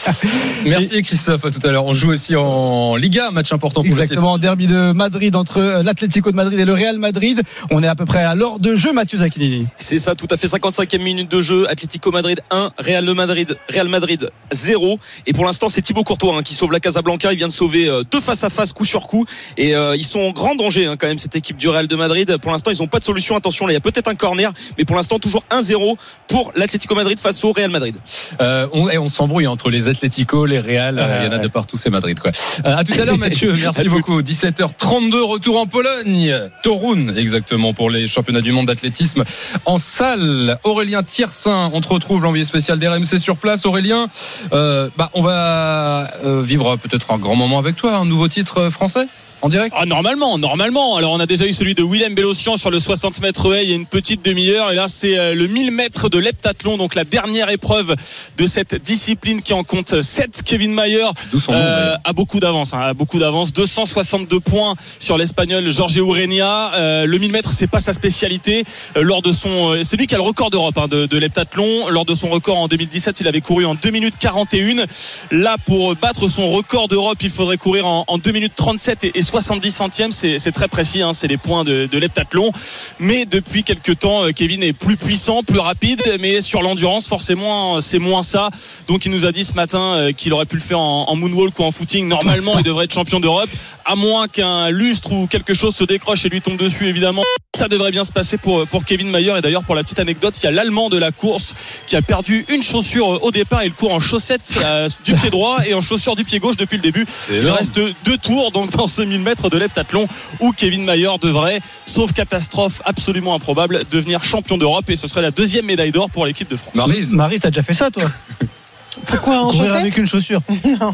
Merci 0.65 1.01
Christophe, 1.01 1.45
à 1.45 1.51
tout 1.51 1.65
à 1.65 1.71
l'heure. 1.71 1.85
On 1.85 1.93
joue 1.93 2.09
aussi 2.09 2.35
en 2.35 2.95
Liga, 2.95 3.31
match 3.31 3.51
important 3.53 3.81
pour. 3.81 3.87
Exactement, 3.87 4.37
derby 4.37 4.67
de 4.67 4.91
Madrid 4.91 5.35
entre 5.35 5.57
euh, 5.59 5.83
l'Atlético 5.83 6.31
de 6.31 6.35
Madrid 6.35 6.59
et 6.59 6.65
le 6.65 6.73
Real 6.73 6.97
Madrid. 6.97 7.41
On 7.71 7.83
est 7.83 7.87
à 7.87 7.95
peu 7.95 8.05
près 8.05 8.23
à 8.23 8.35
l'heure 8.35 8.59
de 8.59 8.75
jeu, 8.75 8.93
Mathieu 8.93 9.17
Zacchini. 9.19 9.67
C'est 9.77 9.97
ça, 9.97 10.15
tout 10.15 10.27
à 10.29 10.37
fait. 10.37 10.47
55e 10.47 11.01
minute 11.01 11.31
de 11.31 11.41
jeu. 11.41 11.69
Atlético 11.69 12.11
Madrid 12.11 12.41
1, 12.51 12.71
Real 12.77 13.05
de 13.05 13.13
Madrid, 13.13 13.57
Real 13.69 13.87
Madrid 13.87 14.29
0. 14.51 14.97
Et 15.25 15.33
pour 15.33 15.45
l'instant, 15.45 15.69
c'est 15.69 15.81
Thibaut 15.81 16.03
Courtois 16.03 16.35
hein, 16.37 16.43
qui 16.43 16.53
sauve 16.53 16.71
la 16.71 16.79
Casablanca. 16.79 17.31
Il 17.31 17.37
vient 17.37 17.47
de 17.47 17.53
sauver 17.53 17.87
euh, 17.87 18.03
deux 18.09 18.21
face 18.21 18.43
à 18.43 18.49
face, 18.49 18.73
coup 18.73 18.85
sur 18.85 19.07
coup. 19.07 19.25
Et 19.57 19.75
euh, 19.75 19.95
ils 19.95 20.05
sont 20.05 20.19
en 20.19 20.31
grand 20.31 20.55
danger 20.55 20.85
hein, 20.85 20.95
quand 20.97 21.07
même 21.07 21.19
cette 21.19 21.35
équipe 21.35 21.57
du 21.57 21.69
Real 21.69 21.87
de 21.87 21.95
Madrid. 21.95 22.37
Pour 22.37 22.51
l'instant, 22.51 22.71
ils 22.71 22.79
n'ont 22.79 22.87
pas 22.87 22.99
de 22.99 23.03
solution. 23.03 23.35
Attention, 23.35 23.65
là, 23.65 23.73
il 23.73 23.75
y 23.75 23.77
a 23.77 23.81
peut-être 23.81 24.07
un 24.07 24.15
corner, 24.15 24.51
mais 24.77 24.85
pour 24.85 24.95
l'instant, 24.95 25.19
toujours 25.19 25.43
1-0 25.51 25.95
pour 26.27 26.51
l'Atlético 26.55 26.95
Madrid 26.95 27.19
face 27.19 27.43
au 27.43 27.51
Real 27.51 27.69
Madrid. 27.69 27.95
Euh, 28.41 28.67
on, 28.73 28.80
et 28.89 28.97
on 28.97 29.09
s'embrouille 29.09 29.47
entre 29.47 29.69
les 29.69 29.89
Atlético, 29.89 30.45
les 30.45 30.59
Real, 30.59 30.99
euh, 30.99 31.21
il 31.21 31.25
y 31.25 31.29
en 31.29 31.31
a 31.31 31.37
de 31.37 31.47
partout, 31.47 31.77
c'est 31.77 31.89
Madrid 31.89 32.19
quoi. 32.19 32.31
Euh, 32.65 32.77
à 32.77 32.83
tout 32.83 32.93
à 32.99 33.05
l'heure 33.05 33.17
Mathieu, 33.19 33.53
merci 33.59 33.87
beaucoup. 33.87 34.21
17h32, 34.21 35.21
retour 35.21 35.59
en 35.59 35.65
Pologne, 35.65 36.33
Torun 36.63 37.15
exactement 37.15 37.73
pour 37.73 37.89
les 37.89 38.07
championnats 38.07 38.41
du 38.41 38.51
monde 38.51 38.67
d'athlétisme 38.67 39.23
en 39.65 39.77
salle. 39.77 40.57
Aurélien 40.63 41.03
Tiersin, 41.03 41.69
on 41.73 41.81
te 41.81 41.87
retrouve 41.87 42.23
l'envoyé 42.23 42.43
spécial 42.43 42.79
d'RMC 42.79 43.19
sur 43.19 43.37
place. 43.37 43.65
Aurélien, 43.65 44.07
euh, 44.53 44.89
bah 44.97 45.09
on 45.13 45.21
va 45.21 46.07
vivre 46.23 46.77
peut-être 46.77 47.11
un 47.11 47.17
grand 47.17 47.35
moment 47.35 47.59
avec 47.59 47.75
toi, 47.75 47.95
un 47.95 48.05
nouveau 48.05 48.27
titre 48.27 48.69
français? 48.69 49.07
En 49.41 49.49
direct. 49.49 49.75
Ah, 49.77 49.85
normalement, 49.85 50.37
normalement. 50.37 50.95
Alors, 50.95 51.11
on 51.11 51.19
a 51.19 51.25
déjà 51.25 51.45
eu 51.45 51.53
celui 51.53 51.75
de 51.75 51.83
Willem 51.83 52.13
Bellossian 52.15 52.57
sur 52.57 52.69
le 52.69 52.79
60 52.79 53.21
mètres 53.21 53.53
haie 53.53 53.63
il 53.63 53.69
y 53.69 53.73
a 53.73 53.75
une 53.75 53.85
petite 53.85 54.23
demi-heure. 54.23 54.71
Et 54.71 54.75
là, 54.75 54.85
c'est 54.87 55.17
euh, 55.17 55.35
le 55.35 55.47
1000 55.47 55.71
mètres 55.71 56.09
de 56.09 56.19
l'heptathlon, 56.19 56.77
donc 56.77 56.95
la 56.95 57.03
dernière 57.03 57.49
épreuve 57.49 57.95
de 58.37 58.45
cette 58.45 58.75
discipline 58.75 59.41
qui 59.41 59.53
en 59.53 59.63
compte 59.63 60.01
7. 60.01 60.43
Kevin 60.43 60.73
Mayer 60.73 61.07
euh, 61.49 61.95
a 62.03 62.13
beaucoup 62.13 62.39
d'avance, 62.39 62.73
hein, 62.73 62.81
a 62.81 62.93
beaucoup 62.93 63.19
d'avance. 63.19 63.53
262 63.53 64.39
points 64.39 64.75
sur 64.99 65.17
l'espagnol 65.17 65.71
Jorge 65.71 65.95
Urenia. 65.97 66.73
Euh, 66.75 67.05
le 67.05 67.17
1000 67.17 67.31
mètres, 67.31 67.51
c'est 67.51 67.67
pas 67.67 67.79
sa 67.79 67.93
spécialité. 67.93 68.63
Euh, 68.97 69.01
lors 69.01 69.21
de 69.21 69.33
son, 69.33 69.73
euh, 69.73 69.81
c'est 69.83 69.97
lui 69.97 70.07
qui 70.07 70.15
a 70.15 70.17
le 70.17 70.23
record 70.23 70.49
d'Europe 70.49 70.77
hein, 70.77 70.87
de, 70.87 71.05
de 71.05 71.17
l'heptathlon. 71.17 71.89
Lors 71.89 72.05
de 72.05 72.15
son 72.15 72.29
record 72.29 72.57
en 72.57 72.67
2017, 72.67 73.19
il 73.21 73.27
avait 73.27 73.41
couru 73.41 73.65
en 73.65 73.75
2 73.75 73.89
minutes 73.89 74.15
41. 74.19 74.85
Là, 75.31 75.55
pour 75.65 75.95
battre 75.95 76.27
son 76.27 76.49
record 76.49 76.87
d'Europe, 76.87 77.17
il 77.21 77.29
faudrait 77.29 77.57
courir 77.57 77.87
en, 77.87 78.05
en 78.07 78.17
2 78.17 78.31
minutes 78.31 78.53
37 78.55 79.03
et, 79.03 79.11
et 79.15 79.21
70 79.31 79.71
centièmes. 79.71 80.11
C'est 80.11 80.51
très 80.51 80.67
précis, 80.67 81.01
hein, 81.01 81.13
c'est 81.13 81.27
les 81.27 81.37
points 81.37 81.63
de, 81.63 81.85
de 81.85 81.97
l'heptathlon. 81.97 82.51
Mais 82.99 83.25
depuis 83.25 83.63
quelques 83.63 83.99
temps, 83.99 84.25
euh, 84.25 84.31
Kevin 84.31 84.61
est 84.61 84.73
plus 84.73 84.97
puissant, 84.97 85.41
plus 85.41 85.59
rapide, 85.59 86.01
mais 86.19 86.41
sur 86.41 86.61
l'endurance, 86.61 87.07
forcément, 87.07 87.79
c'est 87.79 87.97
moins 87.99 88.23
ça. 88.23 88.49
Donc, 88.87 89.05
il 89.05 89.11
nous 89.11 89.25
a 89.25 89.31
dit 89.31 89.45
ce 89.45 89.53
matin 89.53 89.79
euh, 89.79 90.11
qu'il 90.11 90.33
aurait 90.33 90.45
pu 90.45 90.57
le 90.57 90.61
faire 90.61 90.79
en, 90.79 91.05
en 91.07 91.15
moonwalk 91.15 91.57
ou 91.59 91.63
en 91.63 91.71
footing. 91.71 92.09
Normalement, 92.09 92.57
il 92.57 92.63
devrait 92.63 92.85
être 92.85 92.93
champion 92.93 93.21
d'Europe, 93.21 93.49
à 93.85 93.95
moins 93.95 94.27
qu'un 94.27 94.69
lustre 94.69 95.13
ou 95.13 95.27
quelque 95.27 95.53
chose 95.53 95.75
se 95.75 95.85
décroche 95.85 96.25
et 96.25 96.29
lui 96.29 96.41
tombe 96.41 96.57
dessus, 96.57 96.87
évidemment. 96.87 97.23
Ça 97.57 97.69
devrait 97.69 97.91
bien 97.91 98.03
se 98.03 98.11
passer 98.11 98.37
pour, 98.37 98.67
pour 98.67 98.83
Kevin 98.83 99.09
Mayer. 99.09 99.37
Et 99.37 99.41
d'ailleurs, 99.41 99.63
pour 99.63 99.75
la 99.75 99.83
petite 99.83 99.99
anecdote, 99.99 100.33
il 100.39 100.43
y 100.43 100.47
a 100.47 100.51
l'Allemand 100.51 100.89
de 100.89 100.97
la 100.97 101.11
course 101.11 101.53
qui 101.87 101.95
a 101.95 102.01
perdu 102.01 102.45
une 102.49 102.63
chaussure 102.63 103.23
au 103.23 103.31
départ. 103.31 103.63
Il 103.63 103.71
court 103.71 103.93
en 103.93 103.99
chaussettes 103.99 104.59
euh, 104.63 104.89
du 105.05 105.13
pied 105.13 105.29
droit 105.29 105.59
et 105.65 105.73
en 105.73 105.81
chaussure 105.81 106.15
du 106.15 106.25
pied 106.25 106.39
gauche 106.39 106.57
depuis 106.57 106.77
le 106.77 106.83
début. 106.83 107.05
Il 107.31 107.47
reste 107.49 107.71
deux 107.73 108.17
tours 108.17 108.51
donc 108.51 108.71
dans 108.71 108.87
ce 108.87 109.01
1000 109.21 109.29
mètres 109.29 109.49
de 109.49 109.57
l'heptathlon 109.57 110.07
où 110.39 110.51
Kevin 110.51 110.83
Mayer 110.83 111.09
devrait, 111.21 111.59
sauf 111.85 112.11
catastrophe 112.13 112.81
absolument 112.85 113.35
improbable, 113.35 113.83
devenir 113.91 114.23
champion 114.23 114.57
d'Europe 114.57 114.89
et 114.89 114.95
ce 114.95 115.07
serait 115.07 115.21
la 115.21 115.31
deuxième 115.31 115.65
médaille 115.65 115.91
d'or 115.91 116.09
pour 116.09 116.25
l'équipe 116.25 116.49
de 116.49 116.55
France. 116.55 116.73
Maryse. 116.75 117.13
Marie, 117.13 117.39
t'as 117.39 117.49
déjà 117.49 117.61
fait 117.63 117.73
ça, 117.73 117.89
toi 117.91 118.03
Pourquoi 119.07 119.39
en 119.39 119.47
Courir 119.49 119.73
avec 119.75 119.95
une 119.97 120.05
chaussure. 120.05 120.41
non, 120.81 120.91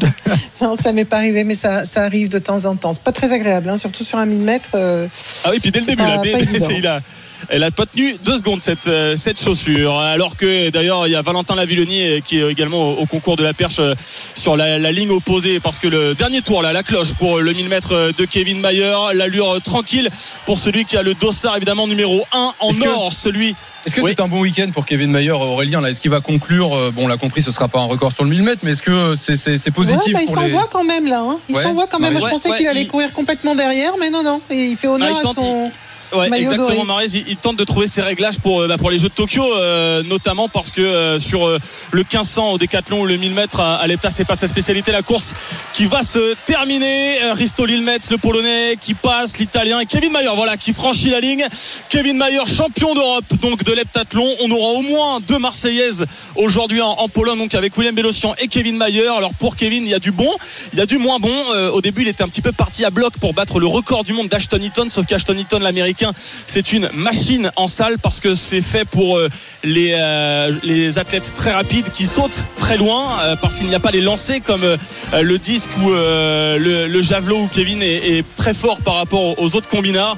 non, 0.60 0.76
ça 0.76 0.92
m'est 0.92 1.04
pas 1.04 1.16
arrivé, 1.16 1.42
mais 1.42 1.56
ça, 1.56 1.84
ça 1.84 2.02
arrive 2.04 2.28
de 2.28 2.38
temps 2.38 2.64
en 2.66 2.76
temps. 2.76 2.92
C'est 2.92 3.02
pas 3.02 3.10
très 3.12 3.32
agréable, 3.32 3.68
hein, 3.68 3.76
surtout 3.76 4.04
sur 4.04 4.18
un 4.18 4.26
1000 4.26 4.40
mètres. 4.40 4.70
euh, 4.74 5.08
Ah 5.44 5.48
oui, 5.50 5.58
puis 5.60 5.72
dès 5.72 5.80
le 5.80 5.86
début, 5.86 6.02
là, 6.04 6.18
dès- 6.18 6.44
dès- 6.44 6.78
il 6.78 6.86
a 6.86 7.00
Elle 7.48 7.62
a 7.62 7.70
pas 7.70 7.86
tenu 7.86 8.16
deux 8.24 8.38
secondes 8.38 8.60
cette, 8.60 8.86
euh, 8.86 9.16
cette 9.16 9.40
chaussure. 9.40 9.98
Alors 9.98 10.36
que 10.36 10.70
d'ailleurs 10.70 11.06
il 11.06 11.12
y 11.12 11.16
a 11.16 11.22
Valentin 11.22 11.54
Lavilloni 11.54 12.22
qui 12.24 12.38
est 12.40 12.50
également 12.50 12.90
au, 12.92 13.02
au 13.02 13.06
concours 13.06 13.36
de 13.36 13.42
la 13.42 13.52
perche 13.54 13.76
euh, 13.80 13.94
sur 14.34 14.56
la, 14.56 14.78
la 14.78 14.92
ligne 14.92 15.10
opposée 15.10 15.60
parce 15.60 15.78
que 15.78 15.88
le 15.88 16.14
dernier 16.14 16.42
tour 16.42 16.62
là, 16.62 16.72
la 16.72 16.82
cloche 16.82 17.12
pour 17.14 17.38
le 17.38 17.52
1000 17.52 17.68
mètres 17.68 18.10
de 18.16 18.24
Kevin 18.24 18.60
Mayer, 18.60 18.94
l'allure 19.14 19.60
tranquille 19.62 20.10
pour 20.46 20.58
celui 20.58 20.84
qui 20.84 20.96
a 20.96 21.02
le 21.02 21.14
dossard 21.14 21.56
évidemment 21.56 21.86
numéro 21.86 22.24
1 22.32 22.52
en 22.60 22.72
or, 22.86 23.12
celui 23.12 23.54
Est-ce 23.86 23.94
que 23.96 24.00
Oui. 24.00 24.12
c'est 24.16 24.22
un 24.22 24.28
bon 24.28 24.40
week-end 24.40 24.70
pour 24.72 24.84
Kevin 24.86 25.10
Mayer, 25.10 25.30
Aurélien 25.32 25.80
là? 25.80 25.90
Est-ce 25.90 26.00
qu'il 26.00 26.10
va 26.10 26.20
conclure 26.20 26.74
euh, 26.74 26.90
Bon, 26.90 27.04
on 27.04 27.08
l'a 27.08 27.16
compris, 27.16 27.42
ce 27.42 27.50
sera 27.50 27.68
pas 27.68 27.78
un 27.80 27.84
record 27.86 28.12
sur 28.12 28.24
le 28.24 28.30
1000 28.30 28.42
mètres, 28.42 28.60
mais 28.62 28.72
est-ce 28.72 28.82
que 28.82 29.14
c'est 29.16 29.36
c'est- 29.36 29.58
c'est 29.58 29.70
positif 29.70 30.06
Ouais, 30.06 30.12
bah, 30.14 30.20
il 30.22 30.28
s'envoie 30.28 30.62
les... 30.62 30.68
quand 30.70 30.84
même 30.84 31.06
là. 31.06 31.20
hein. 31.20 31.38
Il 31.48 31.54
Ouais. 31.56 31.62
s'envoie 31.62 31.86
quand 31.86 31.98
même. 32.00 32.14
Ouais, 32.14 32.20
je 32.20 32.24
ouais, 32.26 32.30
pensais 32.30 32.50
ouais, 32.50 32.56
qu'il 32.56 32.66
allait 32.66 32.82
il- 32.82 32.88
courir 32.88 33.12
complètement 33.12 33.54
derrière, 33.54 33.92
mais 34.00 34.10
non, 34.10 34.22
non. 34.22 34.40
Et 34.50 34.66
il 34.66 34.76
fait 34.76 34.88
honneur 34.88 35.08
Ah, 35.16 35.20
il 35.24 35.28
à 35.28 35.32
son. 35.32 35.70
Ouais, 36.12 36.28
Maillot 36.28 36.52
exactement. 36.52 36.84
Marais. 36.84 37.06
Il, 37.10 37.24
il 37.28 37.36
tente 37.36 37.56
de 37.56 37.64
trouver 37.64 37.86
ses 37.86 38.02
réglages 38.02 38.38
pour, 38.38 38.62
euh, 38.62 38.68
bah, 38.68 38.78
pour 38.78 38.90
les 38.90 38.98
Jeux 38.98 39.08
de 39.08 39.14
Tokyo, 39.14 39.44
euh, 39.54 40.02
notamment 40.04 40.48
parce 40.48 40.70
que 40.70 40.80
euh, 40.80 41.20
sur 41.20 41.46
euh, 41.46 41.58
le 41.92 42.00
1500 42.00 42.52
au 42.52 42.58
décathlon 42.58 43.02
ou 43.02 43.06
le 43.06 43.16
1000 43.16 43.32
mètres 43.34 43.60
à, 43.60 43.76
à 43.76 43.86
l'EPTA, 43.86 44.10
c'est 44.10 44.24
pas 44.24 44.34
sa 44.34 44.46
spécialité. 44.46 44.92
La 44.92 45.02
course 45.02 45.34
qui 45.74 45.86
va 45.86 46.02
se 46.02 46.34
terminer. 46.46 47.18
Risto 47.32 47.66
Lilmetz, 47.66 48.10
le 48.10 48.18
Polonais, 48.18 48.76
qui 48.80 48.94
passe, 48.94 49.38
l'Italien 49.38 49.84
Kevin 49.84 50.12
Mayer, 50.12 50.30
voilà, 50.34 50.56
qui 50.56 50.72
franchit 50.72 51.10
la 51.10 51.20
ligne. 51.20 51.46
Kevin 51.88 52.16
Mayer, 52.16 52.46
champion 52.46 52.94
d'Europe, 52.94 53.24
donc 53.42 53.64
de 53.64 53.72
l'heptathlon. 53.72 54.36
On 54.40 54.50
aura 54.50 54.72
au 54.78 54.82
moins 54.82 55.20
deux 55.20 55.38
Marseillaises 55.38 56.06
aujourd'hui 56.36 56.80
en, 56.80 56.90
en 56.90 57.08
Pologne, 57.08 57.38
donc 57.38 57.54
avec 57.54 57.76
William 57.76 57.94
Bellocian 57.94 58.34
et 58.38 58.48
Kevin 58.48 58.76
Mayer. 58.76 59.08
Alors 59.08 59.34
pour 59.34 59.56
Kevin, 59.56 59.84
il 59.84 59.90
y 59.90 59.94
a 59.94 59.98
du 59.98 60.12
bon, 60.12 60.30
il 60.72 60.78
y 60.78 60.82
a 60.82 60.86
du 60.86 60.98
moins 60.98 61.18
bon. 61.18 61.34
Au 61.72 61.80
début, 61.80 62.02
il 62.02 62.08
était 62.08 62.22
un 62.22 62.28
petit 62.28 62.42
peu 62.42 62.52
parti 62.52 62.84
à 62.84 62.90
bloc 62.90 63.14
pour 63.20 63.34
battre 63.34 63.58
le 63.58 63.66
record 63.66 64.04
du 64.04 64.12
monde 64.12 64.28
d'Ashton 64.28 64.62
Eaton, 64.62 64.88
sauf 64.90 65.06
qu'Ashton 65.06 65.38
Eaton, 65.38 65.58
l'américain, 65.58 65.97
c'est 66.46 66.72
une 66.72 66.90
machine 66.94 67.50
en 67.56 67.66
salle 67.66 67.98
parce 67.98 68.20
que 68.20 68.34
c'est 68.34 68.60
fait 68.60 68.84
pour 68.84 69.16
euh, 69.16 69.28
les, 69.64 69.92
euh, 69.94 70.52
les 70.62 70.98
athlètes 70.98 71.32
très 71.36 71.52
rapides 71.52 71.90
qui 71.92 72.06
sautent 72.06 72.44
très 72.56 72.76
loin 72.76 73.06
euh, 73.22 73.36
parce 73.40 73.56
qu'il 73.56 73.68
n'y 73.68 73.74
a 73.74 73.80
pas 73.80 73.90
les 73.90 74.00
lancers 74.00 74.40
comme 74.42 74.64
le 75.12 75.38
disque 75.38 75.70
ou 75.82 75.90
le, 75.90 77.02
javelot 77.02 77.42
où 77.42 77.48
Kevin 77.48 77.82
est, 77.82 78.18
est 78.18 78.36
très 78.36 78.54
fort 78.54 78.80
par 78.80 78.94
rapport 78.94 79.38
aux 79.40 79.56
autres 79.56 79.68
combinards. 79.68 80.16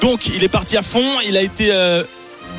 Donc 0.00 0.28
il 0.28 0.42
est 0.42 0.48
parti 0.48 0.76
à 0.76 0.82
fond, 0.82 1.20
il 1.26 1.36
a 1.36 1.42
été 1.42 1.72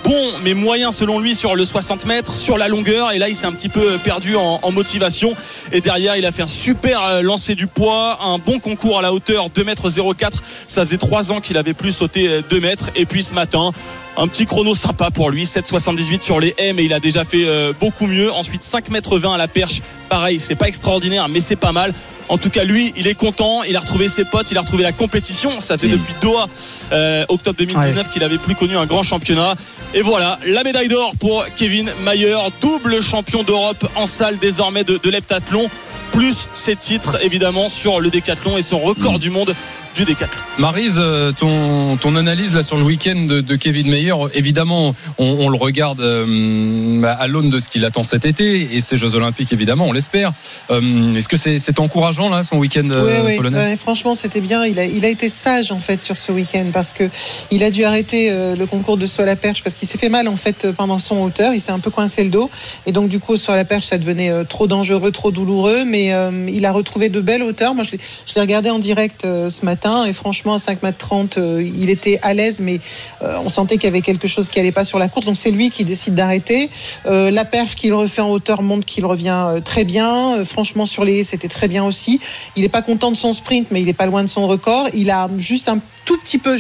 bon 0.04 0.32
mais 0.44 0.54
moyen 0.54 0.92
selon 0.92 1.20
lui 1.20 1.36
sur 1.36 1.56
le 1.56 1.64
60 1.64 2.06
mètres, 2.06 2.36
sur 2.36 2.58
la 2.58 2.68
longueur. 2.68 3.12
Et 3.12 3.20
là 3.20 3.30
il 3.30 3.36
s'est 3.36 3.46
un 3.46 3.52
petit 3.52 3.70
peu 3.70 3.98
perdu 3.98 4.36
en, 4.36 4.72
motivation. 4.72 5.36
Et 5.72 5.82
derrière 5.82 6.16
il 6.16 6.26
a 6.26 6.32
fait 6.32 6.44
un 6.44 6.48
super 6.48 7.04
euh, 7.04 7.22
lancer 7.22 7.56
du 7.56 7.68
poids, 7.68 8.20
un 8.24 8.38
bon 8.38 8.60
concours 8.60 9.00
à 9.00 9.02
la 9.02 9.14
hauteur 9.14 9.50
2 9.50 9.64
mètres 9.64 9.90
04 9.90 10.42
ça 10.68 10.86
faisait 10.86 10.98
3 10.98 11.32
ans 11.32 11.42
qu'il 11.42 11.58
avait 11.58 11.74
plus 11.74 11.92
sauté 11.92 12.28
euh, 12.28 12.42
2 12.50 12.60
mètres. 12.60 12.90
Et 12.96 13.06
puis 13.06 13.24
ce 13.24 13.34
matin 13.34 13.72
un 14.18 14.28
petit 14.28 14.46
chrono 14.46 14.76
sympa 14.76 15.12
pour 15.12 15.30
lui 15.30 15.46
7,78 15.46 16.22
sur 16.22 16.40
les 16.40 16.54
M 16.58 16.80
et 16.80 16.84
il 16.84 16.94
a 16.94 17.00
déjà 17.00 17.24
fait 17.24 17.46
euh, 17.46 17.74
beaucoup 17.80 18.08
mieux 18.08 18.32
ensuite 18.32 18.64
5 18.64 18.90
mètres 18.90 19.18
20 19.18 19.34
à 19.34 19.38
la 19.38 19.48
perche 19.48 19.82
pareil 20.10 20.40
c'est 20.40 20.56
pas 20.56 20.68
extraordinaire 20.68 21.28
mais 21.30 21.40
c'est 21.40 21.56
pas 21.56 21.72
mal 21.72 21.94
en 22.30 22.38
tout 22.38 22.50
cas, 22.50 22.64
lui, 22.64 22.94
il 22.96 23.08
est 23.08 23.16
content. 23.16 23.64
Il 23.64 23.76
a 23.76 23.80
retrouvé 23.80 24.08
ses 24.08 24.26
potes, 24.26 24.50
il 24.52 24.58
a 24.58 24.62
retrouvé 24.62 24.84
la 24.84 24.92
compétition. 24.92 25.60
Ça 25.60 25.78
fait 25.78 25.88
depuis 25.88 26.14
Doha, 26.22 26.48
euh, 26.92 27.26
octobre 27.28 27.58
2019, 27.58 28.10
qu'il 28.10 28.24
avait 28.24 28.38
plus 28.38 28.56
connu 28.56 28.78
un 28.78 28.86
grand 28.86 29.04
championnat. 29.04 29.56
Et 29.94 30.02
voilà, 30.02 30.40
la 30.46 30.64
médaille 30.64 30.88
d'or 30.88 31.14
pour 31.20 31.46
Kevin 31.56 31.92
Mayer, 32.04 32.38
double 32.62 33.02
champion 33.02 33.44
d'Europe 33.44 33.88
en 33.96 34.06
salle 34.06 34.38
désormais 34.40 34.84
de, 34.84 34.98
de 34.98 35.10
l'heptathlon, 35.10 35.70
plus 36.12 36.48
ses 36.54 36.76
titres 36.76 37.18
évidemment 37.24 37.70
sur 37.70 38.00
le 38.00 38.10
décathlon 38.10 38.58
et 38.58 38.62
son 38.62 38.80
record 38.80 39.20
du 39.20 39.30
monde 39.30 39.54
du 39.96 40.06
décathlon. 40.06 40.42
Marise, 40.58 40.98
euh, 41.00 41.32
ton, 41.32 41.98
ton 41.98 42.16
analyse 42.16 42.54
là 42.56 42.64
sur 42.64 42.78
le 42.78 42.84
week-end 42.84 43.26
de, 43.28 43.42
de 43.42 43.56
Kevin 43.56 43.90
Mayer, 43.90 44.03
évidemment, 44.34 44.96
on, 45.18 45.26
on 45.26 45.50
le 45.50 45.58
regarde 45.58 46.00
euh, 46.02 47.04
à 47.04 47.28
l'aune 47.28 47.50
de 47.50 47.60
ce 47.60 47.70
qu'il 47.70 47.86
attend 47.86 48.04
cet 48.04 48.26
été 48.26 48.76
et 48.76 48.82
ses 48.82 48.98
Jeux 48.98 49.16
Olympiques, 49.16 49.52
évidemment, 49.54 49.86
on 49.88 49.92
l'espère. 49.92 50.34
Euh, 50.72 51.16
Est-ce 51.16 51.28
que 51.28 51.38
c'est 51.38 51.80
encourageant 51.80 52.30
là 52.30 52.44
son 52.44 52.58
week-end 52.58 52.90
euh, 52.90 53.22
Oui, 53.24 53.32
oui, 53.32 53.38
polonais 53.38 53.58
ouais, 53.58 53.78
franchement, 53.78 54.14
c'était 54.14 54.42
bien. 54.42 54.66
Il 54.66 54.80
a, 54.80 54.86
il 54.86 55.06
a 55.06 55.10
été 55.10 55.30
sage 55.30 55.72
en 55.72 55.80
fait 55.80 56.02
sur 56.04 56.18
ce 56.18 56.32
week-end 56.32 56.66
parce 56.74 56.94
que 56.94 57.04
il 57.52 57.64
a 57.64 57.72
dû 57.72 57.84
arrêter 57.84 58.30
euh, 58.32 58.56
le 58.56 58.66
concours 58.66 58.98
de 58.98 59.06
saut 59.06 59.22
à 59.22 59.26
la 59.26 59.36
perche 59.36 59.64
parce 59.64 59.76
qu'il 59.76 59.88
s'est 59.88 59.98
fait 59.98 60.10
mal 60.10 60.28
en 60.28 60.36
fait 60.36 60.66
euh, 60.66 60.74
pendant 60.74 61.00
son 61.00 61.22
hauteur. 61.22 61.54
Il 61.54 61.60
s'est 61.60 61.72
un 61.72 61.80
peu 61.80 61.90
coincé 61.92 62.24
le 62.24 62.30
dos 62.30 62.50
et 62.86 62.92
donc 62.92 63.10
du 63.10 63.20
coup, 63.20 63.36
à 63.48 63.56
la 63.56 63.66
perche, 63.66 63.86
ça 63.88 63.98
devenait 63.98 64.30
euh, 64.30 64.44
trop 64.44 64.68
dangereux, 64.68 65.12
trop 65.12 65.32
douloureux. 65.32 65.84
Mais 65.86 66.14
euh, 66.14 66.48
il 66.50 66.66
a 66.66 66.72
retrouvé 66.72 67.10
de 67.10 67.22
belles 67.22 67.44
hauteurs. 67.44 67.76
Moi, 67.76 67.84
je 67.84 67.92
l'ai- 67.92 68.42
regardé 68.42 68.70
en 68.70 68.80
direct 68.80 69.24
euh, 69.26 69.50
ce 69.50 69.64
matin 69.66 70.06
et 70.06 70.12
franchement, 70.14 70.56
à 70.56 70.60
5 70.60 70.84
mètres 70.84 70.98
30, 70.98 71.38
euh, 71.38 71.64
il 71.64 71.90
était 71.90 72.20
à 72.24 72.34
l'aise, 72.34 72.60
mais 72.62 72.80
euh, 73.22 73.38
on 73.46 73.50
sentait 73.50 73.76
qu'il 73.76 73.86
y 73.86 73.88
avait 73.88 73.93
quelque 74.02 74.28
chose 74.28 74.50
qui 74.50 74.60
allait 74.60 74.72
pas 74.72 74.86
sur 74.86 75.00
la 75.00 75.08
course. 75.08 75.26
Donc 75.26 75.38
c'est 75.38 75.52
lui 75.52 75.70
qui 75.70 75.84
décide 75.84 76.16
d'arrêter. 76.16 76.70
Euh, 77.06 77.32
la 77.32 77.46
perf 77.46 77.76
qu'il 77.76 77.94
refait 77.94 78.22
en 78.22 78.30
hauteur 78.30 78.62
montre 78.62 78.86
qu'il 78.86 79.06
revient 79.06 79.46
euh, 79.48 79.60
très 79.60 79.84
bien. 79.84 80.36
Euh, 80.36 80.46
franchement, 80.46 80.86
sur 80.86 81.04
les 81.06 81.24
c'était 81.24 81.48
très 81.48 81.68
bien 81.68 81.84
aussi. 81.84 82.20
Il 82.56 82.64
n'est 82.64 82.70
pas 82.70 82.82
content 82.82 83.12
de 83.12 83.18
son 83.18 83.34
sprint, 83.34 83.68
mais 83.72 83.82
il 83.82 83.86
n'est 83.86 83.94
pas 83.94 84.06
loin 84.06 84.24
de 84.24 84.30
son 84.30 84.48
record. 84.48 84.88
Il 84.94 85.10
a 85.12 85.30
juste 85.38 85.70
un 85.70 85.80
tout 86.06 86.18
petit 86.18 86.38
peu 86.38 86.58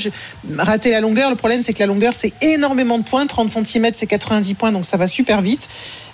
raté 0.57 0.91
la 0.91 1.01
longueur. 1.01 1.29
Le 1.29 1.35
problème, 1.35 1.61
c'est 1.61 1.73
que 1.73 1.79
la 1.79 1.85
longueur, 1.87 2.13
c'est 2.13 2.33
énormément 2.41 2.97
de 2.97 3.03
points. 3.03 3.25
30 3.25 3.65
cm, 3.65 3.91
c'est 3.93 4.07
90 4.07 4.53
points, 4.53 4.71
donc 4.71 4.85
ça 4.85 4.97
va 4.97 5.07
super 5.07 5.41
vite. 5.41 5.67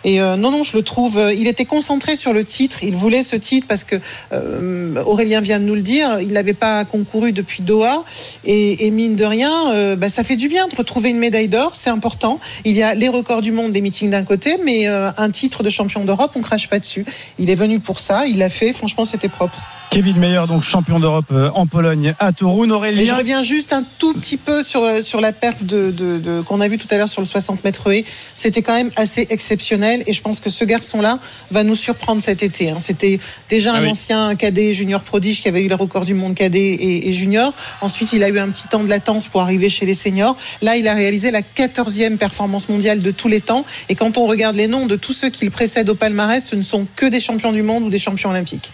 Et 0.06 0.22
euh, 0.22 0.38
non, 0.38 0.50
non, 0.52 0.64
je 0.64 0.78
le 0.78 0.84
trouve. 0.84 1.18
euh, 1.18 1.34
il 1.34 1.48
était 1.48 1.66
concentré 1.66 2.16
sur 2.16 2.32
le 2.32 2.46
titre. 2.46 2.80
Il 2.84 2.96
voulait 2.96 3.22
ce 3.24 3.36
titre 3.36 3.68
parce 3.68 3.84
que 3.84 3.98
euh, 4.32 5.04
Aurélien 5.06 5.42
vient 5.42 5.60
de 5.60 5.66
nous 5.66 5.76
le 5.76 5.82
dire. 5.82 6.20
Il 6.22 6.32
n'avait 6.32 6.54
pas 6.54 6.86
concouru 6.86 7.34
depuis 7.34 7.64
Doha. 7.64 8.04
Et, 8.46 8.88
et 8.88 8.92
mine 8.92 9.16
de 9.18 9.26
rien, 9.26 9.74
euh, 9.74 9.96
bah, 9.98 10.10
ça 10.10 10.24
fait 10.24 10.38
du 10.38 10.48
bien 10.48 10.68
de 10.70 10.76
retrouver 10.76 11.10
une 11.10 11.20
médaille 11.20 11.50
d'or. 11.50 11.72
C'est 11.76 11.90
important. 11.90 12.40
Il 12.64 12.76
y 12.78 12.82
a 12.84 12.96
les 12.96 13.10
records 13.10 13.42
du 13.42 13.52
monde 13.52 13.74
des 13.74 13.82
meetings 13.82 14.10
d'un 14.10 14.24
côté, 14.24 14.58
mais 14.64 14.88
euh, 14.88 15.12
un 15.18 15.32
titre 15.32 15.64
de 15.64 15.70
champion 15.70 16.06
d'Europe, 16.06 16.32
on 16.36 16.42
crache 16.42 16.70
pas 16.70 16.80
dessus. 16.80 17.06
Il 17.38 17.50
est 17.50 17.56
venu 17.56 17.82
pour 17.82 18.00
ça. 18.00 18.26
Il 18.26 18.38
l'a 18.38 18.50
fait. 18.50 18.72
Franchement, 18.72 19.04
c'était 19.04 19.30
propre. 19.30 19.60
Kevin 19.90 20.18
Meyer, 20.18 20.44
donc 20.48 20.62
champion 20.62 21.00
d'Europe 21.00 21.26
euh, 21.32 21.50
en 21.56 21.66
Pologne 21.66 22.14
à 22.20 22.32
Toruń. 22.32 22.68
Et 22.68 22.70
je 22.70 22.74
Aurélien, 22.76 23.16
reviens 23.16 23.42
juste 23.42 23.74
un 23.74 23.84
tout 23.98 24.14
petit 24.14 24.38
peu 24.38 24.62
sur, 24.62 24.84
euh, 24.84 25.02
sur 25.02 25.20
la 25.20 25.34
perf 25.34 25.64
de, 25.64 25.90
de, 25.90 26.20
de- 26.20 26.42
qu'on 26.42 26.62
a 26.62 26.68
vu 26.68 26.78
tout 26.78 26.86
à 26.92 26.98
l'heure 26.98 27.10
sur 27.10 27.22
le 27.22 27.26
60 27.28 27.64
mètres 27.64 27.92
haies. 27.92 28.06
C'était 28.36 28.62
quand 28.62 28.76
même 28.76 28.92
assez 28.98 29.26
exceptionnel 29.32 30.04
et 30.06 30.14
je 30.14 30.22
pense 30.22 30.42
que 30.42 30.52
ce 30.52 30.64
garçon-là 30.64 31.18
va 31.50 31.64
nous 31.64 31.74
surprendre 31.74 32.22
cet 32.22 32.44
été. 32.44 32.70
hein. 32.70 32.78
C'était 32.80 33.20
déjà 33.50 33.74
Ah 33.74 33.80
un 33.80 33.82
oui. 33.84 33.90
ancien 33.90 34.36
cadet 34.36 34.76
junior 34.76 35.02
prodige 35.02 35.42
qui 35.42 35.48
avait 35.48 35.64
eu 35.64 35.68
le 35.70 35.76
record 35.76 36.06
du 36.06 36.14
monde 36.14 36.36
cadet 36.36 36.60
et, 36.60 37.10
et 37.10 37.14
junior. 37.14 37.52
Ensuite, 37.82 38.14
il 38.14 38.24
a 38.24 38.30
eu 38.30 38.38
un 38.38 38.50
petit 38.50 38.68
temps 38.68 38.84
de 38.84 38.90
latence 38.90 39.28
pour 39.28 39.42
arriver 39.42 39.70
chez 39.70 39.88
les 39.88 39.96
seniors. 39.96 40.38
Là, 40.62 40.78
il 40.78 40.88
a 40.88 40.94
réalisé 40.94 41.32
la 41.32 41.42
14e 41.42 42.18
performance 42.18 42.70
mondiale 42.70 43.00
de 43.00 43.10
tous 43.10 43.28
les 43.28 43.42
temps. 43.42 43.66
Et 43.90 43.96
quand 43.96 44.20
on 44.20 44.28
regarde 44.28 44.56
les 44.56 44.68
noms 44.68 44.86
de 44.86 44.96
tous 44.96 45.14
ceux 45.14 45.32
qui 45.32 45.46
le 45.46 45.52
précèdent 45.52 45.90
au 45.90 45.96
palmarès, 45.96 46.46
ce 46.48 46.56
ne 46.56 46.62
sont 46.64 46.86
que 46.96 47.08
des 47.08 47.20
champions 47.20 47.52
du 47.52 47.64
monde 47.64 47.86
ou 47.86 47.90
des 47.90 47.98
champions 47.98 48.30
olympiques. 48.30 48.72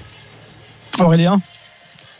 Aurélien. 1.02 1.42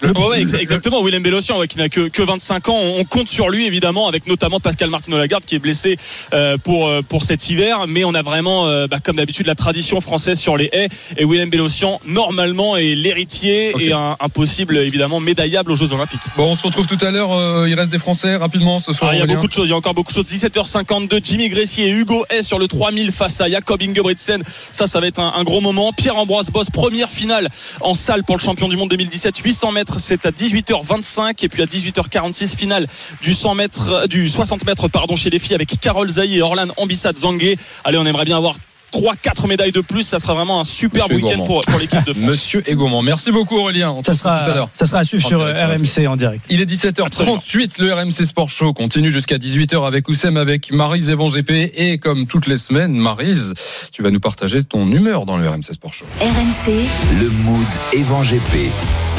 Ouais, 0.02 0.42
ex- 0.42 0.54
exactement. 0.54 1.02
Willem 1.04 1.24
Bellocian, 1.24 1.58
ouais, 1.58 1.68
qui 1.68 1.78
n'a 1.78 1.90
que, 1.90 2.08
que 2.10 2.22
25 2.22 2.70
ans. 2.70 2.78
On 2.80 3.04
compte 3.06 3.30
sur 3.30 3.50
lui, 3.50 3.66
évidemment, 3.66 4.08
avec 4.08 4.28
notamment 4.28 4.60
Pascal 4.60 4.90
Martino 4.90 5.18
Lagarde, 5.18 5.46
qui 5.46 5.56
est 5.56 5.60
blessé 5.60 5.98
euh, 6.34 6.58
pour, 6.58 6.88
euh, 6.88 7.02
pour 7.02 7.24
cet 7.24 7.50
hiver. 7.50 7.86
Mais 7.88 8.04
on 8.04 8.14
a 8.14 8.22
vraiment, 8.22 8.68
euh, 8.68 8.88
bah, 8.88 8.98
comme 9.04 9.16
d'habitude, 9.18 9.48
la 9.48 9.56
tradition 9.56 10.02
française 10.02 10.40
sur 10.40 10.58
les 10.58 10.70
haies. 10.74 10.90
Et 11.18 11.26
Willem 11.26 11.50
Bellocian, 11.50 12.00
normalement, 12.06 12.76
est 12.78 12.94
l'héritier 12.96 13.74
et 13.80 13.94
un, 13.94 14.16
un 14.20 14.30
possible, 14.30 14.78
évidemment, 14.78 15.20
médaillable 15.20 15.72
aux 15.72 15.76
Jeux 15.76 15.94
Olympiques. 15.94 16.20
Bon, 16.36 16.52
on 16.52 16.56
se 16.56 16.64
retrouve 16.64 16.88
tout 16.88 16.98
à 17.02 17.12
l'heure. 17.12 17.32
euh, 17.32 17.68
il 17.70 17.74
reste 17.76 17.92
des 17.92 18.00
Français 18.00 18.36
rapidement 18.36 18.80
ce 18.80 18.92
soir. 18.92 19.12
Ah, 19.12 19.16
il 19.16 19.20
y 19.20 19.24
a 19.24 19.26
beaucoup 19.26 19.48
de 19.48 19.54
choses, 19.54 19.68
il 19.68 19.72
y 19.72 19.74
a 19.74 19.78
encore 19.78 19.94
beaucoup 19.94 20.12
de 20.12 20.16
choses. 20.18 20.26
17h52, 20.30 21.20
Jimmy 21.24 21.50
Gressier 21.50 21.88
et 21.88 21.92
Hugo 21.92 22.26
Hay 22.30 22.44
sur 22.44 22.60
le 22.60 22.68
3000 22.68 23.12
face 23.12 23.40
à 23.42 23.50
Jakob 23.50 23.82
Ingebrigtsen. 23.82 24.44
Ça, 24.72 24.88
ça 24.88 25.00
va 25.00 25.08
être 25.08 25.20
un, 25.20 25.34
un 25.36 25.44
gros 25.44 25.62
moment. 25.62 25.94
Pierre-Ambroise 25.94 26.50
Boss, 26.52 26.70
première 26.70 27.10
finale 27.10 27.50
en 27.82 27.94
salle 27.94 28.24
pour 28.24 28.36
le 28.36 28.42
champion 28.42 28.68
du 28.68 28.76
monde 28.78 28.90
2017. 28.90 29.38
800 29.38 29.72
mètres, 29.72 29.85
c'est 29.98 30.26
à 30.26 30.32
18h25. 30.32 31.44
Et 31.44 31.50
puis 31.50 31.62
à 31.62 31.66
18h46, 31.66 32.56
finale 32.56 32.88
du 33.22 33.34
100 33.34 33.56
mètres, 33.56 33.90
euh, 33.90 34.08
du 34.08 34.30
60 34.30 34.66
mètres, 34.66 34.88
pardon, 34.88 35.16
chez 35.16 35.30
les 35.30 35.40
filles 35.40 35.56
avec 35.56 35.80
Carole 35.80 36.10
Zaï 36.10 36.38
et 36.38 36.42
Orlan 36.42 36.68
Ambissat 36.78 37.14
Zangué. 37.18 37.58
Allez, 37.84 37.98
on 37.98 38.06
aimerait 38.06 38.26
bien 38.26 38.38
avoir 38.38 38.56
3-4 39.00 39.48
médailles 39.48 39.72
de 39.72 39.82
plus. 39.82 40.04
Ça 40.04 40.20
sera 40.20 40.34
vraiment 40.34 40.60
un 40.60 40.64
super 40.64 41.10
week-end 41.12 41.44
pour, 41.44 41.62
pour 41.66 41.80
l'équipe 41.80 42.04
de 42.06 42.14
France. 42.14 42.26
Monsieur 42.26 42.64
Egaumont. 42.70 43.02
Merci 43.02 43.32
beaucoup 43.32 43.58
Aurélien. 43.58 43.92
On 43.92 44.04
se 44.04 44.14
Ça 44.14 44.14
retrouve 44.14 44.32
tout 44.32 44.38
à 44.38 44.44
sera, 44.46 44.56
l'heure. 44.56 44.70
ça 44.74 44.86
sera 44.86 45.00
à 45.00 45.04
suivre 45.04 45.26
sur 45.28 45.40
direct, 45.40 45.58
euh, 45.58 45.68
RMC 46.04 46.08
en 46.08 46.16
direct. 46.16 46.44
Il 46.50 46.62
est 46.62 46.66
17h38, 46.72 47.74
le 47.80 47.94
RMC 47.94 48.26
Sport 48.26 48.50
Show 48.50 48.74
continue 48.74 49.12
jusqu'à 49.12 49.38
18h 49.38 49.86
avec 49.86 50.08
Oussem, 50.10 50.38
avec 50.38 50.72
Marise 50.72 51.10
Evan 51.10 51.30
GP 51.30 51.52
et 51.76 51.98
comme 51.98 52.28
toutes 52.28 52.48
les 52.48 52.58
semaines, 52.58 52.94
Marise, 52.94 53.54
tu 53.92 54.02
vas 54.04 54.12
nous 54.12 54.20
partager 54.20 54.64
ton 54.64 54.90
humeur 54.92 55.26
dans 55.26 55.38
le 55.38 55.48
RMC 55.50 55.74
Sport 55.74 55.94
Show. 55.94 56.06
RMC, 56.22 56.74
Le 57.22 57.30
mood 57.44 57.68
Evan 57.94 58.24
GP. 58.24 58.72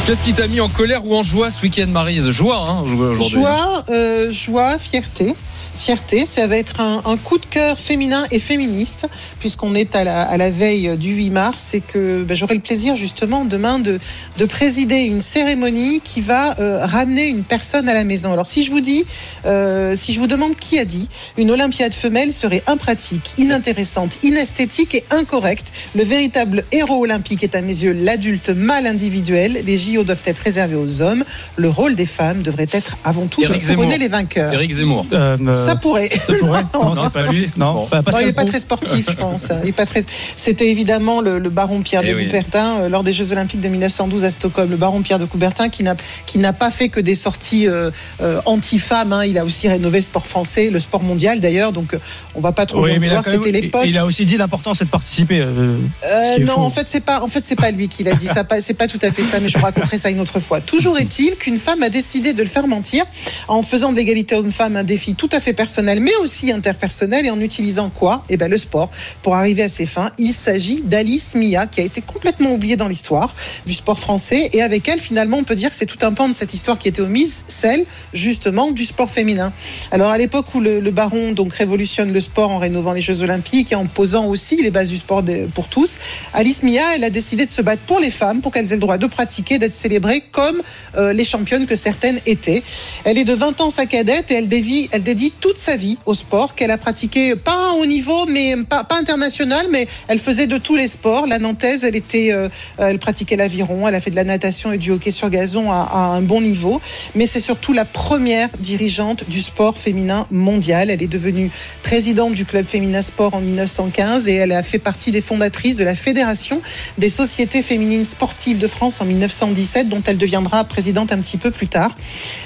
Qu'est-ce 0.07 0.23
qui 0.23 0.33
t'a 0.35 0.47
mis 0.47 0.61
en 0.61 0.69
colère 0.69 1.05
ou 1.05 1.17
en 1.17 1.23
joie 1.23 1.51
ce 1.51 1.63
week-end, 1.63 1.89
Marise? 1.89 2.31
Joie, 2.31 2.65
hein, 2.69 2.83
aujourd'hui. 2.83 3.29
Joie, 3.29 3.85
euh, 3.91 4.31
joie, 4.31 4.79
fierté. 4.79 5.35
Fierté. 5.79 6.27
Ça 6.27 6.47
va 6.47 6.57
être 6.57 6.81
un, 6.81 7.03
un 7.05 7.17
coup 7.17 7.39
de 7.39 7.47
cœur 7.47 7.79
féminin 7.79 8.25
et 8.31 8.39
féministe, 8.39 9.07
puisqu'on 9.41 9.75
est 9.75 9.95
à 9.95 10.05
la, 10.05 10.23
à 10.23 10.37
la 10.37 10.51
veille 10.51 10.97
du 10.97 11.13
8 11.13 11.31
mars 11.31 11.75
et 11.75 11.81
que 11.81 12.23
ben, 12.23 12.37
j'aurai 12.37 12.55
le 12.55 12.61
plaisir 12.61 12.97
justement 12.97 13.45
demain 13.45 13.79
de, 13.79 13.99
de 14.39 14.45
présider 14.45 15.01
une 15.01 15.21
cérémonie 15.21 16.01
qui 16.03 16.21
va 16.21 16.59
euh, 16.59 16.85
ramener 16.85 17.27
une 17.27 17.43
personne 17.43 17.89
à 17.89 17.95
la 17.95 18.05
maison. 18.05 18.33
Alors 18.33 18.47
si 18.47 18.65
je 18.65 18.71
vous 18.71 18.81
dis, 18.81 19.05
euh, 19.45 19.95
si 19.97 20.13
je 20.13 20.21
vous 20.21 20.27
demande 20.27 20.57
qui 20.57 20.79
a 20.79 20.85
dit, 20.85 21.09
une 21.37 21.51
Olympiade 21.51 21.95
femelle 21.95 22.33
serait 22.33 22.63
impratique, 22.67 23.35
inintéressante, 23.39 24.19
inesthétique 24.23 24.95
et 24.95 25.05
incorrecte. 25.11 25.73
Le 25.95 26.03
véritable 26.05 26.65
héros 26.73 27.03
olympique 27.03 27.43
est 27.43 27.55
à 27.55 27.61
mes 27.61 27.83
yeux 27.83 27.93
l'adulte 27.93 28.51
mâle 28.51 28.87
individuel. 28.87 29.63
Les 29.65 29.79
JO 29.79 30.05
doivent 30.05 30.23
être 30.25 30.41
réservés 30.41 30.77
aux 30.77 31.03
hommes. 31.03 31.25
Le 31.57 31.69
rôle 31.69 31.95
des 31.95 32.07
femmes 32.07 32.43
devrait 32.43 32.69
être 32.73 32.97
avant 33.05 33.27
tout 33.27 33.41
de 33.43 33.47
couronner 33.47 33.65
Zemmour. 33.65 33.93
les 33.99 34.09
vainqueurs. 34.09 34.53
Eric 34.53 34.73
Zemmour. 34.73 35.07
Euh, 35.13 35.37
euh, 35.41 35.66
Ça 35.67 35.77
pourrait. 35.77 36.09
ça 36.11 36.33
pourrait. 36.35 36.63
Non, 36.75 36.95
Non, 36.95 37.03
c'est 37.07 37.13
pas 37.13 37.27
lui. 37.31 37.51
Non, 37.57 37.73
Bon. 37.75 37.87
pas 37.87 38.03
Non, 38.13 38.19
il 38.21 38.27
n'est 38.27 38.33
pas 38.33 38.45
très 38.45 38.61
sportif, 38.61 39.07
je 39.11 39.15
pense. 39.17 39.49
Il 39.63 39.69
est 39.69 39.73
pas 39.73 39.87
très. 39.87 40.05
C'était 40.09 40.71
évidemment 40.71 41.21
le, 41.21 41.39
le 41.39 41.51
baron 41.51 41.83
Pierre 41.83 42.03
de 42.03 42.09
Eh 42.09 42.15
oui. 42.15 42.27
Coubertin 42.27 42.81
euh, 42.81 42.89
lors 42.89 43.03
des 43.03 43.13
Jeux 43.13 43.33
Olympiques 43.33 43.61
de 43.61 43.69
1912 43.69 44.25
à 44.25 44.31
Stockholm. 44.31 44.71
Le 44.71 44.77
baron 44.77 45.03
Pierre 45.03 45.19
de 45.19 45.25
Coubertin 45.25 45.69
qui 45.69 45.83
n'a 45.83 45.97
qui 46.27 46.39
n'a 46.39 46.53
pas 46.53 46.71
fait 46.71 46.89
que 46.89 47.01
des 47.01 47.15
sorties 47.15 47.67
euh, 47.69 47.91
euh, 48.23 48.41
anti-femmes. 48.47 49.13
hein. 49.13 49.25
Il 49.25 49.39
a 49.39 49.45
aussi 49.45 49.69
rénové 49.69 49.99
le 49.99 50.05
sport 50.05 50.27
français, 50.27 50.71
le 50.71 50.79
sport 50.79 51.03
mondial 51.03 51.41
d'ailleurs. 51.41 51.73
Donc 51.73 51.95
euh, 51.95 51.99
on 52.35 52.41
va 52.41 52.53
pas 52.53 52.67
trop 52.67 52.83
Oui, 52.85 52.99
même- 52.99 53.23
C'était 53.25 53.51
l'époque. 53.51 53.83
Il 53.87 53.99
a 53.99 54.05
aussi 54.07 54.25
dit 54.25 54.37
l'important 54.37 54.75
c'est 54.75 54.85
de 54.85 54.91
participer. 54.91 55.41
euh, 55.41 55.77
Euh, 56.05 56.39
non, 56.41 56.55
faux. 56.55 56.61
en 56.61 56.71
fait, 56.71 56.87
c'est 56.89 57.01
pas, 57.01 57.21
en 57.23 57.29
fait, 57.29 57.45
c'est 57.45 57.57
pas 57.57 57.71
lui 57.71 57.89
qui 57.89 58.03
l'a 58.05 58.15
dit. 58.15 58.27
Ça, 58.27 58.45
c'est 58.61 58.75
pas 58.75 58.87
tout 58.87 58.99
à 59.03 59.11
fait 59.11 59.23
ça, 59.23 59.41
mais 59.41 59.49
je 59.49 59.59
vous 59.59 59.65
raconterai 59.65 59.99
ça 59.99 60.11
une 60.11 60.21
autre 60.21 60.41
fois. 60.41 60.61
Toujours 60.61 60.99
est-il 60.99 61.37
qu'une 61.37 61.57
femme 61.57 61.83
a 61.83 61.89
décidé 61.89 62.33
de 62.35 62.43
le 62.43 62.49
faire 62.49 62.67
mentir 62.67 63.05
en 63.49 63.63
faisant 63.63 63.91
de 63.93 63.97
l'égalité 63.97 64.35
homme-femme 64.37 64.77
un 64.77 64.85
défi 64.85 65.15
tout 65.15 65.29
à 65.33 65.41
fait 65.41 65.53
personnel, 65.57 66.01
mais 66.01 66.15
aussi 66.23 66.53
interpersonnel, 66.53 67.27
et 67.27 67.31
en 67.31 67.41
utilisant 67.41 67.91
quoi? 67.91 68.23
Eh 68.29 68.37
ben, 68.37 68.49
le 68.49 68.57
sport 68.57 68.91
pour 69.23 69.35
arriver 69.35 69.65
à 69.65 69.69
ses 69.69 69.87
fins. 69.87 70.11
Il 70.19 70.33
s'agit 70.33 70.83
d'Alice 70.85 71.35
Mia, 71.35 71.67
qui 71.67 71.81
a 71.81 71.85
été 71.85 72.01
complètement 72.01 72.53
oubliée 72.53 72.77
dans 72.77 72.87
l'histoire 72.87 73.35
du 73.67 73.75
sport 73.75 73.99
français, 73.99 74.51
et 74.53 74.63
avec 74.63 74.89
elle, 74.89 75.01
finalement, 75.01 75.39
on 75.39 75.45
peut 75.45 75.55
dire 75.55 75.71
que 75.71 75.77
c'est 75.77 75.87
tout 75.87 75.99
un 76.03 76.13
pan 76.13 76.29
de 76.29 76.35
cette 76.35 76.55
histoire 76.55 76.79
qui 76.79 76.89
était 76.89 77.03
omise, 77.03 77.45
celle 77.49 77.85
justement 78.13 78.71
du 78.71 78.85
sport 78.85 79.11
féminin. 79.11 79.53
Alors, 79.91 80.11
à 80.11 80.19
l'époque 80.19 80.55
où 80.55 80.61
le, 80.61 80.81
baron 80.91 81.33
donc 81.33 81.53
révolutionne 81.53 82.13
le 82.13 82.21
sport 82.21 82.51
en 82.51 82.59
rénovant 82.59 82.93
les 82.93 83.01
Jeux 83.01 83.23
Olympiques 83.23 83.73
et 83.73 83.75
en 83.75 83.87
posant 83.87 84.27
aussi 84.27 84.57
les 84.63 84.71
bases 84.71 84.89
du 84.89 84.97
sport 84.97 85.23
pour 85.55 85.69
tous, 85.69 85.97
Alice 86.33 86.63
Mia, 86.63 86.95
elle 86.95 87.05
a 87.05 87.11
décidé 87.11 87.47
de 87.47 87.51
se 87.51 87.63
battre 87.63 87.83
pour 87.83 87.99
les 87.99 88.11
femmes, 88.11 88.41
pour 88.41 88.53
qu'elles 88.53 88.73
aient 88.73 88.77
le 88.77 88.81
droit 88.81 88.99
de 88.99 89.07
pratiquer, 89.07 89.59
d'être 89.59 89.75
célébrées 89.75 90.23
comme 90.33 90.63
euh, 90.97 91.13
les 91.13 91.25
championnes 91.25 91.67
que 91.67 91.77
certaines 91.77 92.21
étaient. 92.27 92.63
Elle 93.05 93.19
est 93.19 93.25
de 93.25 93.33
20 93.33 93.61
ans 93.61 93.71
sa 93.71 93.87
cadette 93.87 94.31
et 94.31 94.35
elle 94.35 94.49
dévie, 94.49 94.89
elle 94.93 95.03
dédie 95.03 95.33
toute 95.47 95.59
sa 95.59 95.77
vie 95.77 95.97
au 96.07 96.15
sport 96.15 96.57
qu'elle 96.57 96.73
a 96.73 96.77
pratiqué, 96.77 97.37
pas 97.37 97.71
à 97.71 97.75
haut 97.75 97.87
niveau, 97.87 98.27
mais 98.27 98.57
pas, 98.69 98.85
international, 98.99 99.69
mais 99.71 99.87
elle 100.09 100.19
faisait 100.19 100.49
de 100.49 100.59
tous 100.59 100.75
les 100.75 100.89
sports. 100.89 101.29
La 101.29 101.39
Nantaise, 101.39 101.85
elle 101.85 101.95
était, 101.95 102.33
euh, 102.33 102.49
elle 102.79 102.99
pratiquait 102.99 103.37
l'aviron, 103.37 103.87
elle 103.87 103.95
a 103.95 104.01
fait 104.01 104.11
de 104.11 104.17
la 104.17 104.25
natation 104.25 104.73
et 104.73 104.79
du 104.79 104.91
hockey 104.91 105.13
sur 105.13 105.31
gazon 105.31 105.71
à, 105.71 105.83
à 105.83 105.99
un 105.99 106.21
bon 106.21 106.41
niveau. 106.41 106.81
Mais 107.15 107.29
c'est 107.29 107.41
surtout 107.41 107.73
la 107.73 107.85
première 107.85 108.49
dirigeante 108.59 109.29
du 109.29 109.41
sport 109.41 109.79
féminin 109.79 110.27
mondial. 110.33 110.91
Elle 110.91 111.01
est 111.01 111.07
devenue 111.07 111.49
présidente 111.85 112.35
du 112.35 112.45
club 112.45 112.67
féminin 112.67 113.03
sport 113.03 113.35
en 113.35 113.41
1915 113.41 114.27
et 114.27 114.35
elle 114.35 114.51
a 114.51 114.65
fait 114.65 114.81
partie 114.81 115.13
des 115.13 115.21
fondatrices 115.21 115.77
de 115.77 115.85
la 115.85 115.95
fédération 115.95 116.61
des 116.99 117.09
sociétés 117.09 117.63
féminines 117.63 118.05
sportives 118.05 118.59
de 118.59 118.67
France 118.67 119.01
en 119.01 119.05
1917, 119.05 119.89
dont 119.89 120.03
elle 120.07 120.19
deviendra 120.19 120.65
présidente 120.65 121.13
un 121.13 121.19
petit 121.19 121.37
peu 121.37 121.53
plus 121.53 121.69
tard. 121.69 121.95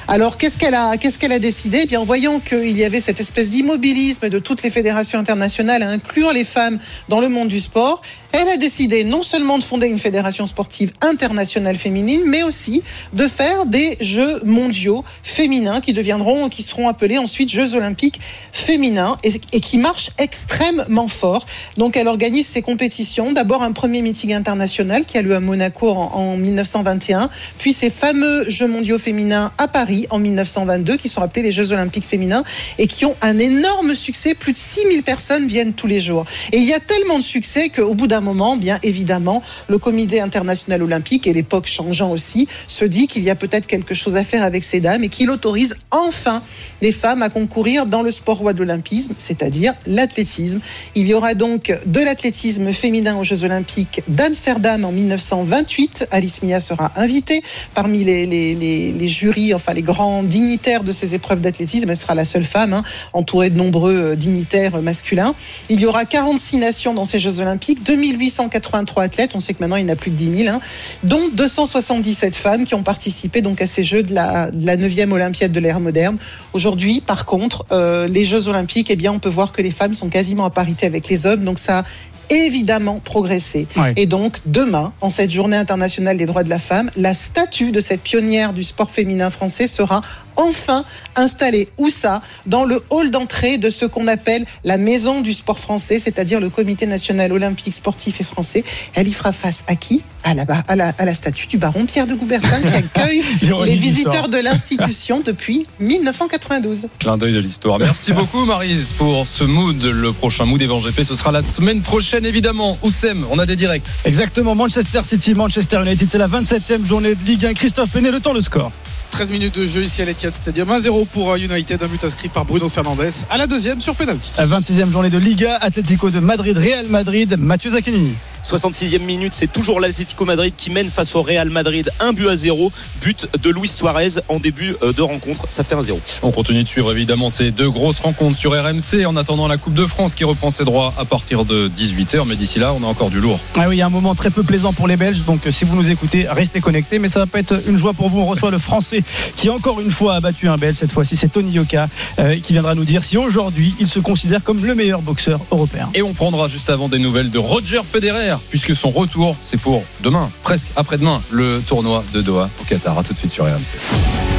Alors 0.07 0.37
qu'est-ce 0.37 0.59
qu'elle 0.59 0.75
a, 0.75 0.99
qu'est-ce 0.99 1.19
qu'elle 1.19 1.33
a 1.33 1.39
décidé? 1.39 1.81
Eh 1.85 1.87
bien, 1.87 2.01
en 2.01 2.05
voyant 2.05 2.41
qu'il 2.41 2.77
y 2.77 2.85
avait 2.85 2.89
cette 2.98 3.20
espèce 3.20 3.50
d'immobilisme 3.50 4.29
de 4.29 4.38
toutes 4.40 4.64
les 4.64 4.70
fédérations 4.70 5.18
internationales 5.18 5.83
à 5.83 5.90
inclure 5.90 6.33
les 6.33 6.44
femmes 6.44 6.79
dans 7.09 7.20
le 7.20 7.29
monde 7.29 7.48
du 7.48 7.61
sport, 7.61 8.03
elle 8.33 8.48
a 8.48 8.57
décidé 8.57 9.05
non 9.05 9.22
seulement 9.22 9.59
de 9.59 9.64
fonder 9.64 9.88
une 9.88 9.98
fédération 9.98 10.46
sportive 10.46 10.92
internationale 11.00 11.76
féminine, 11.76 12.22
mais 12.26 12.42
aussi 12.42 12.83
de 13.12 13.26
faire 13.26 13.66
des 13.66 13.96
Jeux 14.00 14.44
mondiaux 14.44 15.05
féminins 15.22 15.81
qui 15.81 15.92
deviendront, 15.92 16.48
qui 16.48 16.62
seront 16.62 16.88
appelés 16.88 17.18
ensuite 17.18 17.50
Jeux 17.50 17.74
olympiques 17.74 18.20
féminins 18.53 19.16
et, 19.24 19.61
qui 19.61 19.79
marchent 19.79 20.11
extrêmement 20.18 21.09
fort. 21.09 21.44
Donc 21.76 21.96
elle 21.96 22.09
organise 22.09 22.46
ses 22.46 22.62
compétitions. 22.62 23.33
D'abord 23.33 23.62
un 23.62 23.72
premier 23.72 24.00
meeting 24.00 24.33
international 24.33 25.05
qui 25.05 25.18
a 25.18 25.22
lieu 25.22 25.35
à 25.35 25.40
Monaco 25.40 25.90
en, 25.90 26.12
en 26.14 26.37
1921, 26.37 27.29
puis 27.59 27.72
ces 27.72 27.90
fameux 27.90 28.48
Jeux 28.48 28.68
mondiaux 28.68 28.98
féminins 28.98 29.53
à 29.59 29.68
Paris 29.68 30.07
en 30.11 30.18
1922 30.18 30.96
qui 30.96 31.09
sont 31.09 31.20
appelés 31.20 31.42
les 31.42 31.53
Jeux 31.53 31.72
olympiques 31.72 32.07
féminins 32.07 32.44
et 32.81 32.87
qui 32.87 33.05
ont 33.05 33.14
un 33.21 33.38
énorme 33.38 33.95
succès. 33.95 34.35
Plus 34.35 34.53
de 34.53 34.59
6000 34.59 35.05
personnes 35.05 35.47
viennent 35.47 35.75
tous 35.75 35.87
les 35.87 36.01
jours. 36.01 36.25
Et 36.51 36.57
il 36.57 36.64
y 36.64 36.73
a 36.73 36.81
tellement 36.81 37.19
de 37.19 37.23
succès 37.23 37.69
qu'au 37.69 37.95
bout 37.95 38.09
d'un 38.09 38.23
moment, 38.23 38.57
bien 38.57 38.79
évidemment, 38.83 39.43
le 39.69 39.79
comité 39.79 40.21
international 40.21 40.83
olympique 40.83 41.27
et 41.27 41.33
l'époque 41.33 41.66
changeant 41.66 42.11
aussi 42.11 42.49
se 42.66 42.85
dit 42.85 43.07
qu'il 43.07 43.23
y 43.23 43.31
a 43.31 43.37
peut-être 43.37 43.66
quelque 43.66 43.95
chose 43.95 44.16
à 44.16 44.25
faire 44.25 44.43
avec 44.43 44.64
ces 44.64 44.81
dames 44.81 45.05
et 45.05 45.09
qu'il 45.09 45.31
autorise 45.31 45.77
enfin 45.90 46.43
les 46.81 46.93
femmes 46.93 47.23
à 47.23 47.29
concourir 47.29 47.87
dans 47.87 48.03
le 48.03 48.11
sport 48.11 48.38
roi 48.38 48.53
de 48.53 48.61
l'olympisme, 48.61 49.12
c'est-à-dire 49.19 49.75
l'athlétisme. 49.87 50.61
Il 50.95 51.07
y 51.07 51.14
aura 51.14 51.35
donc 51.35 51.79
de 51.85 52.01
l'athlétisme 52.01 52.73
féminin 52.73 53.16
aux 53.16 53.25
Jeux 53.25 53.45
olympiques 53.45 54.03
d'Amsterdam 54.09 54.85
en 54.85 54.93
1928. 54.93 56.09
Alice 56.11 56.43
Mia 56.43 56.61
sera 56.61 56.93
invitée 56.97 57.43
parmi 57.75 58.05
les, 58.05 58.27
les, 58.27 59.09
jurys, 59.09 59.53
enfin 59.53 59.75
les 59.75 59.83
grands 59.83 60.23
dignitaires 60.23 60.83
de 60.83 60.93
ces 60.93 61.14
épreuves 61.14 61.40
d'athlétisme. 61.40 61.90
Elle 61.90 61.97
sera 61.97 62.14
la 62.14 62.25
seule 62.25 62.45
femme, 62.45 62.60
hein, 62.73 62.83
entourée 63.12 63.51
de 63.51 63.57
nombreux 63.57 63.96
euh, 63.96 64.16
dignitaires 64.16 64.77
euh, 64.77 64.83
masculins. 64.83 65.35
Il 65.68 65.81
y 65.81 65.87
aura 65.87 66.05
46 66.05 66.59
nations 66.59 66.94
dans 66.94 67.05
ces 67.05 67.20
Jeux 67.20 67.40
olympiques, 67.40 67.83
2883 67.85 69.03
athlètes, 69.03 69.33
on 69.35 69.40
sait 69.40 69.55
que 69.55 69.61
maintenant 69.61 69.77
il 69.77 69.83
y 69.83 69.87
en 69.87 69.92
a 69.92 69.96
plus 69.96 70.11
de 70.11 70.16
10 70.16 70.44
000, 70.44 70.55
hein, 70.55 70.61
dont 71.05 71.29
277 71.33 72.37
femmes 72.37 72.64
qui 72.64 72.75
ont 72.75 72.83
participé 72.83 73.42
donc 73.42 73.61
à 73.62 73.66
ces 73.66 73.85
Jeux 73.85 74.03
de 74.03 74.14
la, 74.14 74.51
de 74.51 74.66
la 74.66 74.77
9e 74.77 75.12
Olympiade 75.12 75.53
de 75.53 75.61
l'ère 75.61 75.81
moderne. 75.81 76.16
Aujourd'hui, 76.53 77.01
par 77.01 77.27
contre, 77.27 77.64
euh, 77.73 78.07
les 78.07 78.25
Jeux 78.25 78.49
olympiques, 78.49 78.90
eh 78.90 78.96
bien, 78.96 79.12
on 79.12 79.18
peut 79.18 79.29
voir 79.29 79.53
que 79.53 79.62
les 79.62 79.70
femmes 79.70 79.94
sont 79.94 80.09
quasiment 80.09 80.44
à 80.44 80.51
parité 80.51 80.87
avec 80.87 81.09
les 81.09 81.27
hommes, 81.27 81.44
donc 81.44 81.59
ça 81.59 81.81
a 81.81 81.85
évidemment 82.31 83.01
progressé. 83.01 83.66
Ouais. 83.77 83.92
Et 83.96 84.07
donc, 84.07 84.38
demain, 84.46 84.92
en 85.01 85.11
cette 85.11 85.31
journée 85.31 85.57
internationale 85.57 86.16
des 86.16 86.27
droits 86.27 86.44
de 86.44 86.49
la 86.49 86.59
femme, 86.59 86.90
la 86.96 87.12
statue 87.12 87.73
de 87.73 87.81
cette 87.81 88.03
pionnière 88.03 88.53
du 88.53 88.62
sport 88.62 88.90
féminin 88.90 89.31
français 89.31 89.66
sera 89.66 90.01
enfin 90.37 90.85
installée. 91.16 91.69
Où 91.79 91.90
ça 91.90 92.23
Dans 92.47 92.64
le 92.64 92.83
hall 92.90 93.11
d'entrée 93.11 93.59
de 93.59 93.71
ce 93.71 93.85
qu'on 93.85 94.07
appelle 94.07 94.45
la 94.64 94.79
maison 94.79 95.21
du 95.21 95.33
sport 95.33 95.59
français, 95.59 95.99
c'est-à-dire 95.99 96.40
le 96.40 96.51
Comité 96.51 96.87
national 96.87 97.33
olympique 97.33 97.75
sportif 97.75 98.21
et 98.21 98.25
français. 98.25 98.64
Elle 98.95 99.09
y 99.09 99.12
fera 99.12 99.33
face 99.33 99.64
à 99.66 99.77
qui? 99.77 100.03
À 100.23 100.35
la, 100.35 100.45
à, 100.69 100.77
la, 100.77 100.93
à 100.99 101.05
la 101.07 101.14
statue 101.14 101.47
du 101.47 101.57
baron 101.57 101.87
Pierre 101.87 102.07
de 102.07 102.14
Coubertin 102.14 102.61
qui 102.61 102.75
accueille 102.75 103.23
les 103.64 103.75
visiteurs 103.75 104.29
de 104.29 104.37
l'institution 104.37 105.23
depuis 105.25 105.66
1992. 105.81 106.88
Clin 106.99 107.16
d'œil 107.16 107.33
de 107.33 107.38
l'histoire. 107.38 107.79
Merci 107.79 108.12
beaucoup, 108.12 108.45
Marise, 108.45 108.93
pour 108.99 109.27
ce 109.27 109.45
mood. 109.45 109.83
Le 109.83 110.12
prochain 110.12 110.45
mood 110.45 110.61
Evan 110.61 110.79
GP, 110.79 111.05
ce 111.05 111.16
sera 111.16 111.33
la 111.33 111.40
semaine 111.43 111.81
prochaine, 111.81 112.27
évidemment. 112.27 112.77
Oussem, 112.83 113.27
on 113.31 113.38
a 113.38 113.47
des 113.47 113.57
directs. 113.57 113.87
Exactement, 114.05 114.55
Manchester 114.55 115.01
City, 115.05 115.33
Manchester 115.35 115.81
United, 115.85 116.09
c'est 116.11 116.19
la 116.19 116.29
27e 116.29 116.85
journée 116.85 117.14
de 117.14 117.25
Ligue 117.25 117.47
1. 117.47 117.55
Christophe 117.55 117.90
Penet, 117.90 118.11
le 118.11 118.21
temps, 118.21 118.33
le 118.35 118.43
score. 118.43 118.71
13 119.11 119.31
minutes 119.33 119.59
de 119.59 119.66
jeu 119.66 119.83
ici 119.83 120.03
à 120.03 120.05
l'Etihad 120.05 120.35
Stadium. 120.35 120.68
1-0 120.68 121.07
pour 121.07 121.33
euh, 121.33 121.37
United, 121.37 121.83
un 121.83 121.87
but 121.87 122.03
inscrit 122.05 122.29
par 122.29 122.44
Bruno 122.44 122.68
Fernandes 122.68 123.01
à 123.29 123.37
la 123.37 123.46
deuxième 123.46 123.81
sur 123.81 123.94
penalty. 123.94 124.33
La 124.38 124.46
26e 124.46 124.90
journée 124.90 125.11
de 125.11 125.18
Liga, 125.18 125.59
Atlético 125.61 126.11
de 126.11 126.20
Madrid, 126.20 126.57
Real 126.57 126.87
Madrid, 126.87 127.37
Mathieu 127.38 127.70
Zaccanini. 127.70 128.14
66e 128.44 129.00
minute, 129.00 129.33
c'est 129.35 129.53
toujours 129.53 129.81
l'Atlético 129.81 130.24
Madrid 130.24 130.53
qui 130.57 130.70
mène 130.70 130.90
face 130.90 131.14
au 131.14 131.22
Real 131.22 131.50
Madrid. 131.50 131.90
Un 132.00 132.12
but 132.12 132.29
à 132.29 132.37
zéro. 132.37 132.72
But 133.03 133.29
de 133.42 133.50
Luis 133.50 133.68
Suarez 133.68 134.20
en 134.29 134.38
début 134.40 134.76
euh, 134.83 134.92
de 134.92 135.03
rencontre. 135.03 135.46
Ça 135.50 135.64
fait 135.64 135.74
un 135.74 135.83
zéro. 135.83 136.00
On 136.22 136.31
continue 136.31 136.62
de 136.62 136.68
suivre 136.68 136.92
évidemment 136.92 137.31
ces 137.31 137.50
deux 137.50 137.70
grosses 137.70 138.00
rencontres 138.00 138.38
sur 138.38 138.53
RMC 138.53 139.07
en 139.07 139.16
attendant 139.16 139.48
la 139.48 139.57
Coupe 139.57 139.74
de 139.74 139.87
France 139.87 140.14
qui 140.14 140.24
reprend 140.24 140.50
ses 140.50 140.64
droits 140.64 140.92
à 140.98 141.05
partir 141.05 141.44
de 141.44 141.68
18h. 141.68 142.24
Mais 142.26 142.37
d'ici 142.37 142.59
là, 142.59 142.72
on 142.74 142.83
a 142.83 142.87
encore 142.87 143.11
du 143.11 143.20
lourd. 143.20 143.38
Ah 143.57 143.66
oui, 143.68 143.76
il 143.76 143.79
y 143.79 143.83
a 143.83 143.87
un 143.87 143.90
moment 143.90 144.14
très 144.14 144.31
peu 144.31 144.42
plaisant 144.42 144.72
pour 144.72 144.88
les 144.88 144.96
Belges, 144.96 145.24
donc 145.24 145.46
euh, 145.46 145.53
si 145.53 145.64
vous 145.64 145.76
nous 145.76 145.90
écoutez, 145.90 146.26
restez 146.29 146.61
connectés. 146.61 146.98
Mais 146.98 147.09
ça 147.09 147.20
va 147.20 147.26
pas 147.26 147.38
être 147.38 147.61
une 147.66 147.76
joie 147.76 147.92
pour 147.92 148.09
vous. 148.09 148.20
On 148.20 148.26
reçoit 148.26 148.50
le 148.50 148.59
Français 148.59 149.03
qui 149.37 149.48
encore 149.48 149.81
une 149.81 149.90
fois 149.90 150.14
a 150.14 150.20
battu 150.20 150.48
un 150.48 150.57
Belge. 150.57 150.76
Cette 150.79 150.92
fois-ci, 150.92 151.16
c'est 151.16 151.29
Tony 151.29 151.53
Yoka 151.53 151.88
euh, 152.18 152.38
qui 152.40 152.53
viendra 152.53 152.74
nous 152.74 152.85
dire 152.85 153.05
si 153.05 153.16
aujourd'hui 153.16 153.74
il 153.81 153.87
se 153.87 153.98
considère 153.98 154.42
comme 154.42 154.64
le 154.64 154.74
meilleur 154.74 155.03
boxeur 155.03 155.40
européen. 155.50 155.88
Et 155.94 156.03
on 156.03 156.14
prendra 156.14 156.48
juste 156.48 156.70
avant 156.70 156.88
des 156.88 156.98
nouvelles 156.98 157.31
de 157.31 157.38
Roger 157.38 157.81
Federer, 157.90 158.30
puisque 158.51 158.77
son 158.77 158.90
retour, 158.90 159.37
c'est 159.43 159.61
pour 159.61 159.83
demain, 160.03 160.31
presque 160.43 160.69
après-demain, 160.77 161.23
le 161.31 161.61
tournoi 161.66 162.05
de 162.12 162.23
Doha 162.23 162.51
au 162.61 162.64
Qatar. 162.64 162.99
À 162.99 163.03
tout 163.03 163.12
de 163.12 163.19
suite 163.19 163.33
sur 163.33 163.45
RMC. 163.45 164.30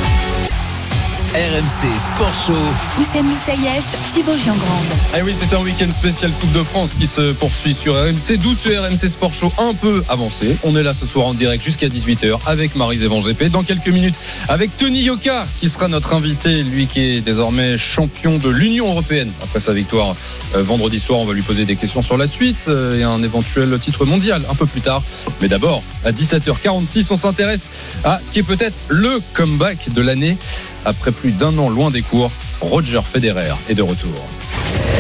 RMC 1.34 1.98
Sport 1.98 2.34
Show. 2.34 2.54
Oussem 3.00 3.26
Moussaïef, 3.26 3.86
Thibaut 4.12 4.36
Giangrande. 4.38 4.84
Ah 5.13 5.20
oui, 5.24 5.34
c'est 5.34 5.56
un 5.56 5.62
week-end 5.62 5.89
spécial 5.89 6.30
Coupe 6.32 6.52
de 6.52 6.62
France 6.62 6.96
qui 7.00 7.08
se 7.08 7.32
poursuit 7.32 7.74
sur 7.74 7.94
RMC, 7.94 8.38
d'où 8.38 8.54
ce 8.54 8.67
RMC 8.67 9.08
Sport 9.08 9.34
Show 9.34 9.54
un 9.58 9.74
peu 9.74 10.04
avancé. 10.10 10.58
On 10.63 10.76
est 10.76 10.84
là 10.84 10.94
ce 10.94 11.06
soir 11.06 11.28
en 11.28 11.34
direct 11.34 11.63
jusqu'à 11.63 11.88
18h 11.88 12.38
avec 12.46 12.76
Marie 12.76 13.02
Evan 13.02 13.22
GP. 13.22 13.46
Dans 13.46 13.63
quelques 13.63 13.88
minutes, 13.88 14.15
avec 14.50 14.76
Tony 14.76 15.04
Yoka 15.04 15.48
qui 15.58 15.70
sera 15.70 15.88
notre 15.88 16.13
invité, 16.15 16.63
lui 16.63 16.86
qui 16.86 17.00
est 17.00 17.22
désormais 17.22 17.78
champion 17.78 18.38
de 18.38 18.50
l'Union 18.50 18.89
Européenne. 18.89 19.32
Après 19.41 19.62
sa 19.62 19.72
victoire 19.72 20.15
euh, 20.56 20.63
vendredi 20.63 21.00
soir, 21.00 21.20
on 21.20 21.26
va 21.26 21.34
lui 21.34 21.44
poser 21.44 21.63
des 21.63 21.78
questions 21.78 22.02
sur 22.02 22.17
la 22.17 22.28
suite 22.28 22.65
euh, 22.67 23.00
et 23.00 23.04
un 23.04 23.24
éventuel 23.24 23.80
titre 23.80 24.04
mondial 24.04 24.44
un 24.52 24.56
peu 24.56 24.65
plus 24.65 24.82
tard. 24.82 25.02
Mais 25.39 25.48
d'abord, 25.48 25.82
à 26.04 26.12
17h46, 26.12 27.08
on 27.10 27.15
s'intéresse 27.15 27.72
à 28.04 28.20
ce 28.22 28.32
qui 28.32 28.39
est 28.39 28.44
peut-être 28.44 28.76
le 28.89 29.22
comeback 29.34 29.94
de 29.94 30.02
l'année. 30.02 30.38
Après 30.86 31.12
plus 31.12 31.32
d'un 31.32 31.58
an 31.58 31.69
loin 31.69 31.90
des 31.90 32.02
cours, 32.02 32.32
Roger 32.60 33.02
Federer 33.04 33.54
est 33.69 33.75
de 33.75 33.82
retour. 33.82 34.13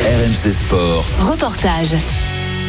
RMC 0.05 0.51
Sport. 0.51 1.05
Reportage. 1.19 1.95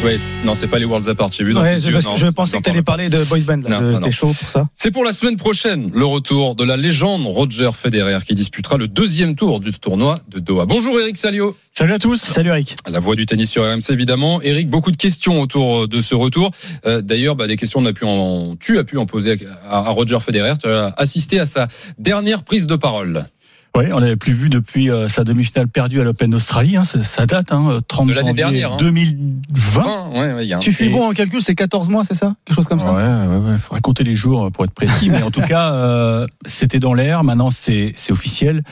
Ouais, 0.05 0.19
non, 0.45 0.57
c'est 0.57 0.67
pas 0.67 0.81
les 0.81 0.85
Worlds 0.85 1.09
Apart, 1.09 1.31
j'ai 1.31 1.45
vu 1.45 1.53
dans 1.55 1.63
Ouais, 1.63 1.79
je, 1.79 1.87
yeux, 1.87 1.93
parce 1.93 2.05
non, 2.07 2.15
que 2.15 2.21
je 2.21 2.27
pensais 2.27 2.57
que 2.59 2.63
tu 2.69 2.83
parle 2.83 2.99
allais 3.01 3.09
pas. 3.09 3.19
parler 3.19 3.25
de 3.25 3.25
boys 3.25 3.57
band. 3.57 4.01
T'es 4.01 4.11
chaud 4.11 4.33
pour 4.37 4.49
ça 4.49 4.69
C'est 4.75 4.91
pour 4.91 5.05
la 5.05 5.13
semaine 5.13 5.37
prochaine 5.37 5.93
le 5.95 6.05
retour 6.05 6.57
de 6.57 6.65
la 6.65 6.77
légende 6.77 7.25
Roger 7.25 7.71
Federer 7.73 8.19
qui 8.27 8.35
disputera 8.35 8.79
le 8.79 8.89
deuxième 8.89 9.37
tour 9.37 9.61
du 9.61 9.73
tournoi 9.73 10.19
de 10.29 10.41
Doha. 10.41 10.67
Bonjour 10.67 10.99
Eric 11.01 11.17
Salio, 11.17 11.57
Salut 11.73 11.93
à 11.93 12.01
tous. 12.01 12.21
Salut 12.21 12.51
Eric. 12.51 12.75
la 12.89 12.99
voix 12.99 13.15
du 13.15 13.27
tennis 13.27 13.49
sur 13.49 13.63
RMC 13.65 13.91
évidemment. 13.91 14.43
Eric, 14.43 14.69
beaucoup 14.69 14.91
de 14.91 14.97
questions 14.97 15.41
autour 15.41 15.87
de 15.87 16.01
ce 16.01 16.17
retour. 16.17 16.51
Euh, 16.85 17.01
D'ailleurs, 17.01 17.37
bah, 17.37 17.47
des 17.47 17.57
questions 17.57 17.79
on 17.79 17.87
a 17.87 17.93
pu 17.93 18.05
en, 18.05 18.57
tu 18.57 18.79
as 18.79 18.85
pu 18.85 18.99
en 18.99 19.07
poser 19.07 19.39
à, 19.71 19.79
à 19.87 19.91
Roger 19.91 20.19
Federer. 20.19 20.55
Tu 20.61 20.69
as 20.69 20.93
assisté 20.97 21.39
à 21.39 21.47
sa 21.47 21.69
dernière 21.99 22.43
prise 22.43 22.67
de 22.67 22.75
parole. 22.75 23.27
Oui, 23.75 23.85
on 23.91 23.99
l'avait 24.01 24.16
plus 24.16 24.35
vu 24.35 24.51
depuis 24.51 24.91
euh, 24.91 25.09
sa 25.09 25.25
demi-finale 25.25 25.66
perdue 25.66 25.99
à 26.01 26.05
l'Open 26.05 26.31
d'Australie. 26.31 26.77
Hein, 26.77 26.85
ça, 26.85 27.03
ça 27.03 27.25
date, 27.25 27.53
hein, 27.53 27.81
30 27.89 28.07
De 28.09 28.12
l'année 28.12 28.29
janvier 28.29 28.43
dernière, 28.43 28.73
hein. 28.73 28.77
2020. 28.79 29.83
Hein, 29.87 30.11
ouais, 30.12 30.33
ouais, 30.35 30.45
il 30.45 30.49
y 30.49 30.53
a 30.53 30.57
un- 30.59 30.61
Tu 30.61 30.73
suis 30.73 30.87
Et- 30.87 30.91
bon 30.91 31.09
en 31.09 31.12
calcul, 31.12 31.41
c'est 31.41 31.55
14 31.55 31.89
mois, 31.89 32.05
c'est 32.05 32.12
ça? 32.14 32.35
Quelque 32.45 32.55
chose 32.57 32.66
comme 32.68 32.81
ça? 32.81 32.93
Ouais, 32.93 33.03
ouais, 33.03 33.51
ouais, 33.53 33.59
faudrait 33.59 33.81
compter 33.81 34.05
les 34.05 34.14
jours 34.14 34.53
pour 34.53 34.64
être 34.66 34.73
précis, 34.75 35.09
mais 35.09 35.23
en 35.23 35.31
tout 35.31 35.41
cas, 35.49 35.73
euh, 35.73 36.27
c'était 36.45 36.81
dans 36.81 36.93
l'air. 36.93 37.25
Maintenant, 37.25 37.51
c'est 37.51 37.93
c'est 37.97 38.12
officiel. 38.12 38.62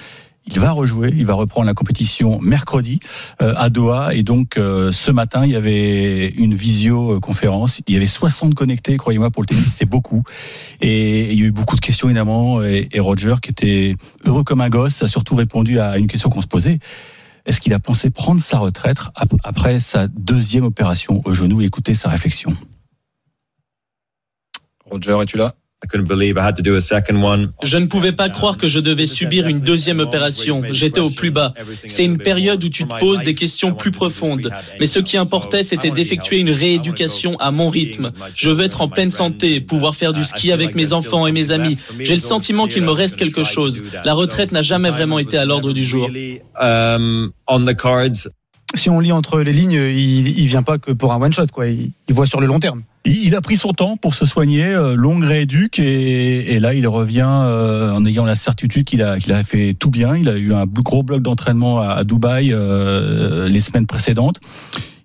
Il 0.52 0.58
va 0.58 0.72
rejouer, 0.72 1.12
il 1.16 1.24
va 1.26 1.34
reprendre 1.34 1.66
la 1.66 1.74
compétition 1.74 2.40
mercredi 2.40 2.98
euh, 3.40 3.54
à 3.56 3.70
Doha. 3.70 4.14
Et 4.14 4.22
donc, 4.24 4.56
euh, 4.56 4.90
ce 4.90 5.12
matin, 5.12 5.44
il 5.44 5.52
y 5.52 5.56
avait 5.56 6.26
une 6.30 6.54
visioconférence. 6.54 7.80
Il 7.86 7.94
y 7.94 7.96
avait 7.96 8.06
60 8.08 8.54
connectés, 8.54 8.96
croyez-moi, 8.96 9.30
pour 9.30 9.42
le 9.42 9.46
tennis, 9.46 9.72
c'est 9.76 9.88
beaucoup. 9.88 10.24
Et 10.80 11.32
il 11.32 11.38
y 11.38 11.42
a 11.42 11.46
eu 11.46 11.52
beaucoup 11.52 11.76
de 11.76 11.80
questions, 11.80 12.08
évidemment. 12.08 12.62
Et, 12.64 12.88
et 12.90 12.98
Roger, 13.00 13.36
qui 13.40 13.50
était 13.50 13.96
heureux 14.24 14.42
comme 14.42 14.60
un 14.60 14.68
gosse, 14.68 15.02
a 15.04 15.08
surtout 15.08 15.36
répondu 15.36 15.78
à 15.78 15.98
une 15.98 16.08
question 16.08 16.30
qu'on 16.30 16.42
se 16.42 16.48
posait. 16.48 16.80
Est-ce 17.46 17.60
qu'il 17.60 17.72
a 17.72 17.78
pensé 17.78 18.10
prendre 18.10 18.40
sa 18.40 18.58
retraite 18.58 18.98
ap- 19.14 19.32
après 19.44 19.78
sa 19.80 20.08
deuxième 20.08 20.64
opération 20.64 21.22
au 21.24 21.32
genou? 21.32 21.62
Écoutez 21.62 21.94
sa 21.94 22.08
réflexion. 22.08 22.52
Roger, 24.84 25.16
es-tu 25.22 25.36
là? 25.36 25.54
Je 27.62 27.78
ne 27.78 27.86
pouvais 27.86 28.12
pas 28.12 28.28
croire 28.28 28.58
que 28.58 28.68
je 28.68 28.80
devais 28.80 29.06
subir 29.06 29.48
une 29.48 29.60
deuxième 29.60 30.00
opération. 30.00 30.62
J'étais 30.70 31.00
au 31.00 31.10
plus 31.10 31.30
bas. 31.30 31.54
C'est 31.86 32.04
une 32.04 32.18
période 32.18 32.62
où 32.62 32.68
tu 32.68 32.86
te 32.86 32.98
poses 32.98 33.22
des 33.22 33.34
questions 33.34 33.72
plus 33.72 33.90
profondes. 33.90 34.50
Mais 34.78 34.86
ce 34.86 34.98
qui 34.98 35.16
importait, 35.16 35.62
c'était 35.62 35.90
d'effectuer 35.90 36.38
une 36.38 36.50
rééducation 36.50 37.38
à 37.38 37.50
mon 37.50 37.68
rythme. 37.68 38.12
Je 38.34 38.50
veux 38.50 38.64
être 38.64 38.80
en 38.82 38.88
pleine 38.88 39.10
santé, 39.10 39.60
pouvoir 39.60 39.94
faire 39.94 40.12
du 40.12 40.24
ski 40.24 40.52
avec 40.52 40.74
mes 40.74 40.92
enfants 40.92 41.26
et 41.26 41.32
mes 41.32 41.50
amis. 41.50 41.78
J'ai 41.98 42.14
le 42.14 42.20
sentiment 42.20 42.66
qu'il 42.66 42.82
me 42.82 42.92
reste 42.92 43.16
quelque 43.16 43.42
chose. 43.42 43.82
La 44.04 44.12
retraite 44.12 44.52
n'a 44.52 44.62
jamais 44.62 44.90
vraiment 44.90 45.18
été 45.18 45.38
à 45.38 45.44
l'ordre 45.44 45.72
du 45.72 45.84
jour. 45.84 46.10
Si 48.74 48.88
on 48.88 49.00
lit 49.00 49.12
entre 49.12 49.40
les 49.40 49.52
lignes, 49.52 49.72
il, 49.72 50.38
il 50.38 50.46
vient 50.46 50.62
pas 50.62 50.78
que 50.78 50.92
pour 50.92 51.12
un 51.12 51.20
one 51.20 51.32
shot, 51.32 51.46
quoi. 51.52 51.66
Il, 51.66 51.90
il 52.08 52.14
voit 52.14 52.26
sur 52.26 52.40
le 52.40 52.46
long 52.46 52.60
terme. 52.60 52.82
Il 53.06 53.34
a 53.34 53.40
pris 53.40 53.56
son 53.56 53.72
temps 53.72 53.96
pour 53.96 54.14
se 54.14 54.26
soigner, 54.26 54.66
euh, 54.66 54.94
longue 54.94 55.24
rééduque, 55.24 55.78
et, 55.78 56.54
et 56.54 56.60
là 56.60 56.74
il 56.74 56.86
revient 56.86 57.26
euh, 57.26 57.92
en 57.92 58.04
ayant 58.04 58.26
la 58.26 58.36
certitude 58.36 58.84
qu'il 58.84 59.02
a, 59.02 59.18
qu'il 59.18 59.32
a 59.32 59.42
fait 59.42 59.72
tout 59.72 59.90
bien. 59.90 60.16
Il 60.16 60.28
a 60.28 60.36
eu 60.36 60.52
un 60.52 60.66
gros 60.66 61.02
bloc 61.02 61.22
d'entraînement 61.22 61.80
à, 61.80 61.92
à 61.94 62.04
Dubaï 62.04 62.52
euh, 62.52 63.48
les 63.48 63.60
semaines 63.60 63.86
précédentes. 63.86 64.38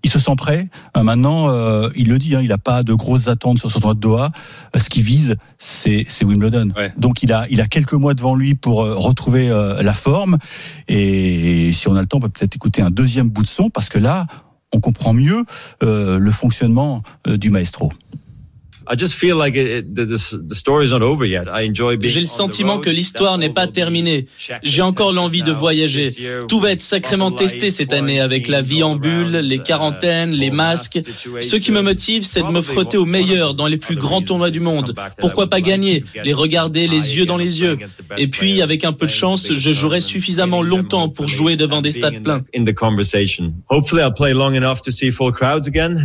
Il 0.04 0.10
se 0.10 0.20
sent 0.20 0.36
prêt. 0.38 0.68
Euh, 0.96 1.04
maintenant, 1.04 1.50
euh, 1.50 1.90
il 1.96 2.10
le 2.10 2.20
dit, 2.20 2.36
hein, 2.36 2.42
il 2.44 2.50
n'a 2.50 2.60
pas 2.60 2.84
de 2.84 2.94
grosses 2.94 3.28
attentes 3.28 3.58
sur 3.60 3.72
son 3.72 3.80
tournoi 3.80 3.96
de 3.96 4.02
Doha. 4.02 4.32
Euh, 4.76 4.80
ce 4.80 4.90
qu'il 4.90 5.04
vise, 5.04 5.36
c'est 5.58 6.06
Wimbledon. 6.22 6.74
Ouais. 6.76 6.94
Donc 6.98 7.24
il 7.24 7.32
a, 7.32 7.48
il 7.50 7.60
a 7.62 7.66
quelques 7.66 7.94
mois 7.94 8.14
devant 8.14 8.36
lui 8.36 8.56
pour 8.56 8.80
retrouver 8.80 9.50
euh, 9.50 9.82
la 9.82 9.94
forme. 9.94 10.38
Et 10.90 11.72
si 11.72 11.88
on 11.88 11.96
a 11.96 12.02
le 12.02 12.08
temps, 12.08 12.18
on 12.18 12.20
peut 12.22 12.30
peut-être 12.30 12.56
écouter 12.56 12.82
un 12.82 12.92
deuxième 12.92 13.30
bout 13.30 13.42
de 13.42 13.48
son, 13.48 13.70
parce 13.70 13.90
que 13.90 13.98
là, 13.98 14.28
on 14.74 14.80
comprend 14.80 15.14
mieux 15.14 15.46
euh, 15.84 16.18
le 16.18 16.32
fonctionnement 16.32 17.04
euh, 17.28 17.38
du 17.38 17.50
maestro. 17.50 17.92
J'ai 22.02 22.20
le 22.20 22.26
sentiment 22.26 22.78
que 22.78 22.90
l'histoire 22.90 23.38
n'est 23.38 23.50
pas 23.50 23.68
terminée. 23.68 24.26
J'ai 24.64 24.82
encore 24.82 25.12
l'envie 25.14 25.42
de 25.42 25.52
voyager. 25.52 26.12
Tout 26.48 26.60
va 26.60 26.72
être 26.72 26.82
sacrément 26.82 27.32
testé 27.32 27.72
cette 27.72 27.94
année 27.94 28.20
avec 28.20 28.48
la 28.48 28.62
vie 28.62 28.84
en 28.84 28.96
bulle, 28.96 29.38
les 29.38 29.60
quarantaines, 29.60 30.32
les 30.32 30.52
masques. 30.52 31.00
Ce 31.42 31.56
qui 31.56 31.72
me 31.72 31.82
motive, 31.82 32.24
c'est 32.24 32.42
de 32.42 32.48
me 32.50 32.62
frotter 32.62 32.98
aux 32.98 33.06
meilleurs 33.06 33.54
dans 33.54 33.68
les 33.68 33.78
plus 33.78 33.96
grands 33.96 34.22
tournois 34.22 34.52
du 34.52 34.60
monde. 34.60 34.94
Pourquoi 35.20 35.50
pas 35.50 35.62
gagner? 35.62 36.04
Les 36.24 36.34
regarder 36.34 36.88
les 36.88 37.18
yeux 37.18 37.26
dans 37.26 37.38
les 37.38 37.62
yeux. 37.62 37.78
Et 38.18 38.28
puis, 38.28 38.62
avec 38.62 38.84
un 38.86 38.94
peu 38.94 39.06
de 39.06 39.12
chance, 39.12 39.54
je 39.54 39.72
jouerai 39.74 40.02
suffisamment 40.02 40.62
longtemps 40.62 41.10
pour 41.10 41.28
jouer 41.28 41.56
devant 41.56 41.82
des 41.82 41.92
stades 41.92 42.22
pleins. 42.22 42.44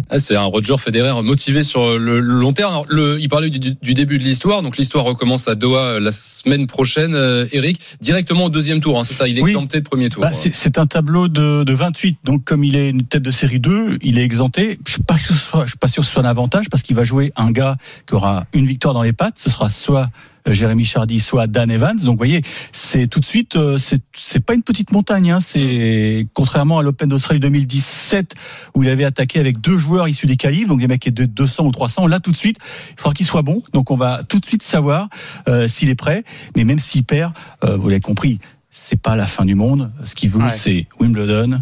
Ah, 0.08 0.18
c'est 0.18 0.36
un 0.36 0.44
Roger 0.44 0.76
Federer 0.78 1.22
motivé 1.22 1.62
sur 1.62 1.98
le, 1.98 2.20
le 2.20 2.34
long 2.34 2.52
terme. 2.52 2.69
Alors, 2.70 2.86
le, 2.88 3.18
il 3.20 3.28
parlait 3.28 3.50
du, 3.50 3.58
du 3.58 3.94
début 3.94 4.18
de 4.18 4.22
l'histoire, 4.24 4.62
donc 4.62 4.76
l'histoire 4.76 5.04
recommence 5.04 5.48
à 5.48 5.54
Doha 5.54 5.80
euh, 5.80 6.00
la 6.00 6.12
semaine 6.12 6.66
prochaine. 6.66 7.14
Euh, 7.14 7.46
Eric, 7.52 7.80
directement 8.00 8.44
au 8.44 8.48
deuxième 8.48 8.80
tour, 8.80 8.98
hein, 8.98 9.04
c'est 9.04 9.14
ça 9.14 9.26
Il 9.28 9.38
est 9.38 9.42
Oui. 9.42 9.50
exempté 9.50 9.80
de 9.80 9.84
premier 9.88 10.08
tour. 10.08 10.22
Bah, 10.22 10.32
c'est- 10.32 10.54
c'est 10.54 10.78
un 10.78 10.86
tableau 10.86 11.28
de, 11.28 11.64
de 11.64 11.72
28. 11.72 12.18
Donc, 12.24 12.44
comme 12.44 12.62
il 12.64 12.76
est 12.76 12.90
une 12.90 13.02
tête 13.04 13.22
de 13.22 13.30
série 13.30 13.60
2, 13.60 13.98
il 14.02 14.18
est 14.18 14.24
exempté. 14.24 14.78
Je 14.86 14.92
suis 14.92 15.02
je 15.10 15.66
suis 15.68 15.78
pas 15.78 15.88
sûr 15.88 16.02
que 16.02 16.06
ce 16.06 16.12
soit 16.12 16.22
un 16.22 16.26
avantage 16.28 16.66
parce 16.70 16.82
qu'il 16.82 16.96
va 16.96 17.04
jouer 17.04 17.32
un 17.36 17.50
gars 17.50 17.76
qui 18.06 18.14
aura 18.14 18.46
une 18.52 18.66
victoire 18.66 18.94
dans 18.94 19.02
les 19.02 19.12
pattes. 19.12 19.34
Ce 19.38 19.50
sera 19.50 19.68
soit 19.68 20.06
Jérémy 20.46 20.84
Chardy, 20.84 21.20
soit 21.20 21.46
Dan 21.46 21.70
Evans. 21.70 21.96
Donc, 21.96 22.12
vous 22.14 22.18
voyez, 22.18 22.42
c'est 22.72 23.06
tout 23.06 23.20
de 23.20 23.24
suite, 23.24 23.56
euh, 23.56 23.78
c'est 23.78 24.02
c'est 24.16 24.40
pas 24.44 24.54
une 24.54 24.62
petite 24.62 24.92
montagne. 24.92 25.30
Hein. 25.30 25.40
C'est 25.40 26.26
contrairement 26.34 26.78
à 26.78 26.82
l'Open 26.82 27.08
d'Australie 27.08 27.40
2017 27.40 28.34
où 28.74 28.82
il 28.82 28.88
avait 28.88 29.04
attaqué 29.04 29.38
avec 29.40 29.60
deux 29.60 29.78
joueurs 29.78 30.08
issus 30.08 30.26
des 30.26 30.36
qualifs, 30.36 30.68
donc 30.68 30.80
des 30.80 30.86
mecs 30.86 31.00
qui 31.02 31.08
étaient 31.08 31.26
de 31.26 31.32
200 31.32 31.66
ou 31.66 31.70
300. 31.72 32.06
Là, 32.06 32.20
tout 32.20 32.32
de 32.32 32.36
suite, 32.36 32.58
il 32.90 32.96
faudra 33.00 33.14
qu'il 33.14 33.26
soit 33.26 33.42
bon. 33.42 33.62
Donc, 33.72 33.90
on 33.90 33.96
va 33.96 34.22
tout 34.28 34.38
de 34.40 34.46
suite 34.46 34.62
savoir 34.62 35.08
euh, 35.48 35.68
s'il 35.68 35.88
est 35.88 35.94
prêt. 35.94 36.24
Mais 36.56 36.64
même 36.64 36.78
s'il 36.78 37.04
perd, 37.04 37.32
euh, 37.64 37.76
vous 37.76 37.88
l'avez 37.88 38.00
compris, 38.00 38.38
c'est 38.70 39.00
pas 39.00 39.16
la 39.16 39.26
fin 39.26 39.44
du 39.44 39.54
monde. 39.54 39.90
Ce 40.04 40.14
qu'il 40.14 40.30
veut, 40.30 40.40
Ouais. 40.42 40.48
c'est 40.48 40.86
Wimbledon 41.00 41.60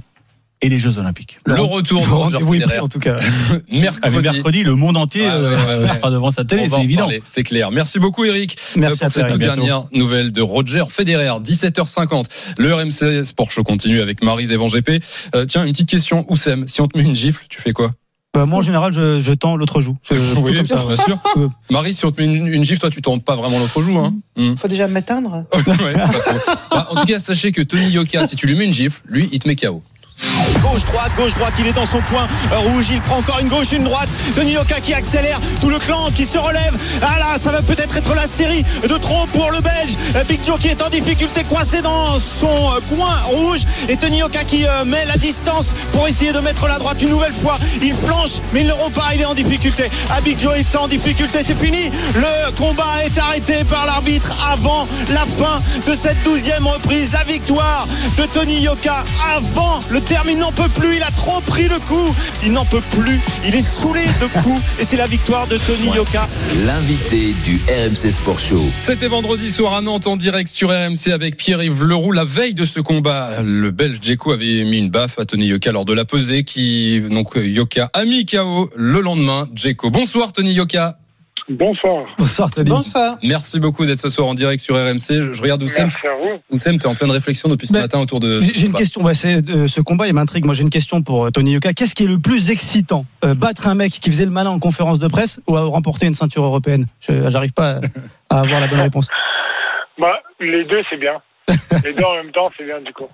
et 0.60 0.68
les 0.68 0.78
Jeux 0.78 0.98
Olympiques. 0.98 1.38
le 1.46 1.60
retour 1.60 2.02
de 2.06 2.10
Roger 2.10 2.38
Federer. 2.38 2.80
en 2.80 2.88
tout 2.88 2.98
cas. 2.98 3.16
Avec 3.50 3.64
Mercredi. 3.70 4.22
mercredi, 4.22 4.64
le 4.64 4.74
monde 4.74 4.96
entier 4.96 5.22
ouais, 5.22 5.28
euh, 5.30 5.78
ouais, 5.80 5.88
ouais. 5.88 5.96
sera 5.96 6.10
devant 6.10 6.30
sa 6.30 6.44
télé, 6.44 6.66
c'est 6.68 6.74
en 6.74 6.80
évident. 6.82 7.08
C'est 7.24 7.44
clair. 7.44 7.70
Merci 7.70 7.98
beaucoup 7.98 8.24
Eric 8.24 8.56
Merci 8.76 8.94
euh, 8.94 8.96
pour 8.96 9.06
à 9.06 9.10
cette 9.10 9.38
dernière 9.38 9.84
nouvelle 9.92 10.32
de 10.32 10.42
Roger 10.42 10.84
Federer. 10.88 11.28
17h50. 11.44 12.24
Le 12.58 12.74
RMC 12.74 13.24
Sport 13.24 13.50
Show 13.50 13.62
continue 13.64 14.00
avec 14.00 14.22
Marise 14.22 14.50
Evan 14.52 14.68
GP. 14.68 15.02
Euh, 15.34 15.44
tiens, 15.46 15.64
une 15.64 15.72
petite 15.72 15.88
question. 15.88 16.24
Oussem, 16.28 16.66
si 16.68 16.80
on 16.80 16.88
te 16.88 16.96
met 16.98 17.04
une 17.04 17.14
gifle, 17.14 17.44
tu 17.48 17.60
fais 17.60 17.72
quoi? 17.72 17.92
Bah, 18.34 18.44
moi, 18.44 18.58
en 18.58 18.62
général, 18.62 18.92
je, 18.92 19.20
je 19.20 19.32
tends 19.32 19.56
l'autre 19.56 19.80
joue. 19.80 19.96
Je- 20.08 20.14
je- 20.14 20.34
Oui, 20.38 20.54
comme 20.54 20.66
ça. 20.66 20.82
bien 20.86 20.96
sûr. 20.96 21.18
Marie, 21.70 21.94
si 21.94 22.04
on 22.04 22.10
te 22.12 22.20
met 22.20 22.26
une, 22.26 22.46
une 22.46 22.64
gifle, 22.64 22.80
toi, 22.80 22.90
tu 22.90 23.00
tournes 23.00 23.22
pas 23.22 23.36
vraiment 23.36 23.58
l'autre 23.58 23.80
joue. 23.80 23.98
Hein 23.98 24.14
Hmm. 24.36 24.54
Faut 24.56 24.68
déjà. 24.68 24.86
Ouais, 24.92 25.02
pas 25.94 26.08
faux. 26.08 26.52
Bah, 26.70 26.88
en 26.90 26.94
tout 27.00 27.06
cas, 27.06 27.18
sachez 27.18 27.52
que 27.52 27.62
Tony 27.62 27.88
Yoka, 27.90 28.26
si 28.26 28.36
tu 28.36 28.46
lui 28.46 28.54
mets 28.54 28.66
une 28.66 28.72
gifle, 28.72 29.00
lui, 29.08 29.28
il 29.32 29.38
te 29.38 29.48
met 29.48 29.56
KO. 29.56 29.82
Gauche, 30.60 30.84
droite, 30.84 31.12
gauche, 31.16 31.34
droite, 31.34 31.54
il 31.60 31.66
est 31.68 31.72
dans 31.72 31.86
son 31.86 32.00
point 32.02 32.26
euh, 32.52 32.58
rouge, 32.58 32.88
il 32.90 33.00
prend 33.00 33.18
encore 33.18 33.38
une 33.40 33.48
gauche, 33.48 33.72
une 33.72 33.84
droite. 33.84 34.08
Tony 34.34 34.52
Yoka 34.52 34.80
qui 34.80 34.92
accélère, 34.92 35.40
tout 35.60 35.70
le 35.70 35.78
clan 35.78 36.10
qui 36.14 36.26
se 36.26 36.38
relève. 36.38 36.76
Ah 37.00 37.18
là, 37.18 37.38
ça 37.38 37.52
va 37.52 37.62
peut-être 37.62 37.96
être 37.96 38.14
la 38.14 38.26
série 38.26 38.64
de 38.82 38.96
trop 38.96 39.26
pour 39.32 39.50
le 39.52 39.60
Belge. 39.60 39.96
Euh, 40.16 40.24
Big 40.24 40.44
Joe 40.44 40.58
qui 40.58 40.68
est 40.68 40.82
en 40.82 40.88
difficulté, 40.88 41.44
coincé 41.44 41.80
dans 41.82 42.18
son 42.18 42.46
euh, 42.46 42.80
coin 42.88 43.14
rouge. 43.26 43.60
Et 43.88 43.96
Tony 43.96 44.18
Yoka 44.18 44.44
qui 44.44 44.66
met 44.86 45.04
la 45.06 45.16
distance 45.16 45.74
pour 45.92 46.08
essayer 46.08 46.32
de 46.32 46.40
mettre 46.40 46.66
la 46.66 46.78
droite 46.78 47.00
une 47.00 47.10
nouvelle 47.10 47.32
fois. 47.32 47.58
Il 47.82 47.94
flanche, 47.94 48.40
mais 48.52 48.60
il 48.62 48.66
ne 48.66 48.72
rompt 48.72 48.94
pas, 48.94 49.14
il 49.14 49.20
est 49.20 49.26
en 49.26 49.34
difficulté. 49.34 49.88
Ah, 50.10 50.20
Big 50.20 50.38
Joe 50.38 50.56
est 50.56 50.76
en 50.76 50.88
difficulté, 50.88 51.40
c'est 51.44 51.58
fini. 51.58 51.90
Le 52.14 52.50
combat 52.56 53.04
est 53.04 53.16
arrêté 53.18 53.64
par 53.64 53.86
l'arbitre 53.86 54.32
avant 54.50 54.88
la 55.10 55.24
fin 55.24 55.60
de 55.86 55.94
cette 55.94 56.22
douzième 56.24 56.66
reprise. 56.66 57.12
La 57.12 57.24
victoire 57.24 57.86
de 58.16 58.24
Tony 58.24 58.60
Yoka 58.62 59.04
avant 59.36 59.80
le 59.90 60.00
terminus 60.08 60.28
Il 60.38 60.38
n'en 60.38 60.52
peut 60.52 60.68
plus, 60.68 60.96
il 60.96 61.02
a 61.02 61.10
trop 61.10 61.40
pris 61.40 61.68
le 61.68 61.78
coup. 61.78 62.14
Il 62.44 62.52
n'en 62.52 62.66
peut 62.66 62.82
plus, 62.90 63.18
il 63.46 63.54
est 63.54 63.62
saoulé 63.62 64.02
de 64.20 64.26
coups. 64.40 64.60
Et 64.78 64.84
c'est 64.84 64.96
la 64.96 65.06
victoire 65.06 65.46
de 65.46 65.56
Tony 65.56 65.96
Yoka. 65.96 66.28
L'invité 66.66 67.34
du 67.44 67.58
RMC 67.66 68.10
Sport 68.10 68.38
Show. 68.38 68.62
C'était 68.78 69.08
vendredi 69.08 69.48
soir 69.50 69.72
à 69.72 69.80
Nantes 69.80 70.06
en 70.06 70.16
direct 70.16 70.50
sur 70.50 70.68
RMC 70.68 71.12
avec 71.12 71.36
Pierre-Yves 71.36 71.82
Leroux. 71.82 72.12
La 72.12 72.24
veille 72.24 72.52
de 72.52 72.66
ce 72.66 72.80
combat, 72.80 73.42
le 73.42 73.70
Belge 73.70 74.00
Djeko 74.02 74.32
avait 74.32 74.64
mis 74.64 74.78
une 74.78 74.90
baffe 74.90 75.18
à 75.18 75.24
Tony 75.24 75.46
Yoka 75.46 75.72
lors 75.72 75.86
de 75.86 75.94
la 75.94 76.04
pesée 76.04 76.44
qui, 76.44 77.00
donc, 77.00 77.32
Yoka 77.34 77.90
a 77.92 78.04
mis 78.04 78.26
KO 78.26 78.70
le 78.76 79.00
lendemain. 79.00 79.48
Djeko. 79.54 79.90
Bonsoir 79.90 80.32
Tony 80.32 80.52
Yoka. 80.52 80.98
Bonsoir. 81.50 82.04
Bonsoir 82.18 82.50
Tony. 82.50 82.68
Bonsoir. 82.68 83.16
Merci 83.22 83.58
beaucoup 83.58 83.86
d'être 83.86 83.98
ce 84.00 84.08
soir 84.10 84.28
en 84.28 84.34
direct 84.34 84.60
sur 84.62 84.74
RMC. 84.76 84.98
Je, 85.08 85.32
je 85.32 85.42
regarde 85.42 85.62
Oussem. 85.62 85.88
Merci 85.88 86.06
à 86.06 86.14
vous. 86.14 86.40
Oussem, 86.50 86.78
tu 86.78 86.84
es 86.84 86.88
en 86.88 86.94
pleine 86.94 87.10
réflexion 87.10 87.48
depuis 87.48 87.66
ce 87.66 87.72
Ben, 87.72 87.80
matin 87.80 88.00
autour 88.00 88.20
de. 88.20 88.42
J'ai 88.42 88.66
une 88.66 88.72
Bah, 88.72 88.78
question. 88.78 89.02
Ouais, 89.02 89.14
c'est 89.14 89.48
euh, 89.48 89.66
ce 89.66 89.80
combat, 89.80 90.06
il 90.08 90.12
m'intrigue. 90.14 90.44
Moi, 90.44 90.54
j'ai 90.54 90.62
une 90.62 90.68
question 90.70 91.02
pour 91.02 91.26
euh, 91.26 91.30
Tony 91.30 91.52
Yoka. 91.52 91.72
Qu'est-ce 91.72 91.94
qui 91.94 92.04
est 92.04 92.08
le 92.08 92.18
plus 92.18 92.50
excitant? 92.50 93.04
Euh, 93.24 93.34
Battre 93.34 93.66
un 93.68 93.74
mec 93.74 93.92
qui 93.92 94.10
faisait 94.10 94.26
le 94.26 94.30
malin 94.30 94.50
en 94.50 94.58
conférence 94.58 94.98
de 94.98 95.08
presse 95.08 95.40
ou 95.46 95.56
à 95.56 95.62
remporter 95.64 96.06
une 96.06 96.14
ceinture 96.14 96.44
européenne? 96.44 96.86
Je- 97.00 97.28
J'arrive 97.30 97.52
pas 97.54 97.80
à, 98.30 98.36
à 98.36 98.40
avoir 98.40 98.60
la 98.60 98.66
bonne 98.66 98.80
réponse. 98.80 99.08
Bah, 99.98 100.18
les 100.40 100.64
deux, 100.66 100.82
c'est 100.90 100.98
bien. 100.98 101.14
Les 101.84 101.92
deux 101.92 102.04
en 102.04 102.14
même 102.14 102.32
temps, 102.32 102.50
c'est 102.56 102.64
bien 102.64 102.80
du 102.80 102.92
coup. 102.92 103.08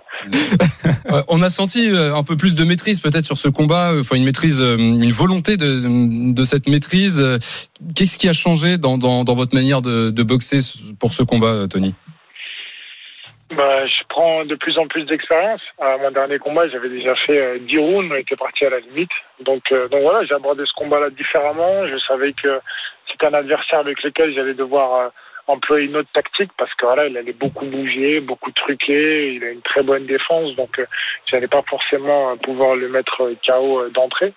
Euh, 1.11 1.21
on 1.27 1.41
a 1.41 1.49
senti 1.49 1.89
euh, 1.89 2.15
un 2.15 2.23
peu 2.23 2.35
plus 2.35 2.55
de 2.55 2.63
maîtrise 2.63 2.99
peut-être 2.99 3.25
sur 3.25 3.37
ce 3.37 3.47
combat, 3.49 3.91
euh, 3.91 4.01
enfin 4.01 4.15
une 4.15 4.25
maîtrise, 4.25 4.59
une 4.59 5.11
volonté 5.11 5.57
de, 5.57 6.33
de 6.33 6.43
cette 6.43 6.67
maîtrise. 6.67 7.21
Qu'est-ce 7.95 8.17
qui 8.17 8.27
a 8.27 8.33
changé 8.33 8.77
dans, 8.77 8.97
dans, 8.97 9.23
dans 9.23 9.35
votre 9.35 9.55
manière 9.55 9.81
de, 9.81 10.09
de 10.09 10.23
boxer 10.23 10.59
pour 10.99 11.13
ce 11.13 11.23
combat, 11.23 11.67
Tony? 11.67 11.93
Bah, 13.53 13.85
je 13.85 14.03
prends 14.09 14.43
de 14.43 14.55
plus 14.55 14.77
en 14.79 14.87
plus 14.87 15.05
d'expérience. 15.05 15.61
À 15.79 15.97
mon 15.97 16.09
dernier 16.09 16.39
combat, 16.39 16.67
j'avais 16.67 16.89
déjà 16.89 17.15
fait 17.15 17.39
euh, 17.45 17.59
10 17.59 17.77
rounds, 17.77 18.11
on 18.11 18.15
était 18.15 18.35
parti 18.35 18.65
à 18.65 18.71
la 18.71 18.79
limite. 18.79 19.11
Donc, 19.39 19.71
euh, 19.71 19.87
donc 19.87 20.01
voilà, 20.01 20.25
j'ai 20.25 20.33
abordé 20.33 20.63
ce 20.65 20.73
combat-là 20.73 21.11
différemment. 21.11 21.85
Je 21.87 21.97
savais 22.07 22.33
que 22.33 22.59
c'était 23.11 23.27
un 23.27 23.33
adversaire 23.35 23.79
avec 23.79 24.01
lequel 24.01 24.33
j'allais 24.33 24.55
devoir 24.55 24.95
euh, 24.95 25.09
employer 25.47 25.85
une 25.87 25.95
autre 25.97 26.09
tactique 26.13 26.51
parce 26.57 26.73
que 26.73 26.85
voilà, 26.85 27.07
il 27.07 27.17
allait 27.17 27.33
beaucoup 27.33 27.65
bouger, 27.65 28.19
beaucoup 28.19 28.51
truquer. 28.51 29.35
Il 29.35 29.43
a 29.43 29.51
une 29.51 29.61
très 29.61 29.83
bonne 29.83 30.05
défense, 30.05 30.55
donc 30.55 30.79
euh, 30.79 30.85
j'allais 31.25 31.47
pas 31.47 31.63
forcément 31.69 32.31
euh, 32.31 32.35
pouvoir 32.35 32.75
le 32.75 32.89
mettre 32.89 33.21
euh, 33.21 33.35
KO 33.45 33.79
euh, 33.79 33.89
d'entrée. 33.89 34.33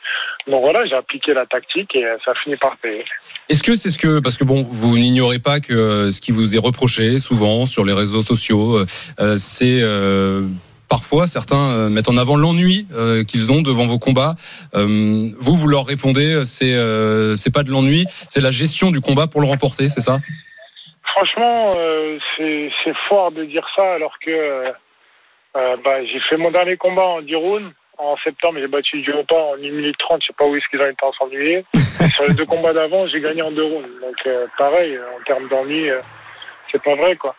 Donc 0.47 0.63
voilà, 0.63 0.85
j'ai 0.87 0.95
appliqué 0.95 1.33
la 1.35 1.47
tactique 1.47 1.95
et 1.95 2.05
ça 2.25 2.33
a 2.33 2.35
fini 2.35 2.57
par 2.57 2.77
payer. 2.79 3.05
Est-ce 3.49 3.63
que 3.63 3.75
c'est 3.75 3.91
ce 3.91 3.99
que 3.99 4.21
parce 4.21 4.37
que 4.37 4.45
bon, 4.45 4.63
vous 4.63 4.97
n'ignorez 4.99 5.39
pas 5.39 5.61
que 5.61 6.11
ce 6.11 6.21
qui 6.21 6.33
vous 6.33 6.57
est 6.57 6.59
reproché 6.59 7.19
souvent 7.19 7.67
sur 7.67 7.85
les 7.85 7.93
réseaux 7.93 8.23
sociaux, 8.23 8.79
euh, 8.79 9.37
c'est 9.37 9.81
euh, 9.83 10.43
Parfois, 10.89 11.27
certains 11.27 11.91
mettent 11.91 12.09
en 12.09 12.17
avant 12.17 12.37
l'ennui 12.37 12.87
euh, 12.95 13.23
qu'ils 13.23 13.53
ont 13.53 13.61
devant 13.61 13.87
vos 13.87 13.99
combats. 13.99 14.37
Euh, 14.75 15.31
vous, 15.39 15.55
vous 15.55 15.69
leur 15.69 15.85
répondez, 15.85 16.45
c'est 16.47 16.73
euh, 16.73 17.37
c'est 17.37 17.53
pas 17.53 17.63
de 17.63 17.71
l'ennui, 17.71 18.07
c'est 18.27 18.41
la 18.41 18.51
gestion 18.51 18.91
du 18.91 19.03
combat 19.03 19.27
pour 19.27 19.43
le 19.43 19.47
remporter, 19.47 19.91
c'est 19.91 20.01
ça? 20.01 20.19
Franchement, 21.13 21.75
euh, 21.77 22.19
c'est 22.37 22.71
fort 23.09 23.33
de 23.33 23.45
dire 23.45 23.67
ça 23.75 23.95
alors 23.95 24.19
que 24.19 24.31
euh, 24.31 24.73
euh, 25.57 25.77
bah, 25.85 26.05
j'ai 26.05 26.21
fait 26.29 26.37
mon 26.37 26.51
dernier 26.51 26.77
combat 26.77 27.03
en 27.03 27.23
10 27.23 27.35
rounds. 27.35 27.73
En 27.97 28.17
septembre, 28.19 28.59
j'ai 28.61 28.69
battu 28.69 29.01
Duopa 29.01 29.35
en 29.35 29.55
1 29.55 29.59
minute 29.59 29.97
30. 29.99 30.23
Je 30.23 30.29
sais 30.29 30.33
pas 30.39 30.45
où 30.45 30.55
est-ce 30.55 30.69
qu'ils 30.71 30.81
ont 30.81 30.87
été 30.87 31.05
en 31.05 31.13
s'ennuyer. 31.13 31.65
Sur 32.15 32.27
les 32.27 32.35
deux 32.35 32.45
combats 32.45 32.73
d'avant, 32.73 33.07
j'ai 33.07 33.21
gagné 33.21 33.43
en 33.43 33.51
deux 33.51 33.65
rounds. 33.65 33.89
Donc, 34.01 34.17
euh, 34.27 34.47
pareil, 34.57 34.97
en 34.99 35.25
termes 35.25 35.49
d'ennui, 35.49 35.91
euh, 35.91 36.01
c'est 36.71 36.83
pas 36.83 36.95
vrai, 36.95 37.17
quoi. 37.17 37.35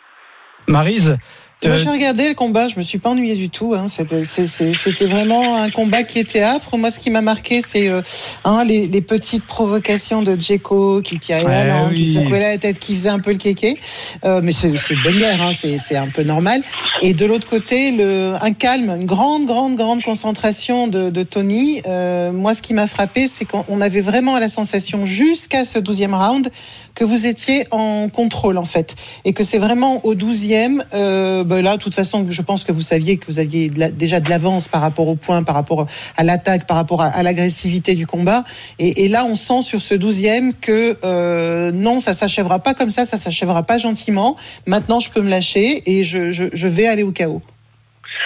Marise 0.68 1.18
Moi, 1.66 1.76
j'ai 1.76 1.90
regardé 1.90 2.30
le 2.30 2.36
combat, 2.36 2.70
je 2.70 2.78
me 2.78 2.82
suis 2.84 3.00
pas 3.00 3.10
ennuyé 3.10 3.36
du 3.36 3.50
tout. 3.50 3.74
Hein. 3.74 3.88
C'était, 3.90 5.06
vraiment 5.06 5.58
un 5.58 5.70
combat 5.70 6.04
qui 6.04 6.20
était 6.20 6.42
âpre. 6.42 6.78
Moi, 6.78 6.90
ce 6.90 7.00
qui 7.00 7.10
m'a 7.10 7.20
marqué, 7.20 7.62
c'est 7.62 7.90
euh, 7.90 8.02
hein, 8.46 8.64
les, 8.64 8.88
les 8.88 9.02
petites 9.02 9.46
provocations 9.46 10.22
de 10.22 10.40
Djeko 10.40 11.02
qui 11.02 11.20
tirait 11.20 11.44
la 11.44 11.50
Ouais, 11.50 11.68
langue, 11.68 11.94
qui 11.94 12.04
oui. 12.04 12.14
secouait 12.14 12.40
la 12.40 12.58
tête, 12.58 12.80
qui 12.80 12.96
faisait 12.96 13.10
un 13.10 13.20
peu 13.20 13.32
le 13.32 13.38
kéké. 13.38 13.78
Euh, 14.24 14.40
mais 14.42 14.54
c'est, 14.54 14.78
c'est 14.78 14.96
de 14.96 15.04
bonne 15.04 15.18
guerre, 15.18 15.42
hein. 15.42 15.52
c'est, 15.54 15.78
c'est 15.80 15.98
un 15.98 16.08
peu 16.08 16.24
normal. 16.24 16.62
Et 17.02 17.14
de 17.14 17.26
l'autre 17.26 17.48
côté, 17.48 17.92
le, 17.92 18.34
un 18.42 18.54
calme, 18.54 18.96
une 18.98 19.06
grande, 19.06 19.46
grande, 19.46 19.76
grande 19.76 20.02
concentration 20.02 20.88
de, 20.88 21.10
de 21.10 21.24
Tony. 21.24 21.82
Euh, 21.88 22.32
moi, 22.32 22.54
ce 22.54 22.62
qui 22.62 22.74
m'a 22.74 22.88
frappé, 22.88 23.28
c'est 23.28 23.44
qu'on 23.44 23.66
on 23.68 23.82
avait 23.82 24.02
vraiment 24.02 24.40
la 24.40 24.48
sensation 24.48 25.04
jusqu'à 25.04 25.66
ce 25.66 25.78
douzième 25.78 26.14
round 26.14 26.50
que 26.96 27.04
vous 27.04 27.28
étiez 27.28 27.66
en 27.72 28.10
contrôle 28.10 28.58
en 28.58 28.66
fait 28.66 28.96
et 29.24 29.32
que 29.32 29.44
c'est 29.44 29.58
vraiment 29.58 30.06
au 30.06 30.16
12e 30.16 30.82
euh, 30.94 31.46
là 31.58 31.78
de 31.78 31.82
toute 31.82 31.94
façon 31.94 32.26
je 32.30 32.42
pense 32.42 32.64
que 32.64 32.72
vous 32.72 32.82
saviez 32.82 33.18
que 33.18 33.26
vous 33.26 33.40
aviez 33.40 33.70
déjà 33.70 34.20
de 34.20 34.30
l'avance 34.30 34.68
par 34.68 34.82
rapport 34.82 35.08
au 35.08 35.16
point 35.16 35.44
par 35.44 35.56
rapport 35.56 35.86
à 36.18 36.24
l'attaque 36.24 36.68
par 36.68 36.78
rapport 36.78 37.02
à, 37.02 37.24
l'agressivité 37.24 37.96
du 37.96 38.08
combat 38.08 38.44
et, 38.78 39.08
là 39.08 39.26
on 39.26 39.36
sent 39.36 39.62
sur 39.62 39.82
ce 39.82 39.96
12e 39.96 40.54
que 40.60 40.96
euh, 41.04 41.72
non 41.72 42.00
ça 42.00 42.14
s'achèvera 42.14 42.60
pas 42.60 42.74
comme 42.74 42.92
ça 42.92 43.06
ça 43.06 43.18
s'achèvera 43.18 43.64
pas 43.64 43.78
gentiment 43.78 44.36
maintenant 44.66 45.00
je 45.00 45.12
peux 45.12 45.22
me 45.22 45.30
lâcher 45.30 45.82
et 45.86 46.04
je, 46.04 46.68
vais 46.68 46.88
aller 46.88 47.04
au 47.04 47.12
chaos 47.12 47.42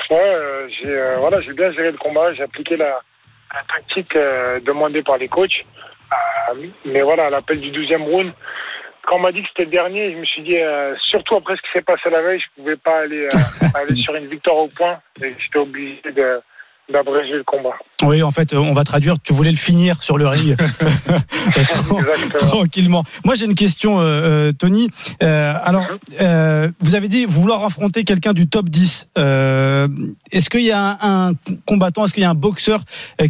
Ouais, 0.10 0.18
euh, 0.20 0.68
j'ai 0.82 0.90
euh, 0.90 1.16
voilà, 1.18 1.40
bien 1.40 1.72
géré 1.72 1.92
le 1.92 1.98
combat. 1.98 2.34
J'ai 2.34 2.44
appliqué 2.44 2.76
la, 2.76 3.00
la 3.54 3.62
tactique 3.74 4.14
demandée 4.66 5.02
par 5.02 5.18
les 5.18 5.28
coachs. 5.28 5.64
Mais 6.86 7.02
voilà, 7.02 7.28
à 7.28 7.30
l'appel 7.30 7.60
du 7.60 7.72
12e 7.72 8.04
round, 8.04 8.34
quand 9.08 9.18
on 9.18 9.20
m'a 9.20 9.32
dit 9.32 9.42
que 9.42 9.48
c'était 9.50 9.66
le 9.66 9.72
dernier, 9.72 10.12
je 10.14 10.18
me 10.18 10.26
suis 10.26 10.44
dit, 10.44 10.58
euh, 10.58 10.96
surtout 11.10 11.36
après 11.36 11.56
ce 11.56 11.62
qui 11.62 11.68
s'est 11.74 11.82
passé 11.82 12.10
la 12.12 12.22
veille, 12.22 12.40
je 12.40 12.62
pouvais 12.62 12.78
pas 12.78 13.02
aller, 13.04 13.28
euh, 13.34 13.68
aller 13.76 13.96
sur 14.02 14.16
une 14.16 14.28
victoire 14.28 14.58
au 14.58 14.68
point. 14.68 15.00
Et 15.22 15.30
j'étais 15.40 15.60
obligé 15.60 16.02
de- 16.16 16.40
d'abréger 16.92 17.34
le 17.36 17.44
combat. 17.46 17.76
Oui, 18.04 18.22
en 18.22 18.32
fait, 18.32 18.52
euh, 18.54 18.58
on 18.58 18.74
va 18.74 18.84
traduire. 18.84 19.16
Tu 19.24 19.32
voulais 19.32 19.52
le 19.52 19.58
finir 19.58 20.04
sur 20.04 20.18
le 20.18 20.28
ring 20.28 20.58
Tran- 21.70 22.38
tranquillement. 22.38 23.04
Moi, 23.24 23.36
j'ai 23.36 23.46
une 23.46 23.56
question, 23.56 24.00
euh, 24.02 24.52
Tony. 24.52 24.90
Euh, 25.22 25.54
alors, 25.64 25.86
euh, 26.20 26.68
vous 26.80 26.96
avez 26.96 27.08
dit 27.08 27.26
vouloir 27.26 27.64
affronter 27.64 28.04
quelqu'un 28.04 28.34
du 28.34 28.48
top 28.50 28.68
10. 28.70 29.08
Euh, 29.18 29.88
est-ce 30.32 30.50
qu'il 30.50 30.62
y 30.64 30.72
a 30.72 30.98
un, 31.02 31.30
un 31.30 31.32
combattant, 31.66 32.04
est-ce 32.06 32.14
qu'il 32.14 32.24
y 32.24 32.26
a 32.26 32.30
un 32.30 32.36
boxeur 32.36 32.82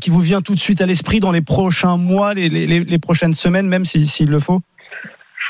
qui 0.02 0.10
vous 0.10 0.20
vient 0.20 0.42
tout 0.42 0.56
de 0.56 0.60
suite 0.60 0.82
à 0.82 0.86
l'esprit 0.86 1.20
dans 1.20 1.32
les 1.32 1.42
prochains 1.42 1.98
mois, 1.98 2.34
les, 2.34 2.50
les- 2.50 2.66
les- 2.68 2.84
les 2.84 3.00
prochaines 3.00 3.34
semaines, 3.34 3.68
même 3.68 3.86
si- 3.86 4.08
s'il 4.08 4.30
le 4.30 4.40
faut? 4.40 4.62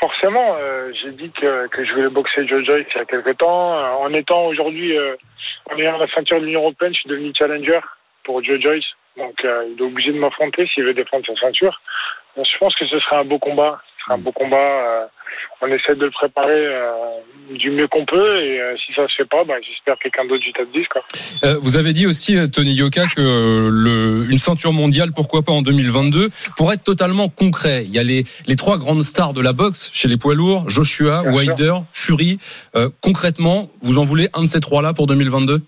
Forcément, 0.04 0.56
euh, 0.60 0.92
j'ai 1.00 1.12
dit 1.12 1.30
que, 1.30 1.66
que 1.68 1.82
je 1.82 1.94
voulais 1.94 2.10
boxer 2.10 2.46
Joe 2.46 2.62
Joyce 2.62 2.86
il 2.94 2.98
y 2.98 3.00
a 3.00 3.06
quelque 3.06 3.30
temps. 3.30 3.78
Euh, 3.78 4.04
En 4.04 4.12
étant 4.12 4.44
aujourd'hui, 4.48 4.94
euh, 4.98 5.16
en 5.72 5.78
ayant 5.78 5.96
la 5.96 6.06
ceinture 6.08 6.38
de 6.40 6.44
l'Union 6.44 6.60
Européenne, 6.60 6.92
je 6.92 6.98
suis 7.00 7.08
devenu 7.08 7.32
challenger 7.34 7.80
pour 8.22 8.44
Joe 8.44 8.60
Joyce. 8.60 8.84
Donc, 9.16 9.42
euh, 9.46 9.66
il 9.66 9.80
est 9.80 9.82
obligé 9.82 10.12
de 10.12 10.18
m'affronter 10.18 10.66
s'il 10.66 10.84
veut 10.84 10.92
défendre 10.92 11.24
sa 11.26 11.34
ceinture. 11.36 11.80
Donc, 12.36 12.44
je 12.44 12.58
pense 12.58 12.74
que 12.74 12.84
ce 12.84 12.98
sera 12.98 13.20
un 13.20 13.24
beau 13.24 13.38
combat. 13.38 13.80
Ce 13.96 14.04
sera 14.04 14.14
un 14.16 14.18
beau 14.18 14.32
combat. 14.32 15.08
On 15.60 15.66
essaie 15.68 15.94
de 15.94 16.04
le 16.04 16.10
préparer 16.10 16.66
euh, 16.66 16.92
du 17.50 17.70
mieux 17.70 17.88
qu'on 17.88 18.04
peut. 18.04 18.42
Et 18.42 18.60
euh, 18.60 18.76
si 18.84 18.92
ça 18.94 19.06
se 19.08 19.14
fait 19.14 19.28
pas, 19.28 19.44
bah, 19.44 19.54
j'espère 19.66 19.98
quelqu'un 19.98 20.24
d'autre 20.24 20.42
du 20.42 20.52
top 20.52 20.70
10. 20.72 20.86
Quoi. 20.88 21.02
Euh, 21.44 21.56
vous 21.62 21.76
avez 21.76 21.92
dit 21.92 22.06
aussi, 22.06 22.36
Tony 22.50 22.74
Yoka, 22.74 23.02
que 23.14 23.68
le, 23.70 24.30
une 24.30 24.38
ceinture 24.38 24.72
mondiale, 24.72 25.10
pourquoi 25.14 25.42
pas 25.42 25.52
en 25.52 25.62
2022, 25.62 26.30
pour 26.56 26.72
être 26.72 26.82
totalement 26.82 27.28
concret. 27.28 27.84
Il 27.84 27.94
y 27.94 27.98
a 27.98 28.02
les, 28.02 28.24
les 28.46 28.56
trois 28.56 28.78
grandes 28.78 29.02
stars 29.02 29.32
de 29.32 29.40
la 29.40 29.52
boxe 29.52 29.90
chez 29.92 30.08
les 30.08 30.16
poids 30.16 30.34
lourds, 30.34 30.68
Joshua, 30.68 31.22
Bien 31.22 31.56
sûr. 31.56 31.84
Fury. 31.92 32.38
Euh, 32.76 32.88
concrètement, 33.02 33.68
vous 33.82 33.98
en 33.98 34.04
voulez 34.04 34.28
un 34.34 34.42
de 34.42 34.46
ces 34.46 34.60
trois-là 34.60 34.92
pour 34.94 35.06
2022 35.06 35.60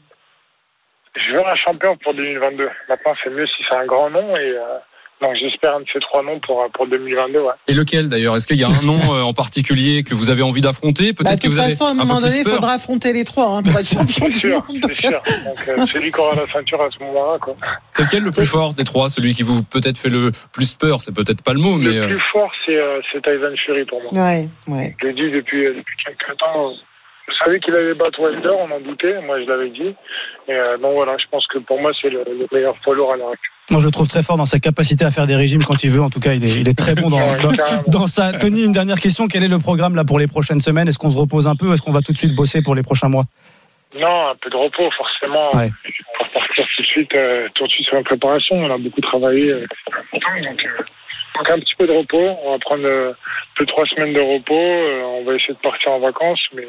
Je 1.17 1.33
veux 1.33 1.47
un 1.47 1.57
champion 1.57 1.97
pour 1.99 2.15
2022. 2.15 2.69
Maintenant, 2.89 3.15
c'est 3.23 3.31
mieux 3.31 3.47
si 3.47 3.65
c'est 3.69 3.77
un 3.77 3.87
grand 3.87 4.11
nom. 4.11 4.37
Et 4.37 4.51
euh, 4.51 4.79
donc, 5.23 5.35
j'espère 5.41 5.77
un 5.77 5.81
de 5.81 5.87
ces 5.93 5.99
trois 6.01 6.23
noms 6.23 6.39
pour, 6.41 6.63
pour 6.75 6.87
2022. 6.87 7.41
Ouais. 7.41 7.53
Et 7.69 7.73
lequel 7.73 8.09
d'ailleurs? 8.11 8.37
Est-ce 8.37 8.47
qu'il 8.47 8.59
y 8.59 8.65
a 8.65 8.69
un 8.69 8.83
nom 8.83 8.99
euh, 9.15 9.23
en 9.23 9.33
particulier 9.33 10.03
que 10.03 10.15
vous 10.15 10.31
avez 10.31 10.43
envie 10.43 10.61
d'affronter? 10.61 11.15
Peut-être 11.15 11.25
bah, 11.25 11.37
de 11.37 11.41
que 11.41 11.47
toute 11.47 11.53
vous 11.55 11.59
avez 11.59 11.71
façon 11.71 11.87
à 11.87 11.91
un 11.91 11.95
moment 11.95 12.21
donné 12.21 12.41
il 12.41 12.47
faudra 12.47 12.73
affronter 12.73 13.13
les 13.15 13.25
trois 13.25 13.57
hein, 13.57 13.63
pour 13.63 13.79
être 13.79 13.89
champion 13.89 14.27
C'est 14.27 14.29
du 14.31 14.39
sûr, 14.39 14.51
monde 14.69 14.85
c'est 14.89 15.07
sûr. 15.09 15.23
Donc, 15.47 15.59
euh, 15.69 15.87
celui 15.87 16.11
qui 16.13 16.21
aura 16.21 16.35
la 16.35 16.47
ceinture 16.47 16.83
à 16.83 16.89
ce 16.91 17.03
moment-là. 17.05 17.39
Quoi. 17.39 17.57
C'est 17.93 18.03
lequel 18.03 18.25
le 18.25 18.31
plus 18.31 18.47
fort 18.47 18.75
des 18.75 18.85
trois? 18.85 19.09
Celui 19.09 19.33
qui 19.33 19.43
vous 19.43 19.63
peut-être 19.63 19.97
fait 19.97 20.11
le 20.11 20.33
plus 20.53 20.75
peur? 20.75 21.01
C'est 21.01 21.15
peut-être 21.15 21.43
pas 21.43 21.55
le 21.55 21.61
mot, 21.61 21.77
mais 21.77 21.87
Le 21.95 22.03
euh, 22.03 22.07
plus 22.09 22.23
fort, 22.33 22.51
c'est 22.67 22.77
euh, 22.77 23.01
c'est 23.11 23.23
Tyson 23.23 23.55
Fury 23.65 23.85
pour 23.87 24.03
moi. 24.03 24.13
ouais 24.13 24.49
ouais 24.69 24.95
Je 25.01 25.07
l'ai 25.07 25.13
dit 25.15 25.31
depuis, 25.33 25.65
euh, 25.67 25.75
depuis 25.79 25.97
quelques 26.05 26.37
temps. 26.39 26.73
Je 27.29 27.35
savais 27.45 27.59
qu'il 27.59 27.75
allait 27.75 27.95
battre 27.95 28.21
Wilder, 28.21 28.51
on 28.57 28.71
en 28.71 28.81
doutait, 28.81 29.21
moi 29.23 29.41
je 29.43 29.47
l'avais 29.49 29.71
dit. 29.71 29.95
Et 30.49 30.53
euh, 30.53 30.77
donc 30.79 30.93
voilà, 30.95 31.17
je 31.19 31.25
pense 31.31 31.47
que 31.49 31.59
pour 31.59 31.81
moi 31.81 31.91
c'est 32.01 32.11
le, 32.11 32.23
le 32.23 32.47
meilleur 32.53 32.77
poids 32.85 32.95
lourd 32.95 33.13
à 33.13 33.17
l'heure 33.17 33.31
actuelle. 33.31 33.51
Moi, 33.71 33.81
je 33.81 33.87
le 33.87 33.91
trouve 33.91 34.07
très 34.07 34.23
fort 34.23 34.37
dans 34.37 34.47
sa 34.47 34.61
capacité 34.61 35.05
à 35.05 35.11
faire 35.11 35.27
des 35.27 35.35
régimes 35.35 35.65
quand 35.65 35.83
il 35.83 35.91
veut. 35.91 36.01
En 36.01 36.09
tout 36.11 36.21
cas, 36.21 36.35
il 36.35 36.45
est, 36.45 36.61
il 36.61 36.69
est 36.69 36.79
très 36.79 36.95
bon 36.95 37.09
dans, 37.09 37.19
dans, 37.89 38.07
ça. 38.07 38.33
Tony, 38.33 38.65
une 38.65 38.73
dernière 38.73 39.01
question. 39.01 39.27
Quel 39.27 39.43
est 39.43 39.49
le 39.49 39.59
programme 39.59 39.97
là 39.97 40.05
pour 40.05 40.21
les 40.21 40.29
prochaines 40.29 40.61
semaines? 40.61 40.87
Est-ce 40.87 40.99
qu'on 40.99 41.11
se 41.11 41.19
repose 41.19 41.49
un 41.49 41.57
peu 41.57 41.73
Est-ce 41.73 41.83
qu'on 41.83 41.91
va 41.91 42.01
tout 42.01 42.13
de 42.13 42.17
suite 42.17 42.35
bosser 42.35 42.63
pour 42.63 42.77
les 42.77 42.85
prochains 42.85 43.09
mois? 43.09 43.25
Non, 43.99 44.29
un 44.29 44.37
peu 44.37 44.51
de 44.51 44.57
repos, 44.57 44.89
forcément. 44.97 45.57
Ouais. 45.57 45.71
Pour 46.19 46.29
partir 46.31 46.65
tout 46.77 46.83
de 46.83 46.87
suite, 46.87 47.15
euh, 47.15 47.49
tout 47.55 47.67
de 47.67 47.73
suite 47.73 47.87
sur 47.87 47.97
la 47.97 48.05
préparation, 48.05 48.55
on 48.57 48.71
a 48.71 48.79
beaucoup 48.79 49.01
travaillé. 49.01 49.51
euh, 49.51 49.67
donc, 50.13 50.65
euh, 50.65 50.83
donc 51.37 51.51
un 51.51 51.59
petit 51.59 51.75
peu 51.77 51.89
de 51.89 51.93
repos. 51.93 52.37
On 52.45 52.53
va 52.53 52.59
prendre 52.61 52.87
euh, 52.87 53.13
deux 53.59 53.67
trois 53.67 53.85
semaines 53.87 54.13
de 54.13 54.21
repos. 54.21 54.55
on 54.55 55.25
va 55.25 55.35
essayer 55.35 55.55
de 55.55 55.59
partir 55.59 55.91
en 55.91 55.99
vacances, 55.99 56.43
mais 56.55 56.67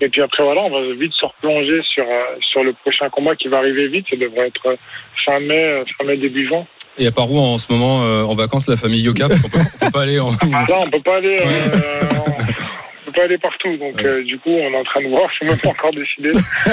Et 0.00 0.08
puis 0.08 0.20
après, 0.22 0.42
voilà, 0.42 0.62
on 0.62 0.70
va 0.70 0.80
vite 0.94 1.12
se 1.12 1.24
replonger 1.24 1.80
sur, 1.92 2.04
euh, 2.04 2.36
sur 2.40 2.64
le 2.64 2.72
prochain 2.72 3.08
combat 3.10 3.36
qui 3.36 3.48
va 3.48 3.58
arriver 3.58 3.88
vite. 3.88 4.06
Ça 4.10 4.16
devrait 4.16 4.48
être 4.48 4.76
fin 5.24 5.38
mai, 5.40 5.54
euh, 5.64 5.84
fin 5.98 6.04
mai 6.04 6.16
début 6.16 6.46
juin. 6.48 6.66
Et 6.98 7.06
à 7.06 7.12
part 7.12 7.30
où 7.30 7.38
en 7.38 7.58
ce 7.58 7.72
moment 7.72 8.02
euh, 8.02 8.22
en 8.24 8.34
vacances 8.34 8.68
la 8.68 8.76
famille 8.76 9.00
Yoka 9.02 9.28
parce 9.28 9.40
qu'on 9.40 9.48
peut, 9.48 9.58
on 9.80 9.84
peut 9.86 9.92
pas 9.92 10.02
aller 10.02 10.18
en... 10.20 10.30
Ah, 10.52 10.66
Là, 10.68 10.80
on 10.80 10.90
peut 10.90 11.00
pas 11.02 11.16
aller. 11.16 11.38
euh, 11.40 12.08
on 12.20 13.06
peut 13.06 13.12
pas 13.12 13.24
aller 13.24 13.38
partout, 13.38 13.76
donc 13.78 14.02
euh, 14.04 14.22
du 14.24 14.38
coup 14.38 14.50
on 14.50 14.72
est 14.72 14.76
en 14.76 14.84
train 14.84 15.02
de 15.02 15.08
voir, 15.08 15.28
c'est 15.38 15.44
même 15.44 15.58
pas 15.58 15.70
encore 15.70 15.90
décidé. 15.92 16.30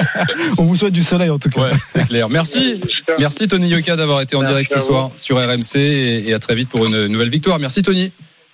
On 0.58 0.64
vous 0.64 0.76
souhaite 0.76 0.94
du 0.94 1.02
soleil 1.02 1.30
en 1.30 1.38
tout 1.40 1.50
cas. 1.50 1.62
Ouais, 1.62 1.72
c'est 1.86 2.06
clair. 2.08 2.30
Merci. 2.30 2.82
Merci 3.18 3.48
Tony 3.48 3.68
Yoka 3.70 3.96
d'avoir 3.96 4.22
été 4.22 4.36
en 4.36 4.42
Merci 4.42 4.54
direct 4.54 4.72
ce 4.74 4.80
soir 4.80 5.12
sur 5.16 5.38
RMC 5.38 5.76
et, 5.78 6.30
et 6.30 6.34
à 6.34 6.40
très 6.40 6.56
vite 6.56 6.70
pour 6.70 6.86
une 6.86 7.08
nouvelle 7.08 7.30
victoire. 7.30 7.60
Merci 7.60 7.82
Tony. 7.82 8.12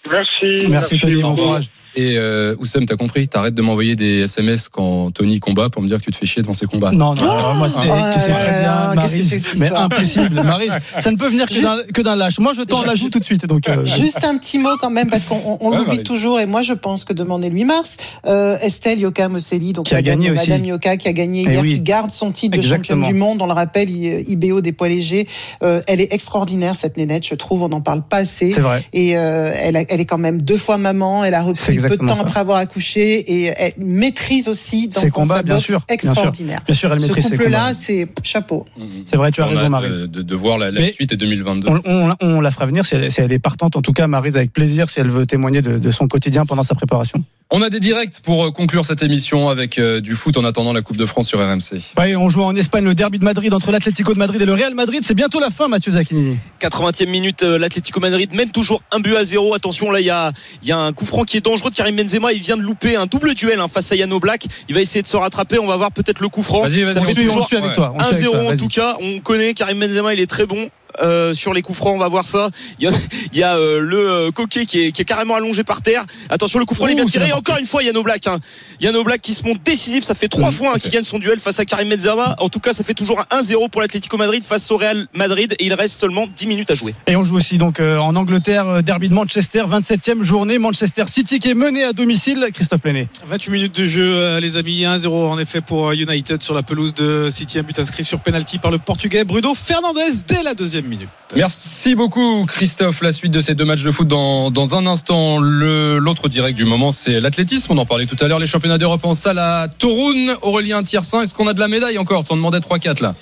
Merci. 0.09 0.66
Merci 0.70 0.97
Tony, 0.99 1.22
bon 1.22 1.36
courage. 1.36 1.66
Et 1.96 2.16
euh, 2.18 2.56
Oussem, 2.60 2.86
t'as 2.86 2.96
compris? 2.98 3.28
T'arrêtes 3.28 3.54
de 3.56 3.62
m'envoyer 3.62 3.96
des 3.96 4.22
SMS 4.24 4.70
quand 4.70 5.12
Tony 5.12 5.39
combat 5.39 5.70
pour 5.70 5.82
me 5.82 5.88
dire 5.88 6.00
que 6.00 6.04
tu 6.04 6.12
te 6.12 6.18
fais 6.18 6.26
chier 6.26 6.41
devant 6.41 6.54
ses 6.54 6.66
combats. 6.66 6.91
Non, 6.91 7.14
non, 7.16 7.22
alors 7.24 7.56
moi, 7.56 7.70
c'est- 7.70 7.78
Oh 7.80 7.93
tu 8.14 8.20
sais 8.20 8.32
très 8.32 8.60
bien, 8.62 8.93
Maryse, 8.96 9.56
mais 9.60 9.72
impossible, 9.72 10.41
Maryse, 10.43 10.74
ça 11.00 11.12
ne 11.12 11.18
peut 11.18 11.28
venir 11.30 11.48
que 11.48 11.54
Juste- 11.54 11.66
d'un- 11.66 11.84
que 11.93 12.02
d'un 12.02 12.16
lâche. 12.16 12.39
Moi, 12.39 12.54
je 12.56 12.62
t'en 12.64 12.84
la 12.84 12.96
joue 12.96 13.10
tout 13.10 13.20
de 13.20 13.24
suite. 13.24 13.46
Donc, 13.46 13.68
euh, 13.70 13.86
Juste 13.86 14.24
un 14.26 14.38
petit 14.38 14.60
mot 14.60 14.76
quand 14.80 14.89
même, 14.89 15.10
parce 15.10 15.24
qu'on 15.26 15.36
on- 15.46 15.58
on 15.62 15.70
Ouais, 15.72 15.78
l'oublie 15.78 16.00
toujours, 16.04 16.39
et 16.39 16.46
moi 16.46 16.62
je 16.62 16.74
pense 16.74 17.06
que 17.06 17.14
demain 17.14 17.39
est 17.41 17.50
le 17.50 17.56
8 17.56 17.64
mars, 17.66 17.98
euh, 18.28 18.58
Estelle 18.62 19.00
Yoka 19.00 19.30
Mosselli, 19.30 19.74
donc 19.74 19.86
Qui 19.86 19.93
a 19.93 19.98
Madame, 19.98 20.20
gagné 20.20 20.32
aussi. 20.32 20.50
Madame 20.50 20.66
Yoka, 20.66 20.98
qui 20.98 21.08
a 21.08 21.14
gagné 21.14 21.43
Eh 21.48 21.52
hier, 21.52 21.62
oui. 21.62 21.70
qui 21.76 21.80
garde 21.80 22.12
son 22.12 22.32
titre 22.32 22.54
de 22.58 22.58
Exactement. 22.62 23.04
championne 23.06 23.14
du 23.14 23.18
monde, 23.20 23.41
on 23.41 23.48
le 23.48 23.54
rappelle, 23.54 23.89
IBO 23.89 24.62
des 24.62 24.72
poids 24.74 24.89
légers. 24.89 25.28
Euh, 25.64 25.82
elle 25.88 26.02
est 26.02 26.12
extraordinaire, 26.14 26.76
cette 26.76 26.98
nénette, 26.98 27.26
je 27.26 27.36
trouve, 27.36 27.64
on 27.64 27.70
n'en 27.70 27.82
parle 27.82 28.04
pas 28.08 28.18
assez. 28.18 28.52
c'est 28.52 28.62
vrai. 28.62 28.84
Et 28.93 29.18
euh, 29.18 29.52
elle, 29.56 29.76
a- 29.78 29.84
elle 29.89 30.00
est 30.02 30.06
quand 30.06 30.18
même 30.18 30.41
deux 30.41 30.58
fois 30.58 30.78
maman, 30.78 31.24
elle 31.24 31.34
a 31.34 31.41
repris 31.41 31.78
peu 31.90 31.98
de 31.98 32.08
temps 32.08 32.16
ça. 32.16 32.22
après 32.22 32.40
avoir 32.40 32.58
accouché, 32.58 33.20
et 33.20 33.54
elle 33.58 33.74
maîtrise 33.78 34.48
aussi 34.48 34.88
dans, 34.88 35.02
Ses 35.02 35.10
combats, 35.10 35.36
sa 35.38 35.44
bien 35.44 35.60
sûr, 35.60 35.80
bien 35.80 35.80
sûr. 35.80 35.94
extraordinaire. 36.10 36.62
Bien 36.66 36.76
sûr, 36.76 36.92
elle 36.94 37.00
Ce 37.00 37.06
maîtrise 37.08 37.28
ses 37.30 37.38
couple-là, 37.38 37.74
c'est 37.74 38.08
chapeau. 38.24 38.66
C'est 39.08 39.18
vrai, 39.18 39.32
tu 39.32 39.42
as 39.42 39.46
On 39.46 39.50
raison, 39.50 39.62
a 39.66 39.70
Maryse. 39.70 39.98
de, 40.10 40.36
voir 40.36 40.58
la, 40.58 40.72
suite 40.92 41.12
et 41.14 41.18
2022. 41.18 41.68
On, 41.70 41.82
on- 41.86 42.16
on 42.22 42.42
la 42.42 42.52
fera 42.52 42.66
venir 42.66 42.86
si 42.86 42.96
elle, 42.96 43.12
si 43.12 43.22
elle 43.22 43.32
est 43.32 43.40
partante. 43.40 43.76
En 43.76 43.82
tout 43.82 43.94
cas, 43.94 44.08
Maryse, 44.08 44.38
avec 44.38 44.52
plaisir, 44.54 44.90
si 44.90 45.00
elle 45.00 45.10
veut 45.10 45.26
témoigner 45.26 45.62
de, 45.62 45.78
de 45.78 45.92
son 45.92 46.08
quotidien 46.08 46.46
pendant 46.46 46.64
sa 46.64 46.76
préparation. 46.76 47.24
On 47.52 47.62
a 47.62 47.70
des 47.70 47.80
directs 47.80 48.22
pour 48.24 48.44
euh, 48.46 48.52
conclure 48.52 48.86
cette 48.88 49.04
émission 49.04 49.50
avec 49.50 49.78
euh, 49.78 50.02
du 50.02 50.16
foot 50.16 50.36
en 50.36 50.44
attendant 50.44 50.74
la 50.74 50.82
Coupe 50.82 50.98
de 50.98 51.06
France 51.06 51.28
sur 51.28 51.40
RMC. 51.40 51.80
Ouais, 51.98 52.16
on 52.16 52.28
joue 52.28 52.42
en 52.42 52.56
Espagne 52.56 52.84
le 52.86 52.96
derby 52.96 53.20
de 53.20 53.24
Madrid 53.24 53.54
entre 53.54 53.72
l'Atlético 53.72 54.14
de 54.16 54.18
Madrid 54.20 54.42
et 54.42 54.46
le 54.48 54.54
Real 54.54 54.74
Madrid. 54.74 55.04
C'est 55.06 55.14
bientôt 55.14 55.40
la 55.40 55.52
fin, 55.52 55.68
Mathieu 55.68 55.92
Zacchini. 55.92 56.38
80e 56.60 57.08
minute, 57.08 57.44
euh, 57.44 57.60
l'Atlético 57.60 58.00
Madrid 58.00 58.34
mène 58.34 58.50
toujours 58.50 58.82
un 58.92 59.00
but 59.00 59.16
à 59.16 59.24
zéro. 59.24 59.54
Attention, 59.54 59.92
là, 59.92 60.00
il 60.00 60.08
y 60.08 60.10
a, 60.10 60.32
il 60.64 60.68
y 60.68 60.72
a 60.72 60.80
un 60.80 60.92
coup 60.92 61.06
franc 61.06 61.24
qui 61.24 61.38
est 61.38 61.42
dangereux 61.46 61.70
Karim 61.76 61.96
Benzema. 61.96 62.34
Il 62.34 62.42
vient 62.42 62.58
de 62.58 62.62
louper 62.62 62.96
un 62.96 63.06
double 63.06 63.34
duel 63.34 63.60
hein, 63.60 63.68
face 63.68 63.92
à 63.92 63.96
Yano 63.96 64.20
Black. 64.20 64.46
Il 64.68 64.76
va 64.76 64.82
essayer 64.82 65.02
de 65.02 65.08
se 65.08 65.18
rattraper. 65.18 65.60
On 65.60 65.68
va 65.68 65.78
voir 65.78 65.92
peut-être 65.92 66.22
le 66.22 66.30
coup 66.30 66.42
franc. 66.42 66.62
Vas-y, 66.62 66.84
vas-y, 66.84 66.98
on 66.98 67.46
suit, 67.46 67.58
avec 67.58 67.74
toi. 67.76 67.94
on 67.96 68.04
suit 68.04 68.16
avec 68.16 68.28
1-0 68.28 68.32
toi, 68.32 68.54
en 68.54 68.58
tout 68.58 68.68
cas. 68.68 68.98
On 69.02 69.20
connaît 69.20 69.54
Karim 69.54 69.80
Benzema, 69.80 70.14
il 70.14 70.20
est 70.20 70.28
très 70.28 70.46
bon. 70.46 70.70
Euh, 71.02 71.34
sur 71.34 71.54
les 71.54 71.62
coups 71.62 71.78
francs, 71.78 71.96
on 71.96 72.00
va 72.00 72.08
voir 72.08 72.28
ça. 72.28 72.50
Il 72.80 72.86
y 72.86 72.88
a, 72.88 72.91
il 73.34 73.38
y 73.38 73.43
a 73.43 73.56
euh, 73.58 73.80
le 73.80 74.10
euh, 74.10 74.32
coquet 74.32 74.66
qui 74.66 74.82
est, 74.82 74.91
qui 74.91 75.02
est 75.02 75.06
carrément 75.06 75.36
allongé 75.36 75.64
par 75.64 75.82
terre. 75.82 76.06
Attention, 76.30 76.60
le 76.60 76.66
coup 76.66 76.76
franc 76.76 76.88
il 76.88 76.93
est 76.93 76.96
bien 76.96 77.06
tiré. 77.06 77.30
Et 77.30 77.34
encore 77.34 77.58
une 77.58 77.66
fois, 77.66 77.84
Yano 77.84 78.04
Black. 78.04 78.28
Hein. 78.28 78.39
Yano 78.82 79.04
Black 79.04 79.22
qui 79.22 79.34
se 79.34 79.43
montre 79.43 79.62
décisif. 79.64 80.04
Ça 80.04 80.16
fait 80.16 80.28
trois 80.28 80.52
fois 80.52 80.74
hein, 80.76 80.80
qu'il 80.80 80.91
gagne 80.91 81.04
son 81.04 81.20
duel 81.20 81.39
face 81.39 81.60
à 81.60 81.66
Karim 81.66 81.89
Benzema. 81.89 82.36
En 82.39 82.50
tout 82.50 82.60
cas, 82.60 82.74
ça 82.74 82.84
fait 82.84 82.93
toujours 82.93 83.24
un 83.32 83.41
1-0 83.41 83.70
pour 83.70 83.82
l'Atlético 83.82 84.18
Madrid 84.18 84.43
face 84.43 84.70
au 84.72 84.78
Real 84.78 85.08
Madrid. 85.14 85.56
Et 85.60 85.66
il 85.66 85.74
reste 85.74 86.00
seulement 86.00 86.28
10 86.28 86.48
minutes 86.48 86.72
à 86.72 86.76
jouer. 86.76 86.93
Et 87.08 87.16
on 87.16 87.24
joue 87.24 87.38
aussi 87.38 87.58
donc 87.58 87.80
euh, 87.80 87.98
en 87.98 88.16
Angleterre, 88.16 88.84
derby 88.84 89.10
de 89.10 89.14
Manchester, 89.14 89.64
27e 89.70 90.22
journée. 90.24 90.58
Manchester 90.58 91.06
City 91.08 91.39
qui 91.39 91.50
est 91.50 91.56
mené 91.56 91.84
à 91.84 91.93
domicile. 91.93 92.50
Christophe 92.54 92.82
Plenet. 92.82 93.08
28 93.28 93.52
minutes 93.52 93.80
de 93.80 93.86
jeu, 93.86 94.39
les 94.39 94.58
amis. 94.58 94.82
1-0 94.82 95.08
en 95.08 95.39
effet 95.39 95.62
pour 95.62 95.91
United 95.91 96.41
sur 96.43 96.54
la 96.54 96.64
pelouse 96.64 96.93
de 96.93 97.30
City. 97.30 97.60
Un 97.60 97.64
but 97.64 97.80
inscrit 97.80 98.04
sur 98.04 98.20
penalty 98.20 98.60
par 98.60 98.72
le 98.72 98.78
Portugais 98.78 99.24
Bruno 99.24 99.54
Fernandez 99.54 100.24
dès 100.28 100.43
la 100.43 100.54
deuxième 100.54 100.85
minute. 100.88 101.10
Merci 101.36 101.96
beaucoup 101.96 102.46
Christophe. 102.48 103.02
La 103.02 103.12
suite 103.12 103.32
de 103.32 103.42
ces 103.42 103.56
deux 103.56 103.66
matchs 103.66 103.84
de 103.84 103.92
foot 103.92 104.08
dans, 104.08 104.52
dans 104.52 104.76
un 104.76 104.86
instant. 104.86 105.40
L'autre 105.40 106.30
direct 106.30 106.58
du 106.58 106.66
moment, 106.66 106.92
c'est 106.92 107.20
l'athlétisme. 107.20 107.74
On 107.74 107.78
en 107.78 107.86
parlait 107.86 108.06
tout 108.06 108.18
à 108.22 108.28
l'heure. 108.28 108.40
Les 108.40 108.48
championnats 108.48 108.78
d'Europe 108.78 109.06
en 109.06 109.14
salle 109.14 109.40
à 109.40 109.68
Toruń. 109.68 110.32
Aurélien 110.42 110.84
Tiersin, 110.84 111.22
est-ce 111.22 111.34
qu'on 111.34 111.48
a 111.48 111.54
de 111.54 111.60
la 111.60 111.68
médaille 111.68 111.98
encore? 111.98 112.24
T'en 112.26 112.36
demandais 112.36 112.60
3-4 112.60 113.02
là. 113.02 113.16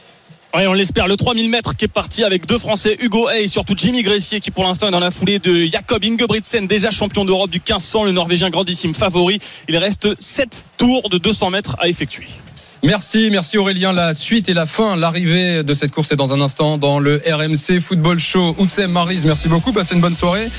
Ouais, 0.56 0.68
on 0.68 0.74
l'espère. 0.74 1.08
Le 1.08 1.18
3000 1.18 1.50
mètres 1.50 1.76
qui 1.76 1.86
est 1.86 1.88
parti 1.88 2.24
avec 2.24 2.46
deux 2.46 2.60
Français, 2.60 2.96
Hugo 3.00 3.28
Hay 3.28 3.46
et 3.46 3.48
surtout 3.48 3.74
Jimmy 3.76 4.04
Gressier 4.04 4.40
qui 4.40 4.52
pour 4.52 4.64
l'instant 4.64 4.88
est 4.88 4.92
dans 4.92 5.00
la 5.00 5.10
foulée 5.10 5.40
de 5.40 5.66
Jakob 5.66 6.04
Ingebrigtsen, 6.06 6.68
déjà 6.68 6.92
champion 6.92 7.26
d'Europe 7.26 7.50
du 7.50 7.58
1500, 7.58 8.04
le 8.04 8.12
Norvégien 8.12 8.52
grandissime 8.52 8.94
favori. 8.94 9.40
Il 9.68 9.78
reste 9.78 10.10
7 10.22 10.66
tours 10.78 11.10
de 11.10 11.18
200 11.18 11.50
mètres 11.50 11.76
à 11.80 11.88
effectuer. 11.88 12.28
Merci, 12.84 13.30
merci 13.32 13.58
Aurélien. 13.58 13.94
La 13.94 14.14
suite 14.14 14.50
et 14.50 14.54
la 14.54 14.66
fin, 14.66 14.98
l'arrivée 14.98 15.64
de 15.64 15.74
cette 15.74 15.92
course 15.92 16.12
est 16.12 16.18
dans 16.18 16.34
un 16.34 16.42
instant 16.42 16.78
dans 16.78 17.00
le 17.00 17.22
RMC 17.26 17.80
Football 17.80 18.20
Show. 18.20 18.56
Oussem 18.58 18.92
Marise, 18.92 19.24
merci 19.24 19.48
beaucoup. 19.48 19.72
Passez 19.72 19.96
une 19.96 20.02
bonne 20.02 20.14
soirée. 20.16 20.50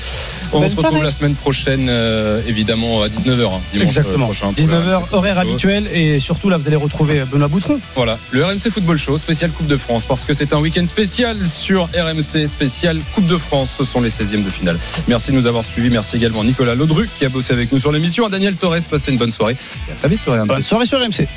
On 0.51 0.59
Bonne 0.59 0.69
se 0.71 0.75
retrouve 0.75 0.93
soirée. 0.93 1.05
la 1.05 1.11
semaine 1.11 1.35
prochaine, 1.35 1.85
euh, 1.87 2.41
évidemment, 2.47 3.03
à 3.03 3.09
19h. 3.09 3.11
Dimanche 3.27 3.59
euh, 3.75 3.81
Exactement. 3.83 4.25
prochain 4.25 4.53
pour 4.53 4.65
le 4.67 4.73
19h, 4.73 4.95
RMC 4.95 5.13
horaire 5.13 5.37
habituel. 5.37 5.87
Et 5.93 6.19
surtout, 6.19 6.49
là, 6.49 6.57
vous 6.57 6.65
allez 6.65 6.75
retrouver 6.75 7.21
Benoît 7.31 7.47
Boutron. 7.47 7.79
Voilà, 7.93 8.17
le 8.31 8.43
RMC 8.43 8.71
Football 8.71 8.97
Show, 8.97 9.19
spécial 9.19 9.51
Coupe 9.51 9.67
de 9.67 9.77
France, 9.77 10.05
parce 10.05 10.25
que 10.25 10.33
c'est 10.33 10.51
un 10.51 10.57
week-end 10.59 10.85
spécial 10.87 11.37
sur 11.45 11.83
RMC, 11.95 12.47
spécial 12.47 12.97
Coupe 13.13 13.27
de 13.27 13.37
France. 13.37 13.69
Ce 13.77 13.83
sont 13.83 14.01
les 14.01 14.09
16e 14.09 14.43
de 14.43 14.49
finale. 14.49 14.79
Merci 15.07 15.29
de 15.29 15.35
nous 15.35 15.45
avoir 15.45 15.63
suivis. 15.63 15.91
Merci 15.91 16.15
également 16.15 16.41
à 16.41 16.43
Nicolas 16.43 16.73
Laudruc 16.73 17.07
qui 17.19 17.25
a 17.25 17.29
bossé 17.29 17.53
avec 17.53 17.71
nous 17.71 17.79
sur 17.79 17.91
l'émission. 17.91 18.25
À 18.25 18.29
Daniel 18.29 18.55
Torres, 18.55 18.77
passez 18.89 19.11
une 19.11 19.19
bonne 19.19 19.29
soirée. 19.31 19.55
Et 19.87 19.91
à 19.91 19.95
très 19.95 20.07
vite 20.07 20.21
sur 20.21 20.33
RMC. 20.33 20.47
Bonne 20.47 20.63
soirée 20.63 20.87
sur 20.87 20.99
RMC. 20.99 21.27